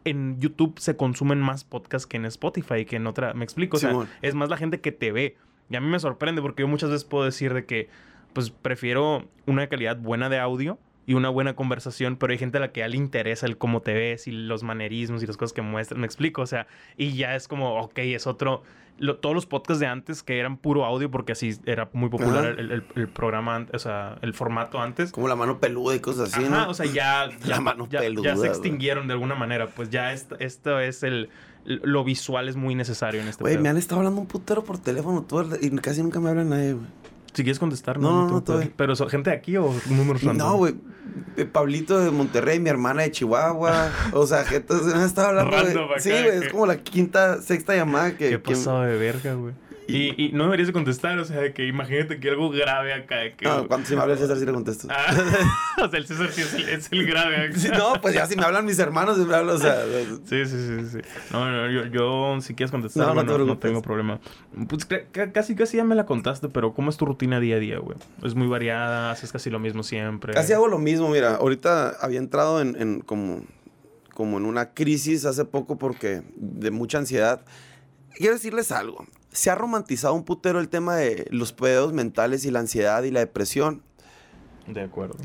[0.05, 3.33] en YouTube se consumen más podcasts que en Spotify, que en otra.
[3.33, 3.77] ¿Me explico?
[3.77, 5.35] O sea, es más la gente que te ve.
[5.73, 7.89] Y a mí me sorprende porque yo muchas veces puedo decir de que,
[8.33, 12.61] pues, prefiero una calidad buena de audio y una buena conversación, pero hay gente a
[12.61, 15.51] la que ya le interesa el cómo te ves y los manerismos y las cosas
[15.51, 15.99] que muestran.
[15.99, 16.43] ¿Me explico?
[16.43, 18.61] O sea, y ya es como, ok, es otro.
[18.99, 22.45] lo- todos los podcasts de antes que eran puro audio, porque así era muy popular
[22.45, 25.11] el, el- el programa, o sea, el formato antes.
[25.11, 26.69] Como la mano peluda y cosas así, Ajá, ¿no?
[26.69, 29.65] o sea, ya, ya, mano ya- ya peluda, se extinguieron de alguna manera.
[29.65, 31.29] Pues ya esto, esto es el...
[31.65, 34.77] Lo visual es muy necesario en este Güey, me han estado hablando un putero por
[34.77, 36.85] teléfono todo el- y casi nunca me habla nadie, güey.
[37.33, 38.69] Si quieres contestar, No, no, no, no.
[38.75, 40.47] Pero ¿son gente de aquí o números random?
[40.47, 40.75] No, güey.
[41.35, 43.89] Eh, Pablito de Monterrey, mi hermana de Chihuahua.
[44.13, 45.87] O sea, gente se me estado hablando.
[45.97, 48.29] Sí, güey, es como la quinta, sexta llamada que.
[48.29, 49.53] Qué que- pasado de verga, güey.
[49.85, 53.35] Y, y no deberías de contestar, o sea, de que imagínate que algo grave acá.
[53.35, 54.87] Que, No, cuando si me habla el César, sí le contesto.
[54.89, 55.13] Ah,
[55.83, 57.59] o sea, el César sí es el, es el grave acá.
[57.59, 59.83] Sí, no, pues ya si me hablan mis hermanos, si me hablan, o sea.
[60.25, 60.97] Sí, sí, sí, sí.
[61.31, 64.19] No, no, yo, yo si quieres contestar, No, no bueno, te no, tengo problema.
[64.69, 67.57] Pues ca- ca- casi, casi ya me la contaste, pero ¿cómo es tu rutina día
[67.57, 67.97] a día, güey?
[68.23, 70.33] Es muy variada, haces casi lo mismo siempre.
[70.33, 71.35] Casi hago lo mismo, mira.
[71.35, 73.43] Ahorita había entrado en, en como,
[74.13, 77.43] como en una crisis hace poco porque de mucha ansiedad.
[78.15, 79.05] Quiero decirles algo.
[79.33, 83.11] Se ha romantizado un putero el tema de los pedos mentales y la ansiedad y
[83.11, 83.81] la depresión.
[84.67, 85.17] De acuerdo.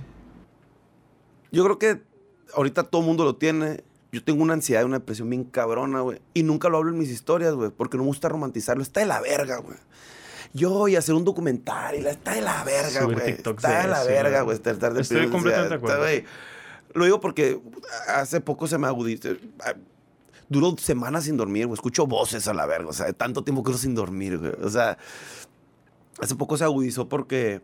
[1.52, 2.02] Yo creo que
[2.54, 3.84] ahorita todo el mundo lo tiene.
[4.10, 6.20] Yo tengo una ansiedad y una depresión bien cabrona, güey.
[6.32, 8.82] Y nunca lo hablo en mis historias, güey, porque no me gusta romantizarlo.
[8.82, 9.76] Está de la verga, güey.
[10.54, 13.30] Yo voy a hacer un documental y la, está de la verga, Subir güey.
[13.32, 14.56] Está de la eso, verga, güey.
[14.56, 15.96] Estoy completamente de acuerdo.
[15.96, 16.24] está, güey.
[16.94, 17.60] Lo digo porque
[18.08, 19.28] hace poco se me agudizó.
[20.48, 21.74] Duró semanas sin dormir, güey.
[21.74, 22.88] Escucho voces a la verga.
[22.88, 24.52] O sea, de tanto tiempo que no sin dormir, güey.
[24.62, 24.96] O sea,
[26.20, 27.60] hace poco se agudizó porque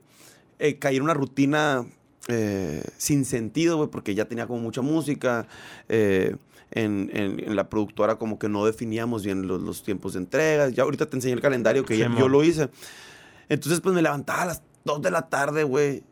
[0.59, 1.85] eh, caí en una rutina
[2.29, 5.47] eh, sin sentido, güey, porque ya tenía como mucha música.
[5.89, 6.37] eh,
[6.77, 10.69] en, en- en la productora como que no definíamos bien los, los tiempos de entrega.
[10.71, 12.69] Ya ahorita te enseñé el calendario que ya- yo lo hice.
[13.49, 16.03] Entonces, pues me levantaba a las 2 de la tarde, güey.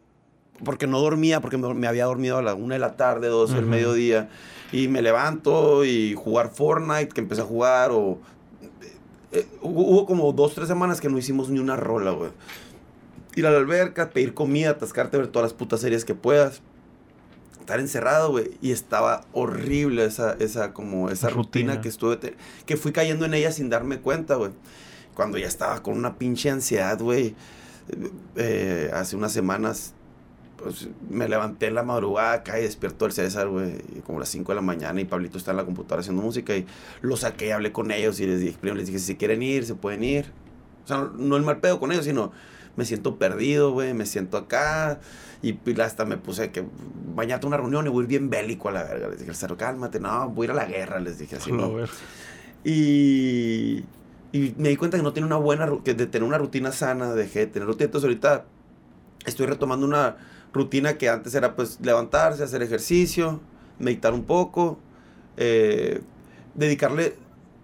[0.64, 3.50] Porque no dormía, porque me, me había dormido a la 1 de la tarde, 2
[3.54, 3.70] del Ujú.
[3.70, 4.28] mediodía.
[4.72, 8.18] Y me levanto y jugar Fortnite, que empecé a jugar, o...
[9.32, 12.30] eh, hubo, hubo como dos, tres semanas que no hicimos ni una rola, güey.
[13.36, 16.62] Ir a la alberca, pedir comida, atascarte, ver todas las putas series que puedas.
[17.60, 18.50] Estar encerrado, güey.
[18.60, 21.80] Y estaba horrible esa, esa, como, esa rutina, Rutina.
[21.80, 22.16] que estuve...
[22.16, 22.34] te-
[22.66, 24.50] que fui cayendo en ella sin darme cuenta, güey.
[25.14, 27.34] Cuando ya estaba con una pinche ansiedad, güey.
[28.36, 29.94] eh, hace unas semanas
[30.62, 34.28] pues, me levanté en la madrugada acá y despierto el César, güey, como a las
[34.28, 36.66] 5 de la mañana y Pablito está en la computadora haciendo música y
[37.00, 39.64] lo saqué y hablé con ellos y les dije, primero les dije, si quieren ir,
[39.64, 40.26] se pueden ir.
[40.84, 42.32] O sea, no, el mal pedo con ellos, sino
[42.76, 45.00] me siento perdido, güey, me siento acá
[45.42, 46.64] y, y hasta me puse que
[47.14, 49.08] bañate una reunión y voy a ir bien bélico a la verga.
[49.08, 51.50] Les dije, César, cálmate, no, voy a ir a la guerra, les dije así.
[52.64, 53.84] Y,
[54.30, 57.12] y me di cuenta que no tenía una buena, que de tener una rutina sana,
[57.12, 57.86] dejé de tener rutina.
[57.86, 58.44] Entonces ahorita
[59.26, 60.16] estoy retomando una
[60.52, 63.40] rutina que antes era pues levantarse, hacer ejercicio,
[63.78, 64.78] meditar un poco,
[65.36, 66.02] eh,
[66.54, 67.16] dedicarle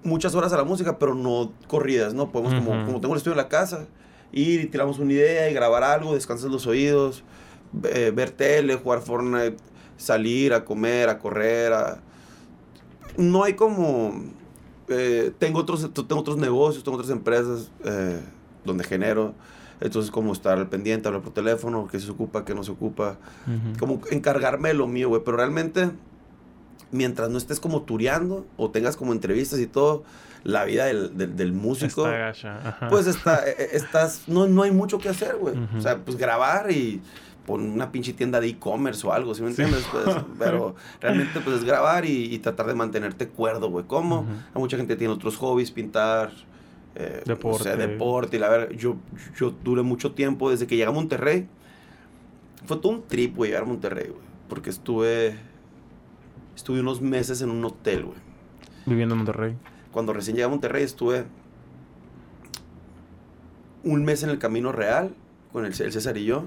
[0.02, 2.32] muchas horas a la música, pero no corridas, ¿no?
[2.32, 3.86] Podemos, como, como tengo el estudio en la casa,
[4.32, 7.24] ir y tiramos una idea y grabar algo, descansas los oídos,
[7.84, 9.56] eh, ver tele, jugar Fortnite,
[9.96, 12.00] salir a comer, a correr, a...
[13.16, 14.24] No hay como...
[14.88, 17.70] eh, tengo, otros, tengo otros negocios, tengo otras empresas
[18.64, 19.34] donde genero.
[19.80, 23.18] Entonces, como estar al pendiente, hablar por teléfono, qué se ocupa, qué no se ocupa.
[23.46, 23.78] Ujú.
[23.78, 25.22] Como encargarme de lo mío, güey.
[25.24, 25.90] Pero realmente,
[26.90, 30.04] mientras no estés como tureando o tengas como entrevistas y todo,
[30.44, 32.06] la vida del, del, del músico,
[32.88, 35.54] pues está, eh, eh, estás, no, no hay mucho que hacer, güey.
[35.56, 35.78] Ujú.
[35.78, 37.00] O sea, pues grabar y
[37.46, 39.86] poner una pinche tienda de e-commerce o algo, ¿sí me entiendes?
[39.90, 40.04] Pues,
[40.38, 43.86] pero realmente, pues es grabar y, y tratar de mantenerte cuerdo, güey.
[43.86, 44.20] ¿Cómo?
[44.20, 44.30] Ujú.
[44.54, 46.30] Hay mucha gente tiene otros hobbies, pintar,
[46.94, 47.60] eh, Deporte.
[47.60, 48.36] o sea, deporte.
[48.36, 48.96] Y la verdad, yo,
[49.38, 51.48] yo duré mucho tiempo desde que llegué a Monterrey.
[52.66, 54.22] Fue todo un trip, güey, llegar a Monterrey, güey.
[54.48, 55.36] Porque estuve,
[56.56, 58.18] estuve unos meses en un hotel, güey.
[58.86, 59.56] Viviendo en Monterrey.
[59.92, 61.24] Cuando recién llegué a Monterrey estuve
[63.84, 65.14] un mes en el Camino Real
[65.52, 66.44] con el, el César y yo,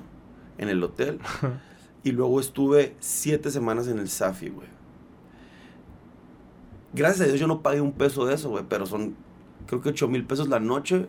[0.58, 1.20] en el hotel.
[2.04, 4.68] Y luego estuve siete semanas en el Safi, güey.
[6.94, 9.16] Gracias a Dios yo no pagué un peso de eso, güey, pero son
[9.72, 11.08] creo que ocho mil pesos la noche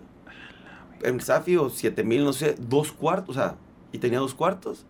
[1.02, 3.56] en el Safi o siete mil, no sé, dos cuartos, o sea,
[3.92, 4.86] y tenía dos cuartos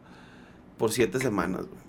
[0.78, 1.82] por siete semanas, güey.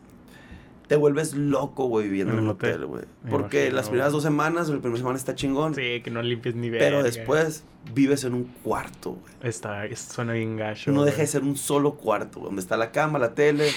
[0.88, 3.04] Te vuelves loco, güey, viviendo En un hotel, güey.
[3.30, 5.74] Porque imagino, las primeras dos semanas, o la primera semana está chingón.
[5.74, 7.04] Sí, que no limpies ni Pero verga.
[7.04, 7.64] después
[7.94, 9.34] vives en un cuarto, güey.
[9.44, 10.92] Está, suena bien gacho.
[10.92, 11.10] No güey.
[11.12, 13.70] deja de ser un solo cuarto, güey, donde está la cama, la tele.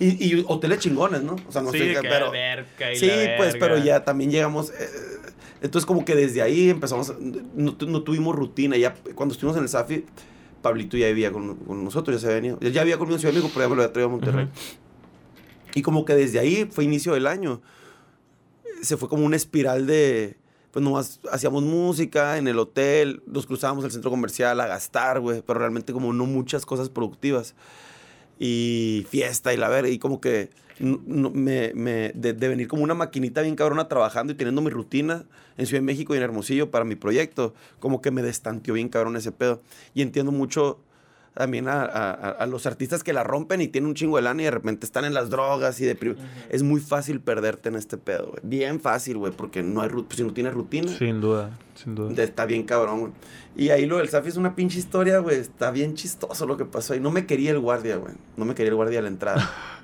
[0.00, 1.36] Y, y hoteles chingones, ¿no?
[1.46, 2.26] O sea, no sí, sé, pero.
[2.28, 3.58] alberca y Sí, la pues, verga.
[3.60, 4.70] pero ya también llegamos.
[4.70, 4.88] eh,
[5.64, 7.14] entonces, como que desde ahí empezamos.
[7.18, 8.76] No, no tuvimos rutina.
[8.76, 10.04] Ya cuando estuvimos en el Safi,
[10.60, 12.60] Pablito ya vivía con, con nosotros, ya se había venido.
[12.70, 14.44] Ya había conmigo en Ciudad de México, pero ya me lo había traído a Monterrey.
[14.44, 14.52] Ujú.
[15.74, 17.62] Y como que desde ahí fue inicio del año.
[18.82, 20.36] Se fue como una espiral de.
[20.70, 25.40] Pues nomás hacíamos música en el hotel, nos cruzábamos al centro comercial a gastar, güey,
[25.46, 27.54] pero realmente como no muchas cosas productivas.
[28.38, 32.68] Y fiesta y la verga, y como que no- no- me, me- de, de venir
[32.68, 35.24] como una maquinita bien cabrona trabajando y teniendo mi rutina
[35.56, 38.88] en Ciudad de México y en Hermosillo para mi proyecto, como que me destanteó bien
[38.88, 39.62] cabrón ese pedo.
[39.94, 40.80] Y entiendo mucho
[41.34, 44.42] también a, a- a- los artistas que la rompen y tienen un chingo de lana
[44.42, 46.16] y de repente están en las drogas y de
[46.48, 48.38] Es muy fácil perderte en este pedo, güey.
[48.44, 52.12] Bien fácil, güey, porque no hay pues, si no tienes rutina, Sin duda, sin duda.
[52.14, 53.12] de- está bien cabrón, güey.
[53.56, 55.36] Y ahí lo del Safi es una pinche historia, güey.
[55.38, 57.00] Está bien chistoso lo que pasó ahí.
[57.00, 58.14] No me quería el guardia, güey.
[58.36, 59.50] No me quería el guardia a la entrada.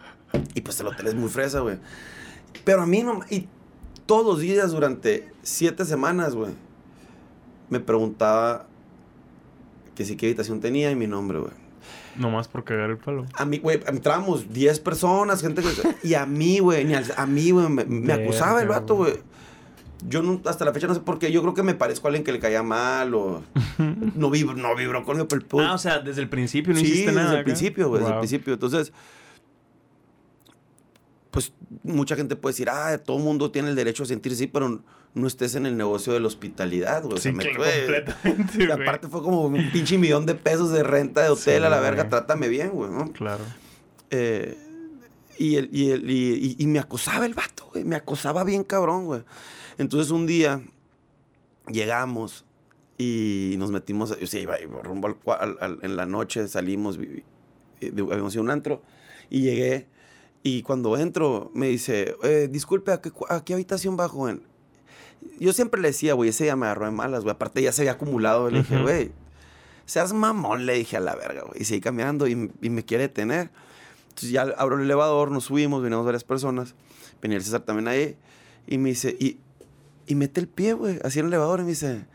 [0.54, 1.76] y pues el hotel es muy fresa, güey.
[2.64, 3.20] Pero a mí no...
[3.30, 3.48] Y
[4.06, 6.52] todos los días durante siete semanas, güey,
[7.68, 8.66] me preguntaba
[9.94, 11.52] que si qué habitación tenía y mi nombre, güey.
[12.16, 13.24] Nomás por cagar el palo.
[13.34, 15.68] A mí, güey, entrábamos 10 personas, gente que...
[16.08, 19.14] Y a mí, güey, ni al- a mí, güey, me, me acusaba el vato, güey.
[20.08, 21.30] Yo no, hasta la fecha no sé por qué.
[21.30, 23.42] Yo creo que me parezco a alguien que le caía mal o
[24.16, 26.80] no vibro, no vibro conmigo, pero el pu- Ah, o sea, desde el principio no
[26.80, 27.20] sí, hiciste nada.
[27.22, 27.44] desde el acá?
[27.44, 28.20] principio, güey, desde el Wow.
[28.22, 28.54] principio.
[28.54, 28.92] Entonces,
[31.30, 31.52] pues
[31.84, 34.82] mucha gente puede decir, ah, todo mundo tiene el derecho a sentirse así, pero
[35.14, 37.14] no estés en el negocio de la hospitalidad, güey.
[37.14, 40.34] O sea, Sí, me- claro, güey, completamente, y aparte fue como un pinche millón de
[40.34, 42.10] pesos de renta de hotel Sí, a la verga, güey.
[42.10, 43.12] trátame bien, güey, ¿no?
[43.12, 43.44] Claro.
[44.10, 44.56] Eh,
[45.38, 47.84] y, el, y, el- y- y- me acosaba el vato, güey.
[47.84, 49.22] Me acosaba bien cabrón, güey.
[49.78, 50.60] Entonces un día
[51.68, 52.44] llegamos
[52.98, 57.22] y nos metimos, yo sí, iba, rumbo al, al- al- en la noche salimos, de-
[57.80, 58.82] habíamos ido a un antro
[59.30, 59.86] y llegué
[60.42, 64.42] y cuando entro me dice, eh, disculpe, ¿a qué, a qué habitación va, joven?
[65.38, 67.34] Yo siempre le decía, güey, ese día me agarró de malas, güey.
[67.34, 68.48] Aparte ya se había acumulado.
[68.50, 68.84] Le dije, Ujú.
[68.84, 69.12] güey,
[69.84, 71.60] seas mamón, le dije a la verga, güey.
[71.60, 73.50] Y seguí caminando y, y me quiere detener.
[74.08, 76.74] Entonces ya abro el elevador, nos subimos, venimos varias personas.
[77.20, 78.16] Venía el César también ahí.
[78.66, 79.38] Y me dice, y,
[80.06, 81.60] y mete el pie, güey, así en el elevador.
[81.60, 82.06] Y me dice,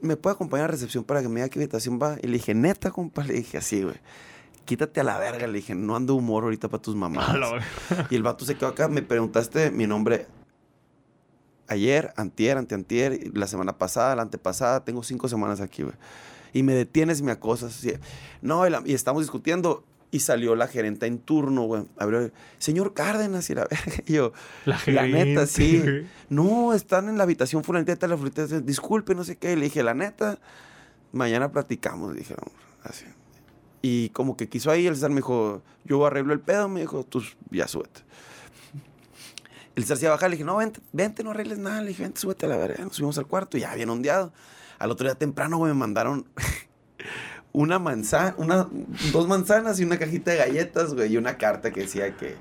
[0.00, 2.16] ¿me puede acompañar a recepción para que me diga qué habitación va?
[2.22, 3.22] Y le dije, neta, compa.
[3.22, 3.96] Le dije, así, güey.
[4.70, 5.48] Quítate a la verga.
[5.48, 7.36] Le dije, no ando humor ahorita para tus mamás.
[8.08, 8.86] Y el vato se quedó acá.
[8.86, 10.26] Me preguntaste mi nombre
[11.66, 14.84] ayer, antier, anteantier, y la semana pasada, la antepasada.
[14.84, 15.94] Tengo cinco semanas aquí, güey.
[16.52, 17.76] Y me detienes y me acosas.
[17.76, 17.94] así.
[18.42, 19.84] No, y, la- y estamos discutiendo.
[20.12, 21.84] Y salió la gerente en turno, güey.
[21.98, 24.02] Abrió, señor Cárdenas, y la verga.
[24.06, 24.32] Y yo,
[24.66, 25.84] La, la neta, sí.
[26.28, 28.44] no, están en la habitación fulanita de la fruta.
[28.60, 29.54] Disculpe, no sé qué.
[29.56, 30.38] Le dije, la neta,
[31.12, 32.50] mañana platicamos, dijeron.
[32.82, 33.04] Así.
[33.82, 37.04] Y como que quiso ahí, el César me dijo, yo arreglo el pedo, me dijo,
[37.04, 38.02] tú ya súbete.
[39.74, 41.80] El César se iba a bajar, le dije, no, vente, vente, no arregles nada.
[41.80, 42.84] Le dije, vente, súbete la verga.
[42.84, 44.32] Nos subimos al cuarto, ya bien ondeado.
[44.78, 46.26] Al otro día temprano, güey, me mandaron
[47.52, 48.68] una manzana, una,
[49.12, 52.36] dos manzanas y una cajita de galletas, güey, y una carta que decía que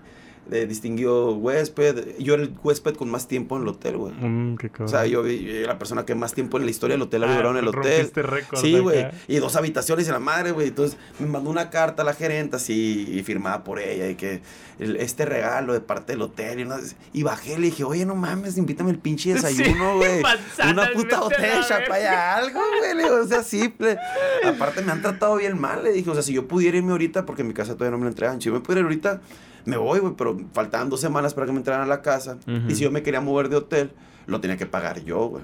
[0.52, 2.18] eh, distinguió huésped.
[2.20, 4.14] Yo era el huésped con más tiempo en el hotel, güey.
[4.14, 7.24] Mm, O sea, yo, yo la persona que más tiempo en la historia del hotel
[7.24, 8.12] Ah, durado en el hotel.
[8.16, 9.08] récord Sí, güey.
[9.28, 10.68] Y dos habitaciones y la madre, güey.
[10.70, 14.42] Entonces me mandó una carta a la gerente así y firmada por ella y que
[14.80, 16.60] el- este regalo de parte del hotel.
[16.60, 16.80] Y, una-
[17.14, 20.22] y bajé, le dije, oye, no mames, invítame el pinche desayuno, güey.
[20.22, 23.06] manzanas, una puta la botella chapaya, algo, güey.
[23.10, 23.98] O sea, simple.
[24.46, 26.10] Aparte me han tratado bien mal, le dije.
[26.10, 28.10] O sea, si yo pudiera irme ahorita, porque en mi casa todavía no me lo
[28.10, 28.40] entregan.
[28.42, 29.22] Si yo me pudiera ir ahorita,
[29.70, 30.14] me voy, güey.
[30.18, 32.38] Pero faltaban dos semanas para que me entraran a la casa.
[32.48, 32.68] Ujú.
[32.70, 33.92] Y si yo me quería mover de hotel,
[34.28, 35.44] lo tenía que pagar yo, güey.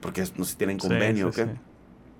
[0.00, 1.52] Porque no sé si tienen Sí, convenio sí, o qué.
[1.52, 1.58] sí.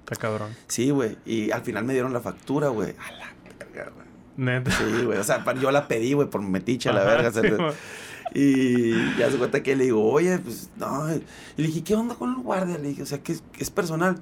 [0.01, 0.51] Está cabrón.
[0.69, 1.17] Sí, güey.
[1.27, 2.95] Y al final me dieron la factura, güey.
[2.99, 4.07] A la verga, güey.
[4.37, 4.71] Neta.
[4.71, 5.19] Sí, güey.
[5.19, 7.31] O sea, yo la pedí, güey, por metiche a la verga.
[7.33, 7.41] sí,
[8.35, 11.09] y ya se cuenta que le digo, oye, pues no.
[11.15, 11.23] Y
[11.57, 12.79] le dije, ¿qué onda con el guardia?
[12.79, 14.19] Le dije, o sea, que es, que es personal.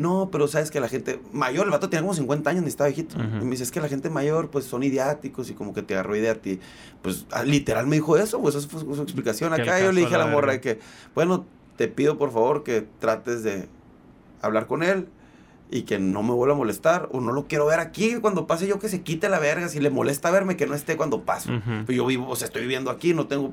[0.00, 2.88] No, pero sabes que la gente mayor, el vato tenía como 50 años, ni estaba
[2.88, 3.16] viejito.
[3.18, 5.92] Y me dice, es que la gente mayor, pues son idiáticos y como que te
[5.92, 6.58] agarró idea a ti.
[7.02, 9.52] Pues ah, literal me dijo eso, güey, esa fue su, explicación.
[9.52, 10.80] Acá yo le dije a la la morra que,
[11.14, 11.44] bueno,
[11.76, 13.68] te pido por favor que trates de
[14.40, 15.08] hablar con él
[15.70, 18.66] y que no me vuelva a molestar o no lo quiero ver aquí cuando pase
[18.66, 21.50] yo que se quite la verga si le molesta verme que no esté cuando paso.
[21.86, 23.52] Pues yo vivo o sea estoy viviendo aquí no tengo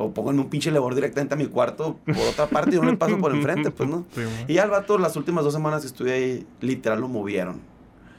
[0.00, 2.84] o pongo en un pinche elevador directamente a mi cuarto por otra parte y no
[2.90, 5.80] le paso por enfrente pues no Sí, y ya al vato las últimas dos semanas
[5.82, 7.60] que estuve ahí literal lo movieron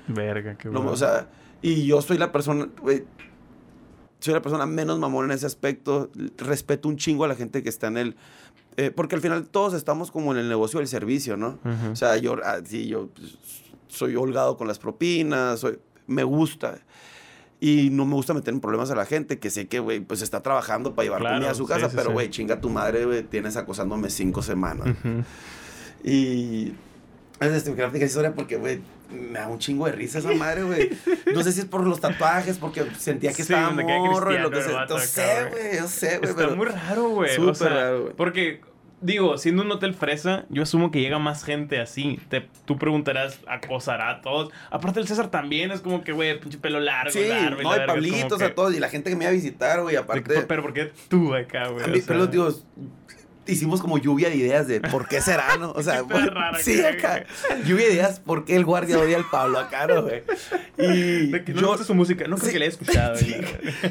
[0.07, 0.91] Verga, qué bueno.
[0.91, 1.27] o sea
[1.61, 3.03] y yo soy la persona güey,
[4.19, 7.69] soy la persona menos mamón en ese aspecto respeto un chingo a la gente que
[7.69, 8.15] está en el
[8.77, 11.91] eh, porque al final todos estamos como en el negocio del servicio no Ujú.
[11.91, 13.37] o sea, yo, ah, sí, yo pues,
[13.87, 16.79] soy holgado con las propinas, soy, me gusta.
[17.61, 20.21] Y no me gusta meter en problemas a la gente que sé que, güey, pues
[20.21, 22.13] está trabajando para llevar Claro, comida a su sí, casa, sí, pero, sí.
[22.13, 24.95] güey, chinga tu madre, güey, tienes acosándome cinco semanas.
[26.03, 26.73] Y
[27.39, 28.79] es este, platicar esa historia porque, güey,
[29.11, 30.89] me da un chingo de risa esa madre, güey.
[31.33, 34.51] No sé si es por los tatuajes, porque sentía que Sí, estaba morro y lo
[34.51, 35.77] que vato No sé, güey.
[35.79, 36.55] yo sé, güey, Está pero...
[36.55, 37.35] muy raro, güey.
[37.35, 38.13] Súper o sea, raro, güey.
[38.15, 38.61] Porque,
[39.01, 42.19] digo, siendo un hotel fresa, yo asumo que llega más gente así.
[42.29, 44.51] Te, tú preguntarás, acosará a todos.
[44.71, 47.61] Aparte, el César también es como que, güey, pinche pelo largo, Sí, largo.
[47.61, 49.95] no, y Pablitos que- a todos, y la gente que me iba a visitar, güey,
[49.95, 50.41] aparte...
[50.47, 51.83] Pero, ¿por qué tú acá, güey?
[51.83, 52.49] A O mí, sea, pero digo,
[53.49, 55.71] hicimos como lluvia de ideas de por qué será, ¿no?
[55.71, 56.03] O sea,
[56.61, 57.25] sí, que-.
[57.65, 60.23] Lluvia de ideas, por qué el guardia odia al Pablo acá, ¿no, güey?
[60.77, 62.27] Y de que no yo, su música.
[62.27, 62.53] No creo Sí.
[62.53, 63.15] que le haya escuchado.
[63.15, 63.35] Sí.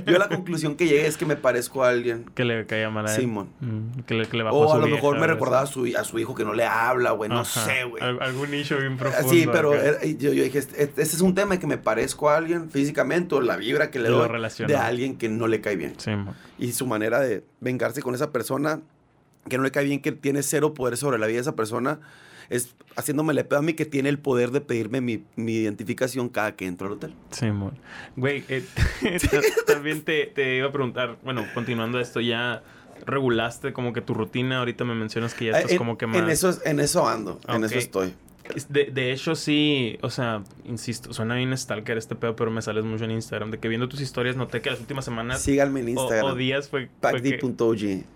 [0.07, 2.25] yo a la conclusión que llegué es que me parezco a alguien.
[2.35, 3.21] Que le caía mal a él.
[3.21, 3.49] Simón.
[3.61, 5.67] Mm, que, le, que le bajó O su a lo vieja, mejor me recordaba a
[5.67, 7.29] su, a su hijo que no le habla, güey.
[7.29, 7.65] No Ajá.
[7.67, 8.03] sé, güey.
[8.03, 9.29] Al- algún nicho bien profundo.
[9.31, 12.31] Sí, pero era- yo, yo dije, este, este es un tema de que me parezco
[12.31, 15.61] a alguien físicamente o la vibra que le lo doy de alguien que no le
[15.61, 15.95] cae bien.
[15.99, 16.35] Simón.
[16.59, 18.81] y su manera de vengarse con esa persona
[19.49, 22.01] que no le cae bien, que tiene cero poder sobre la vida de esa persona,
[22.51, 26.29] es haciéndome le pedo a mí que tiene el poder de pedirme mi, mi identificación
[26.31, 27.15] cada que entro al hotel.
[27.31, 27.79] Simón.
[28.17, 28.65] Güey, eh,
[29.03, 32.63] t- también te, te iba a preguntar, bueno, continuando esto ya,
[33.05, 34.59] regulaste como que tu rutina.
[34.61, 36.17] Ahorita me mencionas que ya estás Eh, en, como que más...
[36.17, 38.15] en eso, en eso ando, en eso estoy.
[38.69, 42.85] De, de hecho, sí, o sea, insisto, suena bien stalker este pedo, pero me sales
[42.85, 43.51] mucho en Instagram.
[43.51, 46.33] De que viendo tus historias noté que las últimas semanas Síganme en Instagram.
[46.33, 46.91] o días fue, que-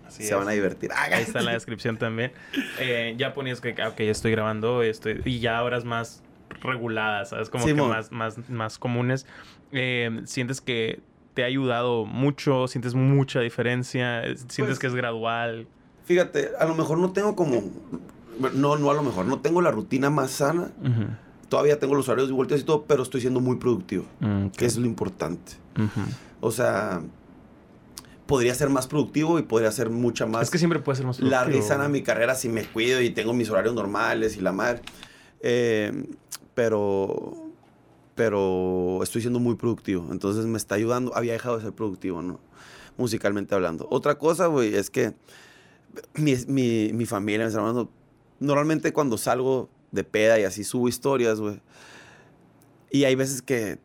[0.09, 0.37] Se es.
[0.37, 0.89] van a divertir.
[0.93, 2.31] Ah, Ahí está en la descripción también.
[2.79, 6.23] Eh, ya ponías que, ah, ok, ya estoy grabando estoy, y ya horas más
[6.61, 7.49] reguladas, ¿sabes?
[7.49, 9.25] Como que más, más, más comunes.
[9.71, 10.99] Eh, sientes que
[11.33, 15.67] te ha ayudado mucho, sientes mucha diferencia, sientes Pues- que es gradual.
[16.05, 17.63] Fíjate, a lo mejor no tengo como.
[18.53, 19.25] No, no a lo mejor.
[19.25, 20.71] No tengo la rutina más sana.
[21.49, 24.05] Todavía tengo los horarios de vueltas y todo, pero estoy siendo muy productivo.
[24.19, 24.47] Mm.
[24.47, 25.53] Que es lo importante.
[26.41, 27.01] O sea,
[28.25, 31.19] podría ser más productivo y podría ser mucha más Es que siempre puede ser más
[31.19, 31.67] larga y productivo.
[31.67, 34.81] sana mi carrera si me cuido y tengo mis horarios normales y la madre.
[35.41, 35.91] Eh,
[36.55, 37.33] pero,
[38.15, 40.07] pero estoy siendo muy productivo.
[40.11, 41.15] Entonces me está ayudando.
[41.15, 42.39] Había dejado de ser productivo, ¿no?
[42.97, 43.87] Musicalmente hablando.
[43.89, 45.13] Otra cosa, güey, es que
[46.15, 47.87] mi, mi, mi familia, mis hermanos,
[48.43, 51.61] normalmente cuando salgo de peda y así subo historias, güey.
[52.91, 53.79] Y hay veces que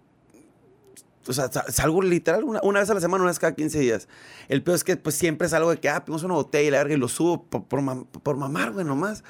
[1.26, 3.78] o sea, sa- salgo literal una, una vez a la semana, una vez cada 15
[3.80, 4.08] días.
[4.48, 6.92] El peor es que pues siempre salgo de que, ah, pimos una botella y la
[6.92, 9.24] y lo subo por, por, por mamar, güey, nomás.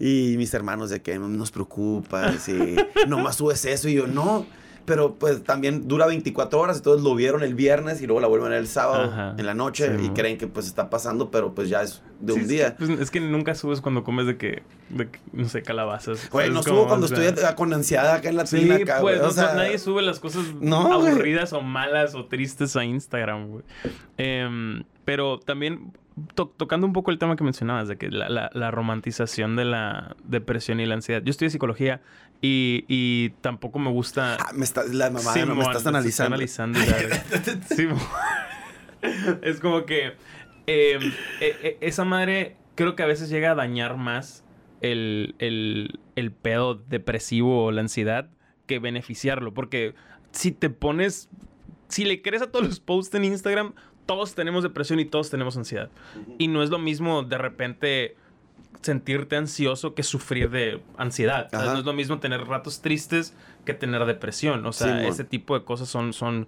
[0.00, 2.76] Y mis hermanos de que no nos preocupas y
[3.08, 4.46] nomás subes eso y yo, no.
[4.88, 8.52] Pero pues también dura 24 horas, entonces lo vieron el viernes y luego la vuelven
[8.52, 9.34] el sábado Ajá.
[9.38, 12.32] en la noche Sí, y creen que pues está pasando, pero pues ya es de
[12.32, 12.76] Sí, un es día.
[12.76, 16.28] que, pues, es que nunca subes cuando comes de que, de que, no sé, calabazas.
[16.30, 18.76] Güey, ¿sabes no subo cuando O sea, estoy con ansiedad acá en la Sí, tina
[18.76, 19.20] acá, pues.
[19.20, 21.12] O sea, nadie sube las cosas No, güey.
[21.12, 23.64] aburridas o malas o tristes a Instagram, güey.
[24.16, 25.92] Em, pero también
[26.34, 29.64] to- tocando un poco el tema que mencionabas, de que la, la- la romantización de
[29.64, 31.22] la depresión y la ansiedad.
[31.22, 32.00] Yo estudié psicología
[32.40, 34.36] y, y tampoco me gusta...
[34.40, 36.34] Ah, me está, la mamá no me estás analizando.
[36.34, 37.24] analizando ya.
[37.74, 37.98] Simón.
[39.42, 40.08] es como que
[40.66, 40.98] eh,
[41.40, 44.44] eh, eh, esa madre creo que a veces llega a dañar más
[44.80, 48.30] el, el, el pedo depresivo o la ansiedad
[48.66, 49.54] que beneficiarlo.
[49.54, 49.94] Porque
[50.30, 51.28] si te pones,
[51.88, 53.74] si le crees a todos los posts en Instagram,
[54.06, 55.90] todos tenemos depresión y todos tenemos ansiedad.
[56.38, 58.16] Y no es lo mismo de repente
[58.82, 61.50] sentirte ansioso que sufrir de ansiedad.
[61.52, 63.34] No es lo mismo tener ratos tristes
[63.64, 64.64] que tener depresión.
[64.66, 66.46] O sea, ese tipo de cosas son, son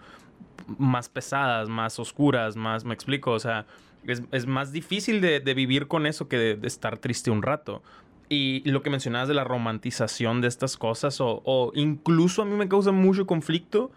[0.79, 3.67] más pesadas, más oscuras, más, me explico, o sea,
[4.07, 7.43] es, es más difícil de, de vivir con eso que de, de estar triste un
[7.43, 7.83] rato.
[8.29, 12.55] Y lo que mencionabas de la romantización de estas cosas, o, o incluso a mí
[12.55, 13.91] me causa mucho conflicto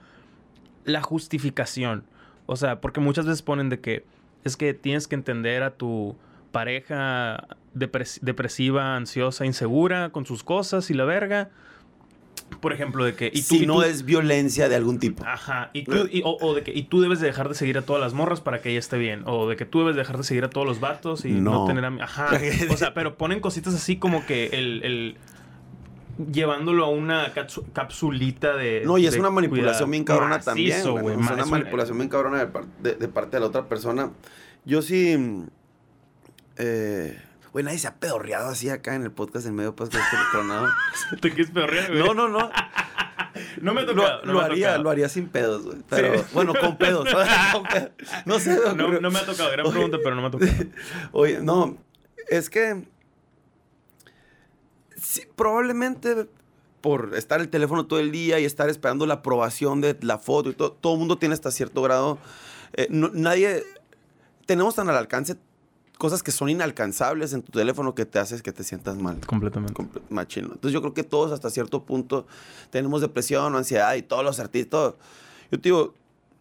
[0.86, 2.04] la justificación.
[2.48, 4.06] O sea, porque muchas veces ponen de que
[4.44, 6.18] es que tienes que entender a tu
[6.52, 11.50] pareja depres- depresiva, ansiosa, insegura con sus cosas y la verga.
[12.62, 13.28] Por ejemplo, de que...
[13.34, 15.26] Y tú, si y no tú- es violencia de algún tipo.
[15.26, 17.78] Ajá, y tú, y- o, o de que y tú debes de dejar de seguir
[17.78, 19.24] a todas las morras para que ella esté bien.
[19.26, 21.66] O de que tú debes dejar de seguir a todos los vatos y no, No.
[21.66, 21.88] tener a...
[22.04, 22.30] Ajá.
[22.72, 24.84] O sea, pero ponen cositas así como que el...
[24.84, 25.18] el-
[26.32, 28.84] llevándolo a una capsu- capsulita de...
[28.86, 29.92] No, y es una manipulación cuidado.
[29.92, 30.52] bien cabrona Macizo,
[30.94, 31.02] también.
[31.02, 31.16] güey.
[31.16, 33.68] Es una es un- manipulación bien cabrona de, par- de- de parte de la otra
[33.68, 34.12] persona.
[34.64, 35.18] Yo sí.
[36.58, 37.20] Eh,
[37.54, 40.68] güey, nadie se ha pedorreado así acá en el podcast en medio podcast tronado.
[41.22, 42.04] ¿Te quieres peorrear, güey?
[42.04, 42.50] No, no, no.
[43.62, 44.26] No me ha Lo, tocado.
[44.26, 44.84] no lo me haría, tocado.
[44.84, 45.78] lo haría sin pedos, güey.
[45.90, 46.26] Pero, Sí.
[46.34, 47.08] bueno, con pedos.
[47.54, 47.92] con pedos.
[48.26, 48.60] No sé.
[48.76, 49.50] No, no me ha tocado.
[49.52, 49.74] Gran Oye.
[49.74, 50.52] pregunta, pero no me ha tocado.
[51.14, 51.78] Oye, no,
[52.28, 52.84] es que
[54.96, 56.28] sí, probablemente
[56.82, 60.50] por estar el teléfono todo el día y estar esperando la aprobación de la foto
[60.50, 62.18] y todo, todo el mundo tiene hasta cierto grado,
[62.74, 63.64] eh, no- nadie,
[64.46, 65.38] tenemos tan al alcance
[65.98, 69.20] cosas que son inalcanzables en tu teléfono que te haces que te sientas mal.
[69.26, 69.74] Completamente.
[69.74, 70.54] comple- machín, ¿no?
[70.54, 72.26] Entonces yo creo que todos hasta cierto punto
[72.72, 74.98] tenemos depresión o ansiedad y todos los artistas, todo.
[75.52, 75.94] Yo te digo,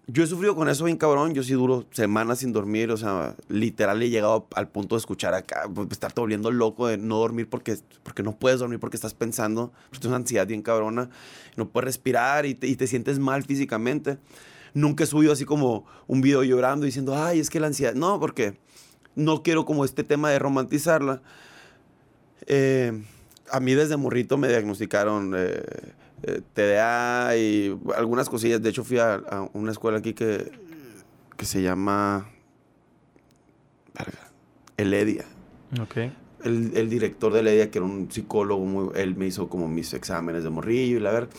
[0.09, 3.37] yo he sufrido con eso bien cabrón, yo sí duro semanas sin dormir, o sea,
[3.49, 7.49] literal he llegado al punto de escuchar acá, pues, estarte volviendo loco de no dormir
[7.49, 11.09] porque, porque no puedes dormir porque estás pensando, porque tienes una ansiedad bien cabrona,
[11.57, 14.19] no puedes respirar y te, y te sientes mal físicamente.
[14.75, 18.19] Nunca he subido así como un video llorando diciendo, ay, es que la ansiedad, no,
[18.19, 18.59] porque
[19.15, 21.23] no quiero como este tema de romantizarla.
[22.47, 22.93] Eh,
[23.51, 25.63] a mí desde morrito me diagnosticaron eh,
[26.23, 28.63] eh, TDA y algunas cosillas.
[28.63, 30.51] De hecho, fui a, a una escuela aquí que,
[31.37, 32.29] que se llama
[33.95, 34.31] verga,
[34.77, 35.25] Eledia.
[35.81, 35.97] Ok.
[36.45, 39.95] El, el director de Eledia, que era un psicólogo, muy- él me hizo como mis
[39.95, 41.31] exámenes de morrillo y la verga.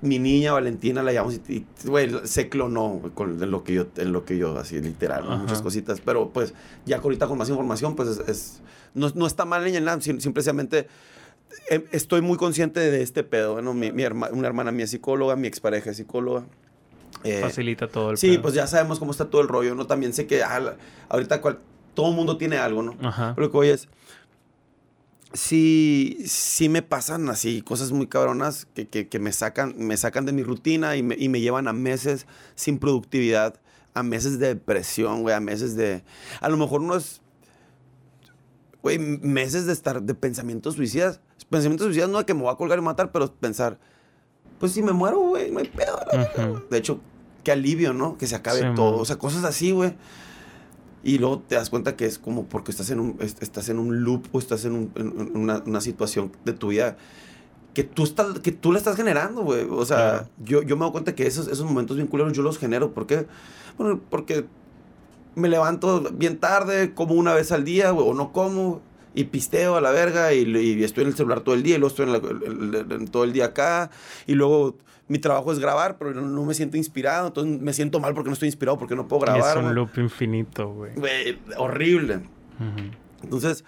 [0.00, 3.86] Mi niña Valentina la llamamos y, y, güey, se clonó con en lo que yo,
[3.96, 5.36] en lo que yo, así literal, ¿no?
[5.38, 6.00] Muchas cositas.
[6.00, 6.54] Pero pues
[6.86, 8.60] ya ahorita con más información, pues es, es-
[8.94, 10.86] no, no está mal ni nada, sim- simplemente
[11.68, 13.74] em, estoy muy consciente de este pedo, ¿no?
[13.74, 16.44] Mi, mi herma- una hermana mía es psicóloga, mi expareja es psicóloga.
[17.24, 18.42] Eh, Facilita todo el Sí, pedo.
[18.42, 19.86] pues ya sabemos cómo está todo el rollo, ¿no?
[19.86, 20.76] También sé que ah, la-
[21.08, 21.58] ahorita cual-
[21.94, 22.94] todo el mundo tiene algo, ¿no?
[23.02, 23.32] Ajá.
[23.34, 23.88] Pero lo que voy es,
[25.32, 30.26] sí, sí me pasan así cosas muy cabronas que, que, que me, sacan, me sacan
[30.26, 33.60] de mi rutina y me, y me llevan a meses sin productividad,
[33.94, 36.02] a meses de depresión, güey, a meses de...
[36.40, 37.20] A lo mejor no es...
[38.82, 41.20] Güey, meses de estar de pensamientos suicidas.
[41.50, 43.78] Pensamientos suicidas no de que me voy a colgar y matar, pero pensar,
[44.60, 45.98] pues si me muero, güey, no hay pedo.
[46.70, 47.00] De hecho,
[47.42, 48.16] qué alivio, ¿no?
[48.16, 48.92] Que se acabe Sí, todo.
[48.92, 49.00] man.
[49.00, 49.94] O sea, cosas así, güey.
[51.04, 53.78] Y luego te das cuenta que es como porque estás en un, est- estás en
[53.78, 56.96] un loop o estás en, un- en una, una situación de tu vida
[57.74, 59.64] que tú, estás, que tú la estás generando, güey.
[59.70, 62.58] O sea, yo, yo me doy cuenta que esos, esos momentos bien culeros yo los
[62.58, 62.92] genero.
[62.92, 63.26] ¿Por qué?
[63.76, 64.46] Bueno, porque
[65.36, 68.80] me levanto bien tarde, como una vez al día, güey, o no como,
[69.14, 71.78] y pisteo a la verga, y, y estoy en el celular todo el día, y
[71.78, 73.90] luego estoy en la- en- en- todo el día acá,
[74.26, 74.76] y luego
[75.08, 78.28] mi trabajo es grabar, pero no, no me siento inspirado, entonces me siento mal porque
[78.28, 79.58] no estoy inspirado, porque no puedo grabar.
[79.58, 80.92] es un loop infinito, güey.
[81.56, 82.20] Horrible.
[83.22, 83.64] Entonces,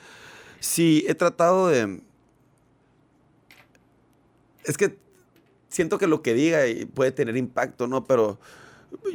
[0.61, 2.03] sí, he tratado de...
[4.65, 4.99] Es que
[5.69, 6.61] siento que lo que diga
[6.93, 8.05] puede tener impacto, ¿no?
[8.05, 8.39] Pero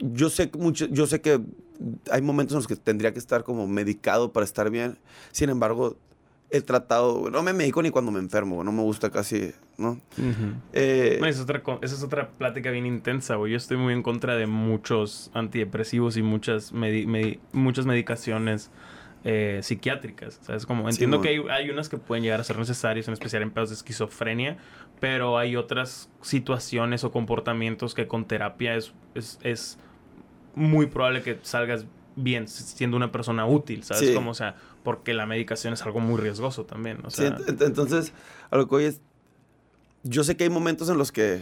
[0.01, 1.39] yo sé, mucho, yo sé que
[2.09, 4.97] hay momentos en los que tendría que estar como medicado para estar bien.
[5.31, 5.97] Sin embargo,
[6.51, 7.29] he tratado...
[7.29, 9.91] No me medico ni cuando me enfermo, no me gusta casi, ¿no?
[10.17, 10.53] Ujú.
[10.73, 13.51] Eh, No, esa, es otra, esa es otra plática bien intensa, güey.
[13.51, 18.71] Yo estoy muy en contra de muchos antidepresivos y muchas, medi- medi- muchas medicaciones
[19.23, 20.39] eh, psiquiátricas.
[20.43, 20.65] ¿Sabes?
[20.65, 23.51] Como, entiendo que hay, hay unas que pueden llegar a ser necesarias, en especial en
[23.51, 24.57] pedos de esquizofrenia,
[24.99, 29.77] pero hay otras situaciones o comportamientos que con terapia es, es, es
[30.53, 31.85] muy probable que salgas
[32.15, 34.07] bien siendo una persona útil, ¿sabes?
[34.09, 34.13] Sí.
[34.13, 37.05] Como, o sea, porque la medicación es algo muy riesgoso también.
[37.05, 38.11] O Sí, sea, ent- entonces,
[38.49, 39.01] a lo que hoy es.
[40.03, 41.41] Yo sé que hay momentos en los que.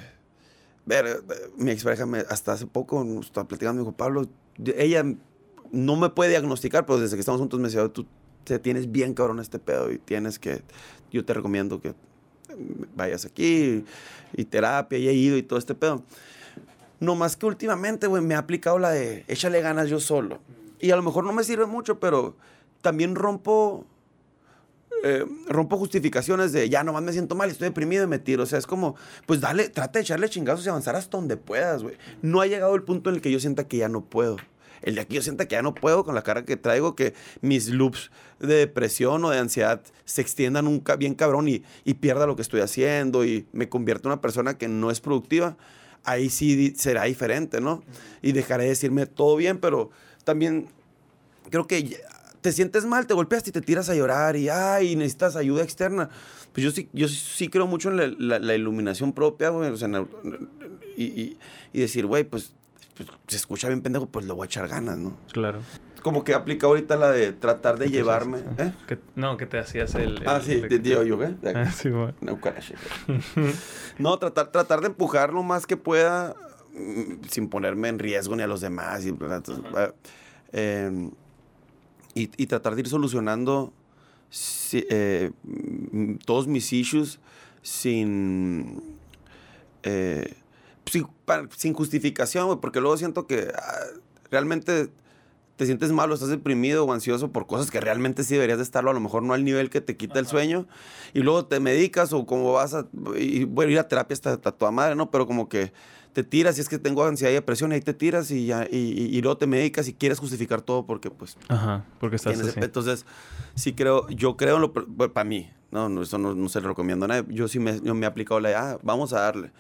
[0.86, 1.18] Ver, eh,
[1.58, 4.28] mi expareja me, hasta hace poco nos estaba platicando, me dijo, Pablo,
[4.78, 5.04] ella
[5.72, 8.06] no me puede diagnosticar, pero desde que estamos juntos me decía, tú
[8.44, 10.62] te tienes bien cabrón este pedo y tienes que.
[11.12, 11.94] Yo te recomiendo que
[12.96, 13.84] vayas aquí
[14.36, 16.04] y terapia y he ido y todo este pedo.
[17.00, 20.40] No más que últimamente, güey, me ha aplicado la de échale ganas yo solo.
[20.84, 22.36] Y a lo mejor no me sirve mucho, pero
[22.82, 23.86] también rompo
[25.06, 28.44] eh, rompo justificaciones de ya nomás me siento mal, estoy deprimido y me tiro.
[28.44, 31.84] O sea, es como, pues dale, trata de echarle chingazos y avanzar hasta donde puedas,
[31.84, 31.96] güey.
[32.22, 34.36] No ha llegado el punto en el que yo sienta que ya no puedo.
[34.82, 37.14] El de aquí yo sienta que ya no puedo con la cara que traigo, que
[37.40, 41.94] mis loops de depresión o de ansiedad se extiendan un ca- bien cabrón y, y
[41.94, 45.56] pierda lo que estoy haciendo y me convierta en una persona que no es productiva.
[46.04, 47.82] Ahí sí será diferente, ¿no?
[48.22, 49.90] Y dejaré de decirme todo bien, pero
[50.24, 50.68] también
[51.50, 52.00] creo que
[52.42, 56.10] te sientes mal, te golpeas y te tiras a llorar y ay, necesitas ayuda externa.
[56.52, 59.70] Pues yo sí, yo sí creo mucho en la, la- la iluminación propia, güey.
[59.72, 60.08] O sea, en el-
[60.98, 61.38] y, y-
[61.72, 62.54] y decir, güey, pues,
[62.96, 65.18] pues, se escucha bien pendejo, pues le voy a echar ganas, ¿no?
[65.32, 65.60] claro.
[66.04, 68.40] Como que aplica ahorita la de tratar de llevarme.
[68.58, 68.74] ¿eh?
[68.88, 70.18] Que- no, que te hacías el...
[70.18, 71.34] el- Ah, sí, de- te digo yo, ¿qué?
[71.56, 71.90] Ah, sí.
[74.00, 76.36] No, tratar, tratar de empujar lo más que pueda
[77.30, 79.06] sin ponerme en riesgo ni a los demás.
[79.06, 79.14] Y,
[80.54, 81.10] eh,
[82.16, 83.74] y tratar de ir solucionando
[84.72, 87.20] eh, mm, todos mis issues
[87.62, 88.82] sin,
[89.84, 90.34] eh,
[90.86, 91.08] sin,
[91.56, 93.80] sin justificación, porque luego siento que ah,
[94.32, 94.90] realmente
[95.56, 98.64] te sientes mal o estás deprimido o ansioso por cosas que realmente sí deberías de
[98.64, 100.68] estarlo, a lo mejor no al nivel que te quita el sueño,
[101.14, 104.38] y luego te medicas o como vas a, y, bueno, ir a terapia está a
[104.38, 105.12] toda madre, ¿no?
[105.12, 105.72] Pero como que
[106.14, 108.68] te tiras y es que tengo ansiedad y depresión y ahí te tiras y, ya,
[108.72, 112.32] y, y- y luego te medicas y quieres justificar todo porque pues Ajá, porque estás
[112.34, 112.60] tienes así.
[112.60, 113.06] ese- Entonces,
[113.56, 116.70] sí creo, yo creo en lo, para mí, no, no, eso no, no se lo
[116.70, 119.20] recomiendo a nadie, yo sí me, yo me he aplicado la de, ah, vamos a
[119.22, 119.52] darle.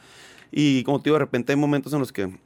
[0.51, 2.37] Y como te digo, de repente hay momentos en los que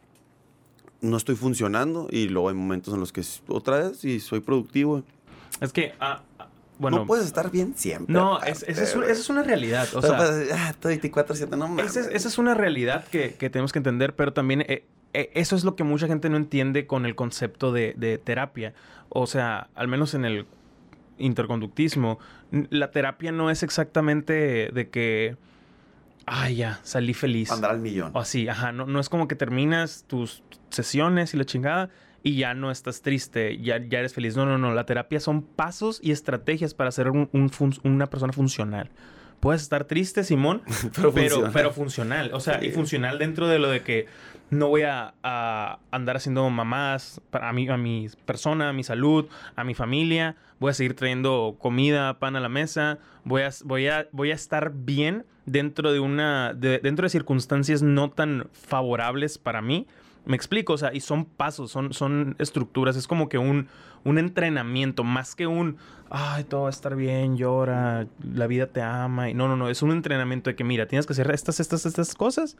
[1.02, 5.04] no estoy funcionando y luego hay momentos en los que otra vez y soy productivo.
[5.62, 6.24] Es que, ah,
[6.80, 6.98] bueno...
[7.00, 8.14] no puedes estar bien siempre.
[8.14, 9.88] No, es- esa es, esa es una realidad.
[9.94, 11.96] O sea, pues, ah, estoy 24-7, no mames.
[11.96, 15.56] esa es, es una realidad que, que tenemos que entender, pero también eh, eh, eso
[15.56, 18.74] es lo que mucha gente no entiende con el concepto de, de terapia.
[19.10, 20.46] O sea, al menos en el
[21.18, 22.20] interconductismo,
[22.70, 25.36] la terapia no es exactamente de que,
[26.26, 27.52] ay, ya, salí feliz.
[27.52, 28.12] Andar al millón.
[28.14, 28.72] O así, ajá.
[28.72, 31.90] No, no es como que terminas tus sesiones y la chingada
[32.28, 34.36] y ya no estás triste, ya, ya eres feliz.
[34.36, 34.74] No, no, no.
[34.74, 38.90] La terapia son pasos y estrategias para ser un- un fun- una persona funcional.
[39.40, 40.62] Puedes estar triste, Simón,
[40.96, 41.52] Pero pero, funciona.
[41.54, 42.32] pero funcional.
[42.34, 42.68] O sea, Sí.
[42.68, 44.08] y funcional dentro de lo de que
[44.50, 48.84] no voy a, a andar haciendo mamás para a mi, a mi persona, a mi
[48.84, 50.36] salud, a mi familia.
[50.60, 52.98] Voy a seguir trayendo comida, pan a la mesa.
[53.26, 56.54] Voy a, voy a, voy a estar bien dentro de una.
[56.54, 59.86] de- dentro de circunstancias no tan favorables para mí.
[60.28, 63.70] Me explico, o sea, y son pasos, son, son estructuras, es como que un,
[64.04, 65.78] un entrenamiento, más que un,
[66.10, 69.30] ay, todo va a estar bien, llora, la vida te ama.
[69.30, 71.86] Y no, no, no, es un entrenamiento de que, mira, tienes que hacer estas, estas,
[71.86, 72.58] estas cosas.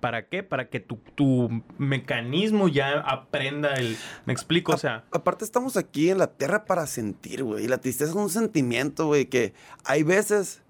[0.00, 0.42] ¿Para qué?
[0.42, 3.96] Para que tu, tu mecanismo ya aprenda el...
[4.26, 5.04] Me explico, o sea...
[5.10, 7.64] Aparte estamos aquí en la tierra para sentir, güey.
[7.64, 10.62] Y la tristeza es un sentimiento, güey, que hay veces...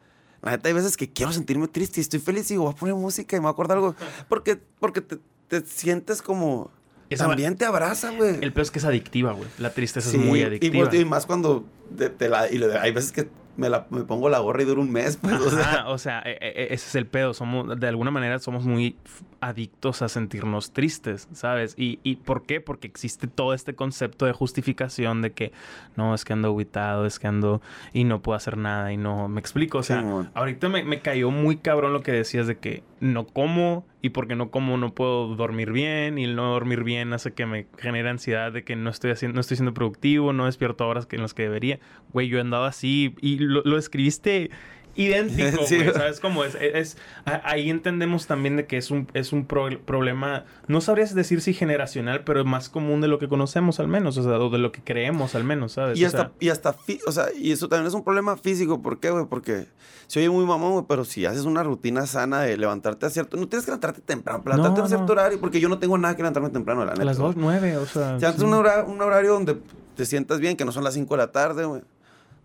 [0.43, 2.95] La neta, hay veces que quiero sentirme triste y estoy feliz y voy a poner
[2.95, 3.97] música y me voy a acordar algo.
[4.29, 5.19] Porque, porque te,
[5.49, 6.71] te sientes como...
[7.09, 8.39] Esa- también te abraza, güey.
[8.41, 9.49] El peor es que es adictiva, güey.
[9.59, 10.95] La tristeza Sí, es muy adictiva.
[10.95, 11.65] y más cuando
[11.97, 12.51] te, te la...
[12.51, 15.17] Y lo- hay veces que me, la, me pongo la gorra y dura un mes,
[15.17, 15.85] pues, o sea...
[15.89, 17.33] O sea, e- e- ese es el pedo.
[17.33, 18.97] Somos, de alguna manera, somos muy
[19.41, 21.75] adictos a sentirnos tristes, ¿sabes?
[21.79, 22.61] Y, y ¿por qué?
[22.61, 25.53] Porque existe todo este concepto de justificación de que
[25.95, 27.63] no, es que ando aguitado, es que ando
[27.93, 29.29] y no puedo hacer nada y no.
[29.29, 30.05] Me explico, o sea,
[30.35, 34.37] ahorita me, me cayó muy cabrón lo que decías de que no como y porque
[34.37, 38.09] no como no puedo dormir bien y el no dormir bien hace que me genere
[38.09, 41.23] ansiedad de que no estoy haciendo, no estoy siendo productivo, no despierto horas que en
[41.23, 41.79] las que debería.
[42.13, 44.51] Güey, yo he andado así y lo, lo escribiste
[44.97, 45.77] idéntico, Sí.
[45.77, 46.55] güey, ¿sabes cómo es?
[46.57, 51.15] Es- a- ahí entendemos también de que es un, es un pro- problema, no sabrías
[51.15, 54.51] decir si generacional, pero más común de lo que conocemos al menos, o sea, o
[54.51, 55.99] de lo que creemos al menos, ¿sabes?
[55.99, 56.75] Y O hasta, sea, y hasta,
[57.07, 58.83] o sea, y eso también es un problema físico.
[58.83, 59.27] ¿Por qué, güey?
[59.27, 59.67] Porque
[60.07, 63.37] se oye muy mamón, güey, pero si haces una rutina sana de levantarte a cierto...
[63.37, 64.97] No tienes que levantarte temprano, pero No, levantarte a no.
[64.99, 67.05] cierto horario, porque yo no tengo nada que levantarme temprano, la a neta.
[67.05, 67.29] las güey.
[67.29, 68.19] dos, nueve, o sea...
[68.21, 68.45] Si sí.
[68.45, 69.59] un, hora- un horario donde
[69.97, 71.83] te sientas bien, que no son las 5 de la tarde, güey.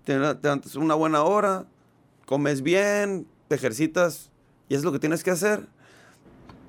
[0.03, 1.65] Te, te levantas una buena hora,
[2.32, 4.32] comes bien, te ejercitas,
[4.70, 5.68] y es lo que tienes que hacer.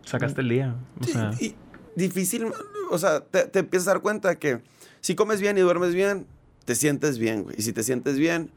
[0.04, 1.30] Sacaste el día, o Sí, sea...
[1.40, 1.54] y
[1.94, 2.46] difícil,
[2.90, 4.60] o sea, te, te empiezas a dar cuenta que
[5.00, 6.26] si comes bien y duermes bien,
[6.64, 7.54] te sientes bien, güey.
[7.56, 8.50] Y si te sientes bien,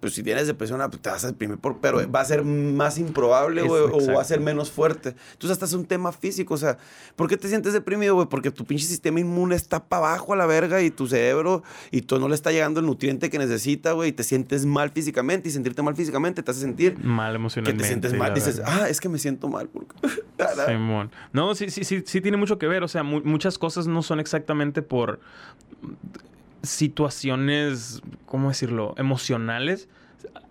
[0.00, 2.42] pues si tienes depresión, ah, pues te vas a deprimir, por, pero va a ser
[2.44, 5.14] más improbable, güey, o va a ser menos fuerte.
[5.32, 6.78] Entonces hasta es un tema físico, o sea,
[7.16, 8.26] ¿por qué te sientes deprimido, güey?
[8.28, 12.02] Porque tu pinche sistema inmune está para abajo a la verga y tu cerebro y
[12.02, 15.48] tú no le está llegando el nutriente que necesita, güey, y te sientes mal físicamente
[15.48, 17.82] y sentirte mal físicamente te hace sentir Mal que emocionalmente.
[17.82, 18.32] te sientes mal.
[18.34, 19.68] Dices, ah, es que me siento mal.
[19.68, 19.94] Porque...
[20.66, 21.10] Simón.
[21.32, 22.82] No, sí, sí, sí, sí tiene mucho que ver.
[22.82, 25.20] O sea, mu- muchas cosas no son exactamente por
[26.62, 28.94] situaciones, ¿cómo decirlo?
[28.96, 29.88] Emocionales.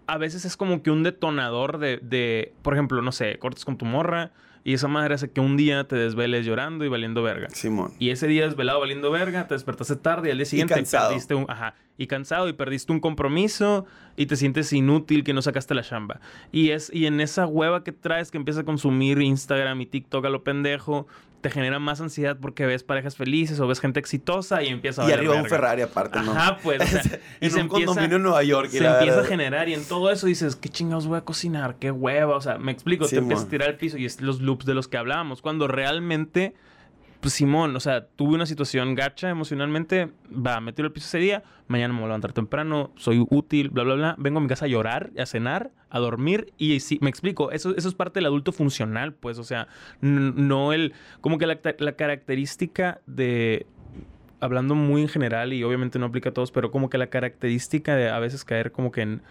[0.07, 3.77] A veces es como que un detonador de, de, por ejemplo, no sé, cortes con
[3.77, 4.31] tu morra
[4.63, 7.47] y esa madre hace que un día te desveles llorando y valiendo verga.
[7.51, 7.93] Simón.
[7.99, 11.09] Y ese día desvelado valiendo verga, te despertaste tarde y al día siguiente cansado.
[11.09, 15.41] perdiste un, ajá, y cansado y perdiste un compromiso y te sientes inútil que no
[15.41, 16.19] sacaste la chamba.
[16.51, 20.25] Y es y en esa hueva que traes que empiezas a consumir Instagram y TikTok
[20.25, 21.07] a lo pendejo,
[21.41, 25.09] te genera más ansiedad porque ves parejas felices o ves gente exitosa y empieza a
[25.09, 25.45] Y arriba un.
[25.45, 26.31] Ferrari aparte, ¿no?
[26.31, 28.69] Ajá, pues, o sea, y en se un empieza- condominio en Nueva York.
[28.69, 31.75] se la empieza a generar y en todo eso dices, ¿qué chingados voy a cocinar?
[31.79, 32.35] ¿Qué hueva?
[32.35, 34.65] O sea, me explico, Sí, te empiezas a tirar al piso y es los loops
[34.65, 35.41] de los que hablábamos.
[35.41, 36.53] Cuando realmente,
[37.19, 41.17] pues Simón, o sea, tuve una situación gacha emocionalmente, va, me tiro al piso ese
[41.17, 44.15] día, mañana me voy a levantar temprano, soy útil, bla, bla, bla.
[44.17, 47.75] Vengo a mi casa a llorar, a cenar, a dormir y sí, me explico, eso,
[47.75, 49.67] eso es parte del adulto funcional, pues, o sea,
[49.99, 53.67] no el, como que la, característica de,
[54.39, 57.95] hablando muy en general y obviamente no aplica a todos, pero como que la característica
[57.95, 59.21] de a veces caer como que en,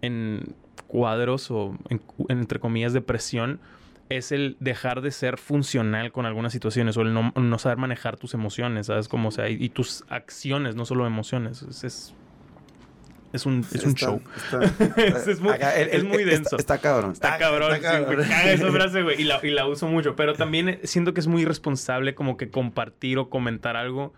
[0.00, 0.54] en
[0.86, 3.58] cuadros o en, entre comillas depresión
[4.08, 8.16] es el dejar de ser funcional con algunas situaciones o el no, no saber manejar
[8.16, 9.08] tus emociones, ¿sabes?
[9.08, 11.62] Como, o sea, y, y tus acciones, no solo emociones.
[11.62, 12.14] Es, es,
[13.32, 14.20] es un, es un Está- show.
[14.36, 16.56] está- Es- es muy- acá, el- es el- muy está- denso.
[16.58, 17.12] Está, cabrón.
[17.12, 19.20] Está cabrón, está sí, me caga esa frase, güey.
[19.20, 20.14] Y la, y la uso mucho.
[20.16, 24.12] Pero también siento que es muy irresponsable como que compartir o comentar algo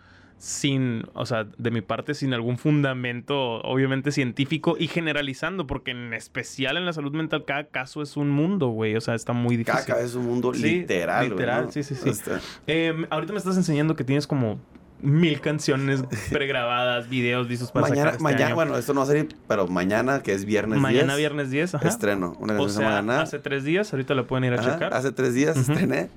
[0.45, 6.13] sin, o sea, de mi parte, sin algún fundamento, obviamente científico y generalizando, porque en
[6.13, 8.95] especial en la salud mental, cada caso es un mundo, güey.
[8.95, 9.81] O sea, está muy difícil.
[9.87, 11.73] Cada es un mundo Sí, literal, güey, literal, ¿no?
[11.73, 12.11] sí, sí, sí.
[12.11, 14.61] Está- Eh, ahorita me estás enseñando que tienes como
[15.01, 18.55] mil canciones pregrabadas, videos listos para mañana, sacar este mañana, año.
[18.55, 21.75] bueno, esto no va a salir, pero mañana, que es viernes Mañana 10, viernes 10,
[21.75, 21.89] ajá.
[21.89, 22.35] estreno.
[22.39, 24.93] Una O canción llama sea, hace tres días, ahorita la pueden ir a Ajá, checar.
[24.93, 25.73] Hace tres días Ujú.
[25.73, 26.11] estrené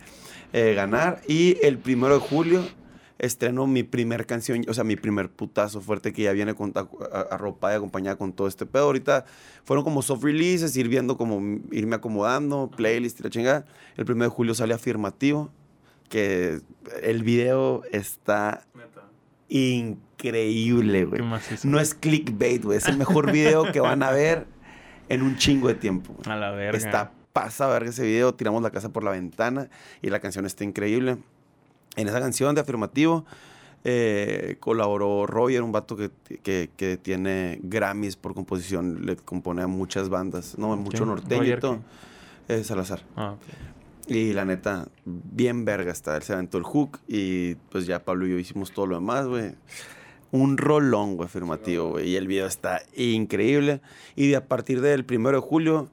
[0.51, 1.21] eh, Ganar.
[1.29, 2.61] Y el primero de julio
[3.19, 7.19] estreno mi primer canción, o sea, mi primer putazo fuerte que ya viene con, a-
[7.31, 8.83] arropada y acompañada con todo este pedo.
[8.85, 9.25] Ahorita
[9.63, 11.41] fueron como soft releases, ir viendo como
[11.71, 13.65] irme acomodando, playlist y la chingada.
[13.95, 15.49] El primero de julio sale afirmativo,
[16.09, 16.59] que
[17.01, 18.65] el video está
[19.49, 21.21] increíble, güey.
[21.63, 22.77] No es clickbait, güey.
[22.77, 24.45] Es el mejor video que van a ver
[25.09, 26.15] en un chingo de tiempo.
[26.25, 26.77] A la verga.
[26.77, 29.69] Está pasa a ver ese video, tiramos la casa por la ventana
[30.01, 31.17] y la canción está increíble.
[31.97, 33.25] En esa canción de afirmativo
[33.83, 36.09] eh, colaboró Roger, un vato que,
[36.43, 41.73] que, que tiene Grammys por composición, le compone a muchas bandas, no, mucho norteñito.
[41.73, 41.81] ¿Roger
[42.47, 43.01] Eh, Salazar.
[43.15, 43.35] Ah.
[44.07, 46.15] Y la neta, bien verga está.
[46.15, 49.27] Él se aventó el hook y pues ya Pablo y yo hicimos todo lo demás,
[49.27, 49.55] güey.
[50.31, 52.09] Un rolón, güey, afirmativo, güey.
[52.09, 53.81] Y el video está increíble.
[54.15, 55.89] Y de a partir del primero de julio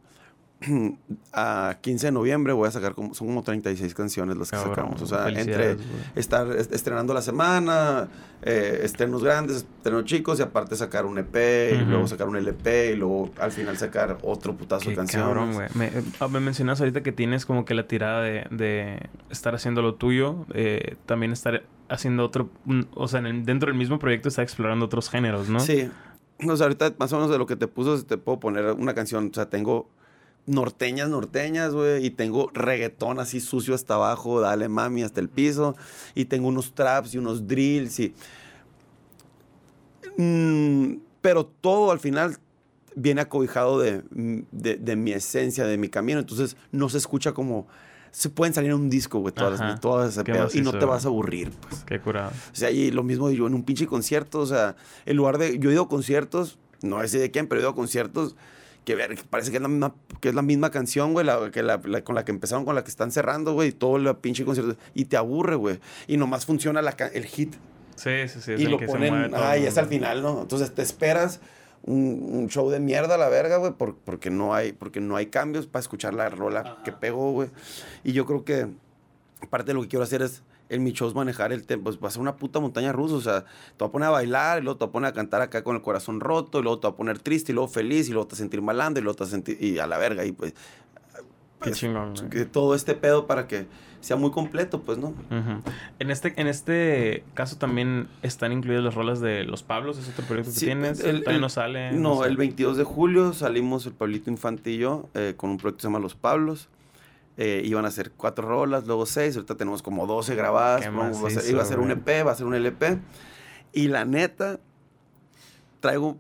[1.33, 4.75] a 15 de noviembre voy a sacar como, son como 36 canciones las que Cabrón,
[4.75, 5.03] sacamos.
[5.03, 5.77] O sea, entre
[6.15, 8.09] estar est- estrenando la semana,
[8.43, 12.93] eh, estrenos grandes, estrenos chicos y aparte sacar un EP y luego sacar un LP
[12.93, 15.27] y luego al final sacar otro putazo de canciones.
[15.29, 15.69] cabrón, güey.
[15.75, 19.83] Me, ah, me mencionas ahorita que tienes como que la tirada de, de estar haciendo
[19.83, 23.99] lo tuyo, eh, también estar haciendo otro, un- o sea, en el- dentro del mismo
[23.99, 25.61] proyecto estar explorando otros géneros, ¿no?
[25.61, 25.91] Sí.
[26.47, 28.93] O sea, ahorita más o menos de lo que te puso, te puedo poner una
[28.95, 29.29] canción.
[29.31, 29.89] O sea, tengo
[30.47, 32.05] norteñas, norteñas, güey.
[32.05, 35.77] Y tengo reggaetón así sucio hasta abajo, dale mami hasta el piso.
[36.15, 38.15] Y tengo unos traps y unos drills y...
[40.17, 42.37] Mm, pero todo al final
[42.95, 46.21] viene acobijado de, de, de mi esencia, de mi camino.
[46.21, 47.67] Entonces no se escucha como...
[48.11, 49.81] Se pueden salir en un disco, güey, todas, Ajá.
[49.81, 50.47] todas ese pedo.
[50.55, 51.83] Y no te vas a aburrir, pues.
[51.85, 52.31] Qué curado.
[52.31, 55.59] O sea, y lo mismo yo en un pinche concierto, o sea, en lugar de.
[55.59, 58.37] Yo he ido a conciertos, no sé de quién, pero he ido a conciertos
[58.85, 61.63] que, ver, parece que es la misma, que es la misma canción, güey, la, que
[61.63, 64.17] la- la- con la que empezaron, con la que están cerrando, güey, y todo el
[64.17, 64.77] pinche concierto.
[64.95, 65.81] Y te aburre, güey.
[66.07, 67.55] Y nomás funciona la el hit.
[67.97, 68.53] Sí, sí, sí.
[68.53, 69.31] es y el lo que se ponen.
[69.31, 70.43] todo, Ay, es al final, ¿no?
[70.43, 71.41] Entonces te esperas.
[71.87, 75.17] Un, un show de mierda a la verga, güey, por- porque, no hay, porque no
[75.17, 77.51] hay cambios para escuchar la rola que pegó, güey.
[78.05, 78.69] Y yo creo que
[79.51, 80.43] parte de lo que quiero hacer es
[80.75, 81.85] en mis shows manejar el tempo.
[81.85, 83.15] Pues va a ser una puta montaña rusa.
[83.15, 83.49] O sea, te
[83.81, 85.77] voy a poner a bailar, y luego te voy a poner a cantar acá con
[85.77, 88.27] el corazón roto, y luego te voy a poner triste, y luego feliz, y luego
[88.27, 89.57] te vas a sentir malando, y luego te vas a sentir.
[89.61, 90.25] Y a la verga.
[90.25, 90.53] Y pues.
[90.53, 93.67] Qué pues, chingón, que todo este pedo para que
[94.01, 95.09] sea muy completo, pues, ¿no?
[95.09, 95.63] Ujú.
[95.99, 100.27] En este, en este caso también están incluidas las rolas de Los Pablos, es otro
[100.27, 101.01] proyecto que Sí, tienes.
[101.01, 101.93] el- Todavía el- no sale.
[101.93, 105.79] No, el 22 de julio salimos el Pablito Infante y yo eh, con un proyecto
[105.79, 106.69] que se llama Los Pablos.
[107.37, 109.35] Eh, iban a ser cuatro rolas, luego seis.
[109.37, 110.85] Ahorita tenemos como 12 grabadas.
[110.87, 111.91] Vamos, va a ser- iba a ser un.
[111.91, 112.99] EP, va a ser un LP.
[113.73, 114.61] Y la neta,
[115.81, 116.17] traigo.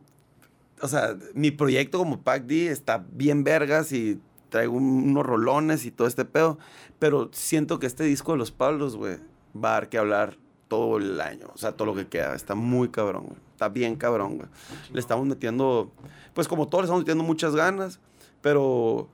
[0.82, 5.84] O sea, mi proyecto como Pac D está bien vergas y traigo un- unos rolones
[5.86, 6.58] y todo este pedo.
[6.98, 9.18] Pero siento que este disco de Los Pablos, güey,
[9.56, 10.36] va a dar que hablar
[10.68, 11.46] todo el año.
[11.54, 12.34] O sea, todo lo que queda.
[12.34, 13.38] Está muy cabrón, güey.
[13.52, 14.48] Está bien cabrón, güey.
[14.92, 15.92] Le estamos metiendo,
[16.34, 18.00] pues como todos le estamos metiendo muchas ganas,
[18.42, 19.08] pero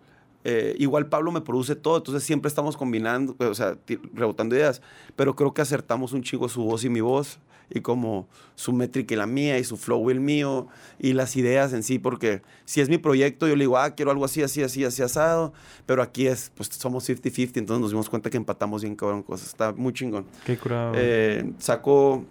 [0.45, 3.77] eh, igual Pablo me produce todo, entonces siempre estamos combinando, o sea,
[4.15, 4.81] rebotando ideas,
[5.17, 7.39] pero creo que acertamos un chingo su voz y mi voz,
[7.73, 8.27] y como
[8.57, 10.67] su métrica y la mía, y su flow y el mío,
[10.99, 14.11] y las ideas en sí, porque si es mi proyecto, yo le digo, ah, quiero
[14.11, 15.53] algo así, así, así, así, asado,
[15.87, 19.49] pero aquí es, pues somos 50-50, entonces nos dimos cuenta que empatamos bien cabrón cosas,
[19.49, 20.25] está muy chingón.
[20.45, 20.95] Qué curado.
[20.97, 22.25] Eh, sacó,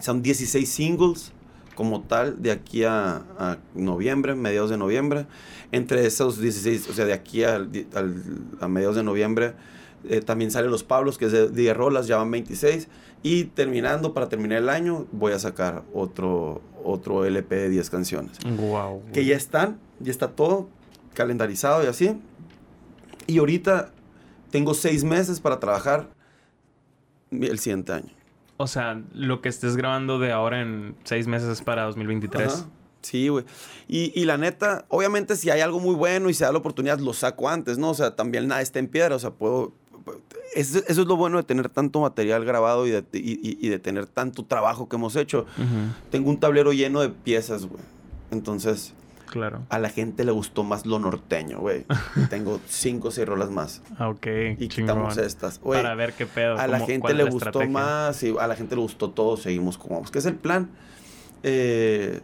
[0.00, 1.32] son 16 singles
[1.82, 5.26] como tal de aquí a, a noviembre, mediados de noviembre.
[5.72, 8.22] Entre esos 16, o sea, de aquí al, al-
[8.60, 9.54] a mediados de noviembre,
[10.08, 12.86] eh, también salen Los Pablos, que es de 10 rolas, ya van 26.
[13.24, 18.38] Y terminando, para terminar el año, voy a sacar otro, otro LP de 10 canciones.
[19.00, 19.12] Güey.
[19.12, 20.68] Que ya están, ya está todo
[21.14, 22.16] calendarizado y así.
[23.26, 23.90] Y ahorita
[24.52, 26.10] tengo 6 meses para trabajar
[27.32, 28.10] el siguiente año.
[28.62, 32.46] O sea, lo que estés grabando de ahora en seis meses es para 2023.
[32.54, 32.66] Ajá.
[33.02, 33.44] Sí, güey.
[33.88, 37.00] Y, y la neta, obviamente si hay algo muy bueno y se da la oportunidad,
[37.00, 37.90] lo saco antes, ¿no?
[37.90, 39.72] O sea, también nada está en piedra, o sea, puedo...
[40.54, 43.68] Eso, eso es lo bueno de tener tanto material grabado y de, y- y- y
[43.70, 45.46] de tener tanto trabajo que hemos hecho.
[46.10, 47.82] Tengo un tablero lleno de piezas, güey.
[48.30, 48.92] Entonces,
[49.32, 49.62] Claro.
[49.70, 51.86] a la gente le gustó más lo norteño, güey.
[52.30, 53.80] Tengo cinco o seis rolas más.
[53.98, 54.26] Ah, ok.
[54.58, 54.68] Y chingón.
[54.68, 55.58] quitamos estas.
[55.58, 56.58] Para ver qué pedo.
[56.58, 57.72] a la gente le la gustó estrategia.
[57.72, 60.10] más y a la gente le gustó todo, seguimos como vamos.
[60.10, 60.70] ¿Qué es el plan?
[61.42, 62.20] Eh,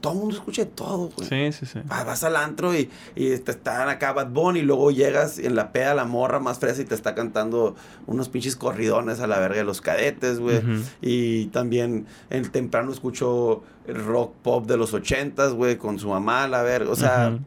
[0.00, 1.28] todo el mundo escucha de todo, güey.
[1.28, 1.80] Sí, sí, sí.
[1.90, 5.54] Va- Vas al antro y, y te están acá Bad Bunny y luego llegas en
[5.54, 7.74] la peda la morra más fresa y te está cantando
[8.06, 10.60] unos pinches corridones a la verga de los cadetes, güey.
[11.02, 16.44] Y también en temprano escucho el rock pop de los ochentas, güey, con su mamá
[16.44, 16.90] a la verga.
[16.90, 17.38] O sea.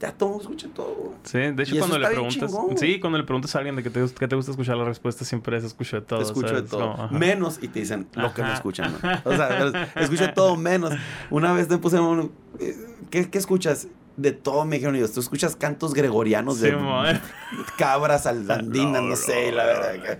[0.00, 1.14] Ya todo escucha todo.
[1.24, 4.04] Sí, de hecho cuando le preguntas, sí, cuando le preguntas a alguien de que te,
[4.18, 6.18] que te gusta escuchar la respuesta siempre es escucho de todo.
[6.20, 6.96] Te escucho de todo.
[6.96, 8.92] Como, menos, y te dicen lo que no escuchan.
[8.92, 9.10] ¿no?
[9.30, 9.66] O sea,
[9.96, 10.92] escucho de todo menos.
[11.30, 12.32] Una vez te puse, un-
[13.10, 13.88] ¿qué, qué escuchas?
[14.20, 15.12] De todo me dijeron ellos.
[15.12, 16.76] Tú escuchas cantos gregorianos Sí, de
[17.78, 20.18] cabras aldandinas, no, sé, la verdad.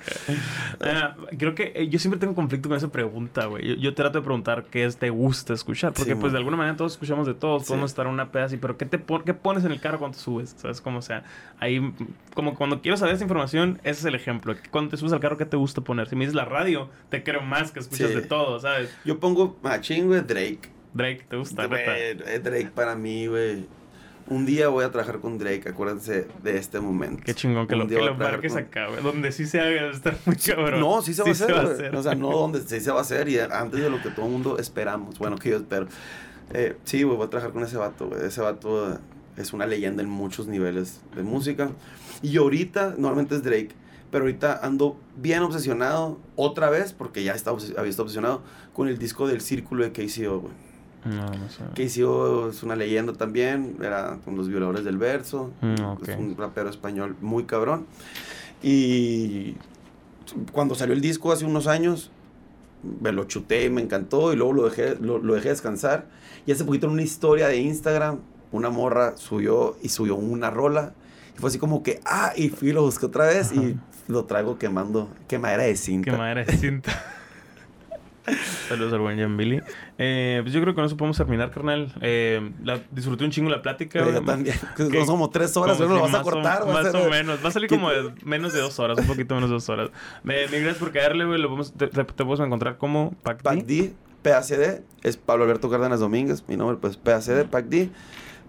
[0.80, 3.66] Ah, creo que eh, yo siempre tengo conflicto con esa pregunta, güey.
[3.68, 5.92] Yo, yo trato de preguntar qué es te gusta escuchar.
[5.92, 7.62] Porque, Sí, pues, de alguna manera todos escuchamos de todos.
[7.64, 7.68] Sí.
[7.68, 9.98] Podemos estar en una peda así, pero ¿qué, te pon- ¿qué pones en el carro
[9.98, 10.54] cuando te subes?
[10.56, 10.80] ¿Sabes?
[10.80, 11.24] Como, o sea,
[11.58, 11.92] ahí,
[12.34, 14.54] como cuando quiero saber esa información, ese es el ejemplo.
[14.70, 16.08] Cuando te subes al carro, ¿qué te gusta poner?
[16.08, 18.14] Si me dices la radio, te creo más que escuchas Sí.
[18.14, 18.96] de todo, ¿sabes?
[19.04, 20.60] Yo pongo machín, güey, Drake.
[20.94, 21.66] Drake, ¿te gusta?
[21.66, 23.66] Güey, eh, Drake para mí, güey.
[24.30, 27.22] Un día voy a trabajar con Drake, acuérdense de este momento.
[27.24, 29.02] Qué chingón que Un lo, día que a lo marques con- acá, güey.
[29.02, 30.80] Donde sí se haga, estar muy cabrón.
[30.80, 31.46] No, sí se va a hacer.
[31.48, 31.52] se
[31.88, 31.96] güey.
[31.96, 34.26] O sea, no donde sí se va a hacer y antes de lo que todo
[34.26, 35.18] el mundo esperamos.
[35.18, 35.86] Bueno, que yo espero.
[36.54, 38.24] Eh, sí, güey, voy a trabajar con ese vato, güey.
[38.24, 38.98] Ese vato eh,
[39.36, 41.70] es una leyenda en muchos niveles de música.
[42.22, 43.70] Y ahorita, normalmente es Drake,
[44.10, 48.42] pero ahorita ando bien obsesionado otra vez, porque ya estaba, había estado obsesionado
[48.72, 50.69] con el disco del Círculo de KCO, güey.
[51.04, 51.62] No, no sé.
[51.74, 55.50] KCO es una leyenda también, era con los violadores del verso.
[55.60, 56.08] Mm, ok.
[56.08, 57.86] Es un rapero español muy cabrón.
[58.62, 59.56] Y
[60.52, 62.10] cuando salió el disco hace unos años,
[63.00, 66.06] me lo chuté y me encantó y luego lo dejé, lo, lo dejé descansar.
[66.46, 68.18] Y hace poquito en una historia de Instagram,
[68.52, 70.92] una morra subió y subió una rola.
[71.36, 73.76] Y fue así como que, ah, y fui y lo busqué otra vez y
[74.08, 76.10] lo traigo quemando, quemadera de cinta.
[76.10, 77.04] Qué madre de cinta.
[78.68, 79.60] Saludos al buen Jan Billy.
[79.98, 81.92] Eh, pues yo creo que con eso podemos terminar, carnal.
[82.00, 83.98] Eh, la, disfruté un chingo la plática.
[84.04, 86.62] Yo también, son como tres horas, pero lo vas a o- cortar.
[86.62, 87.42] a Más ser- o menos.
[87.44, 89.68] Va a salir ¿Qué como de menos de dos horas, un poquito menos de dos
[89.68, 89.90] horas.
[90.22, 91.40] Me, me gracias por caerle, güey.
[91.76, 93.92] Te, te, te podemos encontrar como Pac PACD,
[94.22, 97.88] PACD, es Pablo Alberto Cárdenas Domínguez, mi nombre pues PACD, PACD,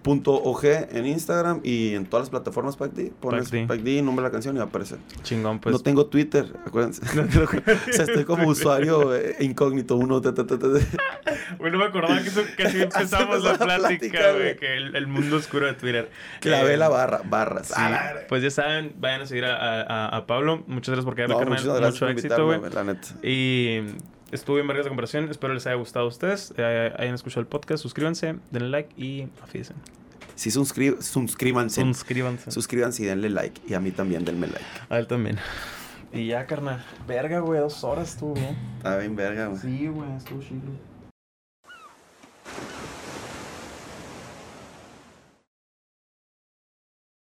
[0.04, 4.02] OG en Instagram y en todas las plataformas PACD, pones PACD.
[4.02, 4.98] Nombre de la canción y va a aparecer.
[5.22, 5.72] Chingón, pues.
[5.72, 7.02] no tengo Twitter, acuérdense.
[7.20, 10.86] o sea, estoy como usuario eh, incógnito, uno, te, te, te, te, te.
[11.58, 14.56] Güey, no me acordaba que, eso, que así empezamos la la plática, güey.
[14.56, 16.10] Que el, el mundo oscuro de Twitter.
[16.40, 17.68] clavé Eh, la barra, barras.
[17.68, 17.82] Sí,
[18.28, 20.64] pues ya saben, vayan a seguir a, a- a Pablo.
[20.66, 21.58] Muchas gracias por caerle, No, carnal.
[21.60, 23.08] muchas gracias Mucho por éxito, güey, la neta.
[23.22, 23.80] Y
[24.32, 25.30] estuvo bien vergas la.
[25.30, 26.52] Espero les haya gustado a ustedes.
[26.56, 27.82] Eh, hayan escuchado el podcast.
[27.82, 29.74] Suscríbanse, denle like y afídense.
[30.34, 31.82] Sí, suscrí suscríbanse.
[31.82, 32.50] Suscríbanse.
[32.50, 33.60] Suscríbanse y denle like.
[33.68, 34.64] Y a mí también denme like.
[34.88, 35.38] A él también.
[36.12, 36.84] Y ya, carnal.
[37.06, 37.60] Verga, güey.
[37.60, 38.56] Dos horas estuvo, bien.
[38.78, 39.60] Está bien verga, güey.
[39.60, 40.16] Sí, güey.
[40.16, 40.60] Estuvo chido.